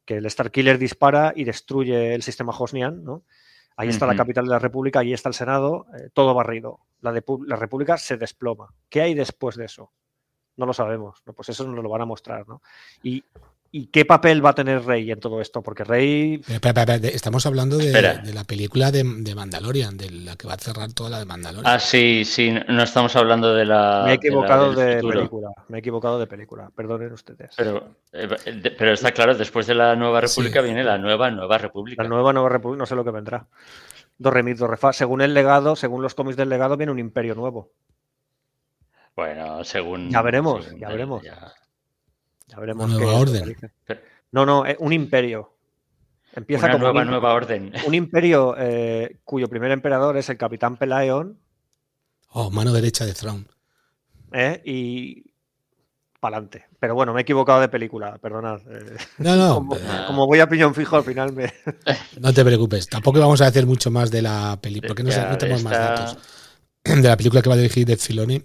[0.04, 3.24] que el Starkiller dispara y destruye el sistema Hosnian, ¿no?
[3.76, 6.80] Ahí está la capital de la República, ahí está el Senado, eh, todo barrido.
[7.00, 8.72] La, la, República se desploma.
[8.88, 9.92] ¿Qué hay después de eso?
[10.56, 11.22] No lo sabemos.
[11.26, 11.34] ¿no?
[11.34, 12.48] Pues eso nos lo van a mostrar.
[12.48, 12.62] ¿no?
[13.02, 13.22] Y
[13.76, 15.62] ¿Y qué papel va a tener Rey en todo esto?
[15.62, 16.40] Porque Rey.
[17.12, 21.18] estamos hablando de, la película de, Mandalorian, de la que va a cerrar toda la
[21.18, 21.74] de Mandalorian.
[21.74, 24.04] Ah, sí, sí, no estamos hablando de la.
[24.06, 25.50] Me he equivocado de, película.
[25.68, 26.70] Me he equivocado de película.
[26.74, 27.54] Perdonen ustedes.
[27.54, 28.28] Pero, eh,
[28.78, 32.02] pero está claro, después de la Nueva República viene la nueva Nueva República.
[32.02, 33.46] La nueva Nueva República, no sé lo que vendrá.
[34.16, 34.94] Dos remit, dos refa.
[34.94, 37.72] Según el legado, según los cómics del legado, viene un imperio nuevo.
[39.14, 40.08] Bueno, según.
[40.08, 41.22] Ya veremos, ya veremos.
[41.22, 41.52] Ya
[42.58, 42.90] veremos.
[42.90, 43.56] Nueva orden.
[44.32, 45.52] No, no, un imperio.
[46.34, 47.72] Empieza como nueva, nueva orden.
[47.86, 51.38] Un imperio eh, cuyo primer emperador es el capitán Pelaeon.
[52.32, 53.48] Oh, mano derecha de Thrawn.
[54.32, 54.60] ¿Eh?
[54.64, 55.24] Y
[56.20, 56.66] para adelante.
[56.78, 58.60] Pero bueno, me he equivocado de película, perdonad.
[58.68, 58.96] Eh.
[59.18, 59.68] no, no.
[60.06, 61.52] Como, voy a piñón fijo al final me.
[62.20, 62.86] no te preocupes.
[62.86, 66.18] Tampoco vamos a decir mucho más de la película, porque no, tenemos más datos.
[66.84, 68.40] De la película que va a dirigir de Filoni.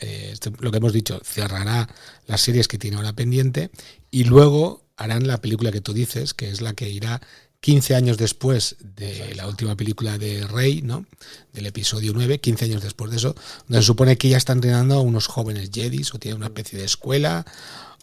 [0.00, 1.88] Eh, lo que hemos dicho, cerrará
[2.26, 3.70] las series que tiene ahora pendiente
[4.10, 7.20] y luego harán la película que tú dices, que es la que irá
[7.60, 11.06] 15 años después de la última película de Rey, ¿no?
[11.52, 13.34] Del episodio 9, 15 años después de eso,
[13.66, 16.78] donde se supone que ya está entrenando a unos jóvenes Jedis o tiene una especie
[16.78, 17.44] de escuela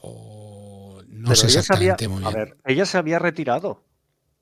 [0.02, 2.28] o no sé exactamente muy bien.
[2.28, 3.84] A ver, ella se había retirado.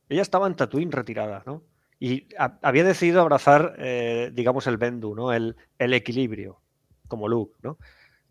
[0.07, 1.63] Ella estaba en Tatooine retirada, ¿no?
[1.99, 2.27] Y
[2.61, 5.33] había decidido abrazar, eh, digamos, el Bendu, ¿no?
[5.33, 6.61] El, el equilibrio
[7.09, 7.77] como Luke, ¿no?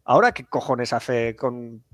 [0.05, 1.84] Ahora, ¿qué cojones hace con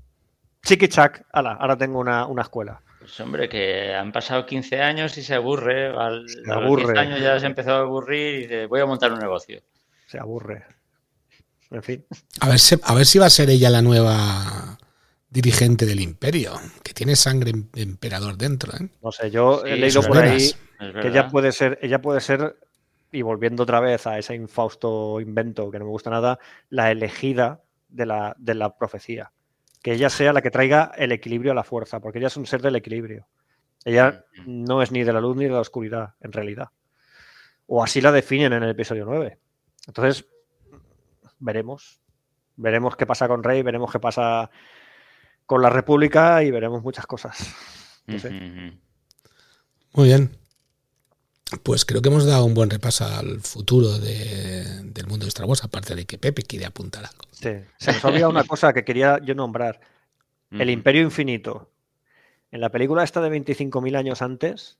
[0.63, 1.25] Chiqui Chac?
[1.33, 2.81] ahora tengo una, escuela.
[2.99, 5.87] Pues hombre, que han pasado 15 años y se aburre.
[5.87, 6.83] Al, se aburre.
[6.83, 9.11] A los 15 años ya se ha empezado a aburrir y dice, voy a montar
[9.11, 9.61] un negocio.
[10.07, 10.63] Se aburre.
[11.71, 12.05] En fin.
[12.39, 14.77] A ver, si, a ver si va a ser ella la nueva
[15.29, 18.71] dirigente del imperio, que tiene sangre de emperador dentro.
[18.77, 18.87] ¿eh?
[19.03, 20.53] No sé, yo he leído por ahí
[21.01, 22.57] que ella puede ser, ella puede ser
[23.15, 26.37] y volviendo otra vez a ese infausto invento que no me gusta nada,
[26.69, 29.31] la elegida de la, de la profecía.
[29.81, 32.45] Que ella sea la que traiga el equilibrio a la fuerza, porque ella es un
[32.45, 33.27] ser del equilibrio.
[33.85, 36.69] Ella no es ni de la luz ni de la oscuridad, en realidad.
[37.67, 39.39] O así la definen en el episodio 9.
[39.87, 40.27] Entonces,
[41.39, 42.01] veremos.
[42.57, 44.49] Veremos qué pasa con Rey, veremos qué pasa
[45.45, 47.55] con la República y veremos muchas cosas.
[49.93, 50.44] Muy bien.
[51.63, 55.63] Pues creo que hemos dado un buen repaso al futuro del mundo de Star Wars,
[55.63, 57.23] aparte de que Pepe quiere apuntar algo.
[57.31, 59.79] Sí, se nos olvida una cosa que quería yo nombrar.
[60.51, 61.69] El Imperio Infinito.
[62.51, 64.77] En la película esta de 25.000 años antes,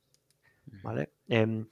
[0.84, 1.10] ¿vale?
[1.28, 1.68] Em,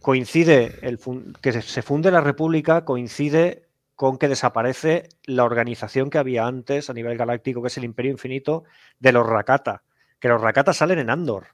[0.00, 0.98] coincide el
[1.42, 3.66] que se funde la República, coincide
[3.96, 8.12] con que desaparece la organización que había antes a nivel galáctico, que es el Imperio
[8.12, 8.64] Infinito
[9.00, 9.82] de los Rakata.
[10.20, 11.48] Que los Rakata salen en Andor.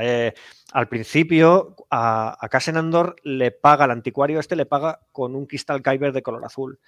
[0.00, 0.32] Eh,
[0.72, 5.46] al principio, a, a Cassian Andor le paga, el anticuario este le paga con un
[5.46, 6.78] cristal Kyber de color azul.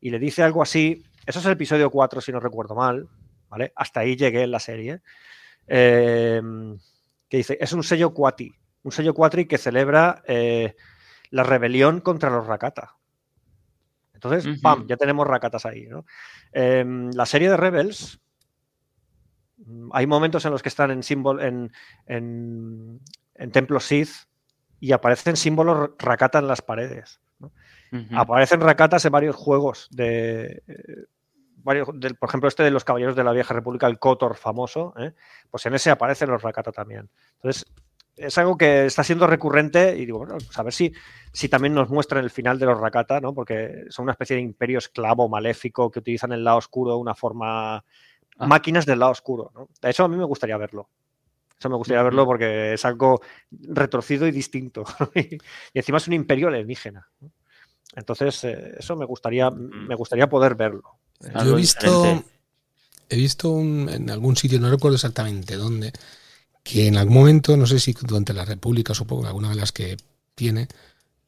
[0.00, 3.08] Y le dice algo así, eso es el episodio 4, si no recuerdo mal,
[3.48, 3.72] ¿vale?
[3.74, 5.00] Hasta ahí llegué en la serie.
[5.66, 6.40] Eh,
[7.28, 8.52] que dice, es un sello Quati,
[8.82, 10.74] un sello Quatri que celebra eh,
[11.30, 12.96] la rebelión contra los Rakata.
[14.14, 14.86] Entonces, ¡pam!
[14.88, 16.04] Ya tenemos Rakatas ahí, ¿no?
[16.52, 18.20] la serie de Rebels
[19.92, 21.72] hay momentos en los que están en símbolo, en,
[22.06, 23.00] en,
[23.52, 24.10] templos Sith
[24.80, 27.20] y aparecen símbolos Rakata en las paredes.
[28.12, 30.62] Aparecen Rakatas en varios juegos de.
[30.68, 31.06] Eh,
[31.56, 31.88] varios,
[32.18, 35.14] por ejemplo, este de los Caballeros de la Vieja República, el Kotor famoso, ¿eh?
[35.50, 37.08] pues en ese aparecen los Rakata también.
[37.36, 37.64] Entonces,
[38.18, 40.92] es algo que está siendo recurrente y digo, bueno, pues a ver si,
[41.32, 43.32] si también nos muestran el final de los Rakata, ¿no?
[43.32, 47.14] Porque son una especie de imperio esclavo maléfico que utilizan el lado oscuro de una
[47.14, 47.84] forma
[48.38, 48.46] Ah.
[48.46, 49.50] máquinas del lado oscuro.
[49.54, 49.68] ¿no?
[49.82, 50.88] Eso a mí me gustaría verlo.
[51.58, 53.20] Eso me gustaría verlo porque es algo
[53.50, 54.84] retorcido y distinto.
[55.14, 55.38] y
[55.74, 57.08] encima es un imperio alienígena.
[57.96, 60.98] Entonces, eh, eso me gustaría, me gustaría poder verlo.
[61.20, 62.24] Yo he visto,
[63.08, 65.92] he visto en algún sitio, no recuerdo exactamente dónde,
[66.62, 69.96] que en algún momento, no sé si durante la República, supongo, alguna de las que
[70.36, 70.68] tiene,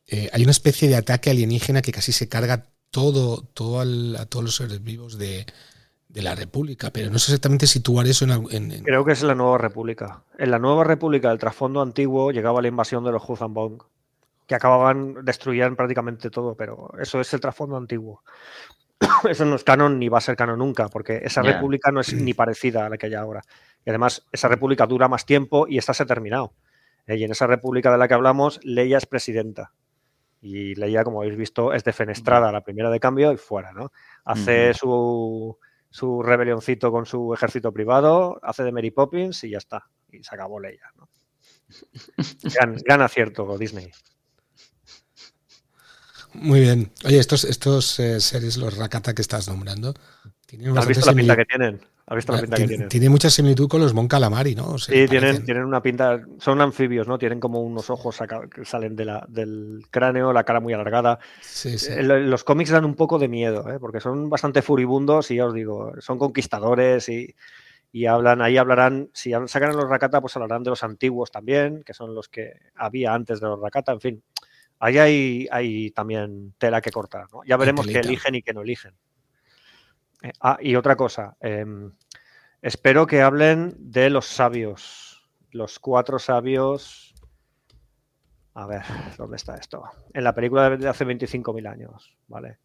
[0.06, 4.44] eh, hay una especie de ataque alienígena que casi se carga todo, todo a todos
[4.44, 5.46] los seres vivos de,
[6.14, 10.22] la República, pero no sé exactamente situar eso en, Creo que es la Nueva República.
[10.38, 13.82] En la Nueva República, el trasfondo antiguo, llegaba la invasión de los Huzambong,
[14.46, 18.22] que acababan, destruían prácticamente todo, pero eso es el trasfondo antiguo.
[19.28, 22.12] eso no es canon ni va a ser canon nunca, porque esa república no es
[22.12, 23.42] ni parecida a la que hay ahora.
[23.84, 26.52] Y además, esa república dura más tiempo y esta se ha terminado.
[27.06, 29.72] Eh, y en esa república de la que hablamos, Leia es presidenta.
[30.42, 33.92] Y Leia, como habéis visto, es defenestrada, la primera de cambio y fuera, ¿no?
[34.24, 35.58] Hace su,
[35.90, 39.86] su rebelioncito con su ejército privado, hace de Mary Poppins y ya está.
[40.10, 41.08] Y se acabó Leia, ¿no?
[42.84, 43.90] gran acierto Disney.
[46.32, 46.92] Muy bien.
[47.04, 49.94] Oye, estos, estos eh, seres, los Rakata que estás nombrando,
[50.46, 51.80] tienen ¿Has visto la pinta que tienen?
[52.10, 52.88] ¿Has visto la ah, pinta que tienen?
[52.88, 54.76] Tiene mucha similitud con los Mon Calamari, ¿no?
[54.78, 56.20] sí, tienen, tienen una pinta.
[56.40, 57.18] Son anfibios, ¿no?
[57.20, 58.18] Tienen como unos ojos
[58.52, 61.20] que salen de la, del cráneo, la cara muy alargada.
[61.40, 61.92] Sí, sí.
[61.92, 63.78] Eh, los cómics dan un poco de miedo, ¿eh?
[63.78, 67.32] porque son bastante furibundos y ya os digo, son conquistadores y,
[67.92, 71.84] y hablan, ahí hablarán, si sacan a los Rakata, pues hablarán de los antiguos también,
[71.84, 74.22] que son los que había antes de los Rakata, en fin
[74.80, 77.26] ahí hay, también tela que cortar.
[77.32, 77.42] ¿no?
[77.44, 78.94] Ya veremos qué eligen y qué no eligen.
[80.22, 81.36] Eh, ah, y otra cosa.
[81.40, 81.92] Em,
[82.62, 85.30] espero que hablen de los sabios.
[85.50, 87.14] Los cuatro sabios.
[88.54, 88.82] A ver,
[89.16, 89.84] ¿dónde está esto?
[90.12, 92.58] En la película de hace 25.000 años, ¿vale?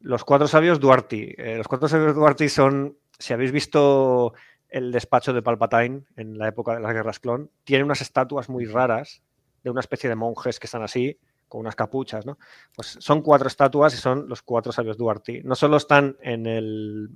[0.00, 1.34] Los cuatro sabios Duarte.
[1.38, 4.34] Eh, los cuatro sabios Duarte son, si habéis visto
[4.68, 8.66] el despacho de Palpatine en la época de las guerras clon, tiene unas estatuas muy
[8.66, 9.22] raras
[9.62, 12.38] de una especie de monjes que están así, con unas capuchas, ¿no?
[12.74, 15.42] Pues son cuatro estatuas y son los cuatro sabios Duarte.
[15.44, 17.10] No solo están en el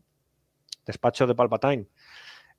[0.86, 1.86] despacho de Palpatine.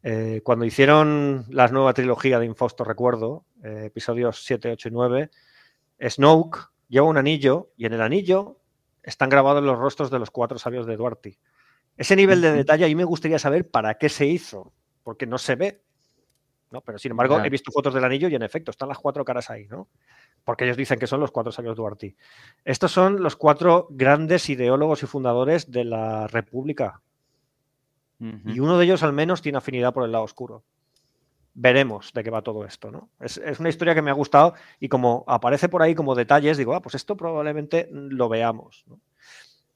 [0.03, 5.29] Eh, cuando hicieron la nueva trilogía de Infausto Recuerdo, eh, episodios 7, 8 y 9,
[6.09, 8.57] Snoke lleva un anillo y en el anillo
[9.03, 11.39] están grabados los rostros de los cuatro sabios de Duarte.
[11.97, 14.73] Ese nivel de detalle a mí me gustaría saber para qué se hizo,
[15.03, 15.83] porque no se ve.
[16.71, 16.81] ¿no?
[16.81, 19.49] Pero sin embargo, he visto fotos del anillo y en efecto están las cuatro caras
[19.49, 19.89] ahí, ¿no?
[20.43, 22.15] Porque ellos dicen que son los cuatro sabios Duarte.
[22.65, 27.01] Estos son los cuatro grandes ideólogos y fundadores de la República.
[28.45, 30.63] Y uno de ellos al menos tiene afinidad por el lado oscuro.
[31.55, 33.09] Veremos de qué va todo esto, ¿no?
[33.19, 36.57] Es, es una historia que me ha gustado y como aparece por ahí como detalles,
[36.57, 38.99] digo, ah, pues esto probablemente lo veamos, ¿no?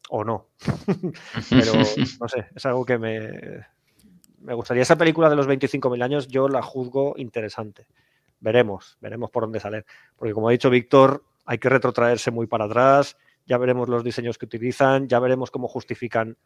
[0.10, 0.50] O no.
[1.50, 1.74] Pero
[2.22, 3.66] no sé, es algo que me,
[4.46, 7.88] me gustaría esa película de los 25.000 años, yo la juzgo interesante.
[8.40, 9.86] Veremos, veremos por dónde sale.
[10.16, 14.38] Porque como ha dicho Víctor, hay que retrotraerse muy para atrás, ya veremos los diseños
[14.38, 16.38] que utilizan, ya veremos cómo justifican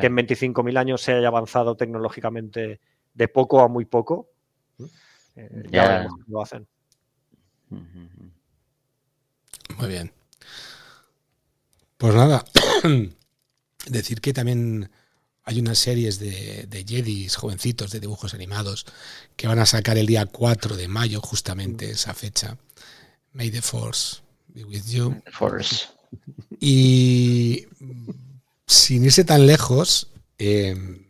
[0.00, 2.80] que en 25.000 años se haya avanzado tecnológicamente
[3.14, 4.28] de poco a muy poco.
[5.34, 6.66] Eh, ya veremos cómo lo hacen.
[9.78, 10.12] Muy bien.
[11.96, 12.44] Pues nada,
[13.86, 14.90] decir que también
[15.46, 18.84] hay unas series de, de Jedis jovencitos de dibujos animados
[19.36, 22.58] que van a sacar el día 4 de mayo, justamente esa fecha.
[23.32, 24.18] May the Force
[24.48, 25.22] be with you.
[25.32, 25.86] Force.
[26.58, 27.66] Y
[28.66, 30.08] sin irse tan lejos,
[30.38, 31.06] em,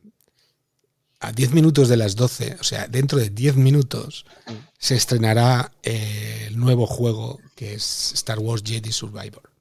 [1.20, 4.26] a 10 minutos de las 12, o sea, dentro de 10 minutos,
[4.78, 9.55] se estrenará eh, el nuevo juego que es Star Wars Jedi Survivor.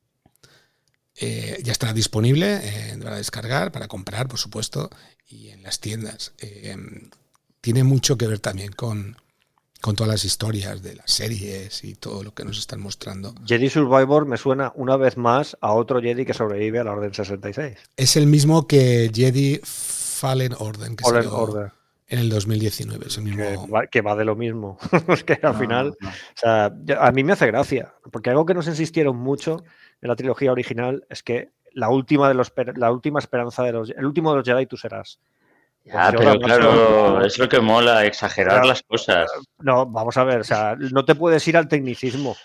[1.18, 4.90] Eh, ya estará disponible eh, para descargar, para comprar, por supuesto,
[5.28, 6.34] y en las tiendas.
[6.40, 6.76] Eh,
[7.62, 9.16] tiene mucho que ver también con,
[9.82, 13.34] con todas las historias de las series y todo lo que nos están mostrando.
[13.46, 17.14] Jedi Survivor me suena una vez más a otro Jedi que sobrevive a la Orden
[17.14, 17.78] 66.
[17.96, 21.72] Es el mismo que Jedi Fallen Order, que Order.
[22.08, 23.08] en el 2019.
[23.90, 24.78] que, va, de lo mismo.
[25.08, 25.96] es que al final,
[26.44, 29.64] a mí me hace gracia, porque algo que nos insistieron mucho
[30.02, 33.90] en la trilogía original es que la última, de los, la última esperanza de los...
[33.90, 35.20] El último de los Jedi tú serás.
[35.84, 39.30] Ya, pues pero claro, es lo que mola, exagerar las cosas.
[39.60, 42.36] No, vamos a ver, o sea, no te puedes ir al tecnicismo.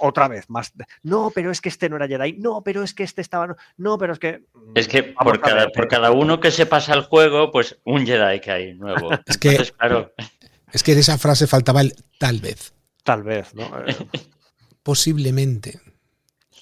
[0.00, 0.72] Otra vez, más.
[1.02, 2.32] No, pero es que este no era Jedi.
[2.38, 3.54] No, pero es que este estaba.
[3.76, 4.44] No, pero es que.
[4.74, 8.40] Es que por cada, por cada, uno que se pasa el juego, pues un Jedi
[8.40, 9.10] que hay nuevo.
[9.26, 10.12] Es que, claro.
[10.72, 12.74] es que en esa frase faltaba el tal vez.
[13.04, 13.70] Tal vez, ¿no?
[14.82, 15.80] Posiblemente.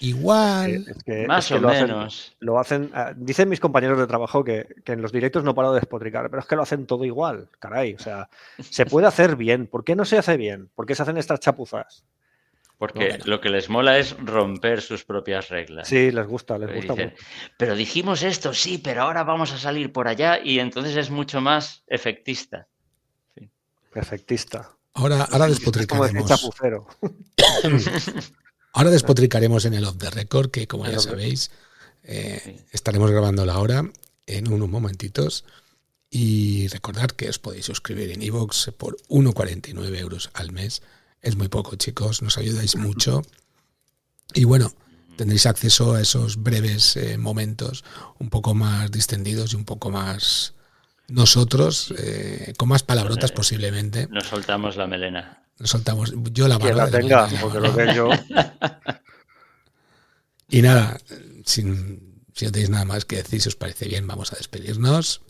[0.02, 0.84] Igual.
[1.28, 2.34] más o menos.
[2.40, 2.90] lo hacen.
[2.92, 6.40] Ah, dicen mis compañeros de trabajo que, en los directos no paro de despotricar, pero
[6.40, 7.94] es que lo hacen todo igual, caray.
[7.94, 9.68] O sea, se puede hacer bien.
[9.68, 10.68] ¿Por qué no se hace bien?
[10.74, 12.04] ¿Por qué se hacen estas chapuzas?
[12.78, 15.86] Porque lo que les mola es romper sus propias reglas.
[15.86, 17.14] Sí, les gusta, les gusta mucho.
[17.56, 21.40] Pero dijimos esto, sí, pero ahora vamos a salir por allá y entonces es mucho
[21.40, 22.66] más efectista.
[23.94, 24.68] Efectista.
[24.94, 26.28] Ahora, ahora despotricaremos.
[28.72, 31.50] ahora despotricaremos en el off the record, que como ya sabéis,
[32.04, 33.90] eh, estaremos grabando la hora
[34.26, 35.44] en unos momentitos.
[36.10, 40.82] Y recordad que os podéis suscribir en iVoox por 1,49 euros al mes
[41.22, 43.22] es muy poco, chicos, nos ayudáis mucho.
[44.34, 44.72] Y bueno,
[45.16, 47.84] tendréis acceso a esos breves eh, momentos
[48.18, 50.54] un poco más distendidos y un poco más
[51.08, 54.08] nosotros, eh, con más palabrotas posiblemente.
[54.10, 55.41] Nos soltamos la melena.
[55.58, 56.86] Nos soltamos, yo la barba.
[56.86, 58.10] Que la tenga, porque lo que yo.
[60.48, 60.98] y nada,
[61.44, 65.22] sin, si no tenéis nada más que decir, si os parece bien, vamos a despedirnos.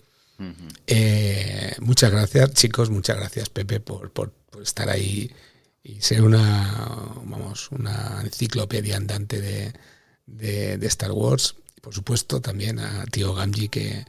[1.80, 4.32] muchas gracias, chicos, muchas gracias, Pepe, por, por
[4.62, 5.30] estar ahí
[5.82, 9.72] y ser una, vamos, una enciclopedia andante de,
[10.26, 11.56] de, Star Wars.
[11.80, 14.04] Por supuesto, también a tío Gamji que,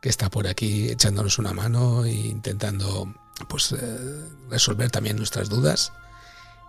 [0.00, 3.14] que está por aquí echándonos una mano e intentando
[3.48, 5.92] pues eh, resolver también nuestras dudas.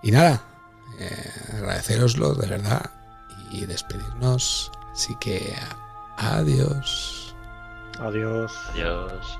[0.04, 0.42] Y nada,
[1.00, 2.92] eh, agradeceroslo de verdad
[3.52, 4.72] y despedirnos.
[4.94, 5.56] Así que
[6.18, 7.36] adiós.
[8.00, 8.52] Adiós.
[8.74, 9.40] Adiós.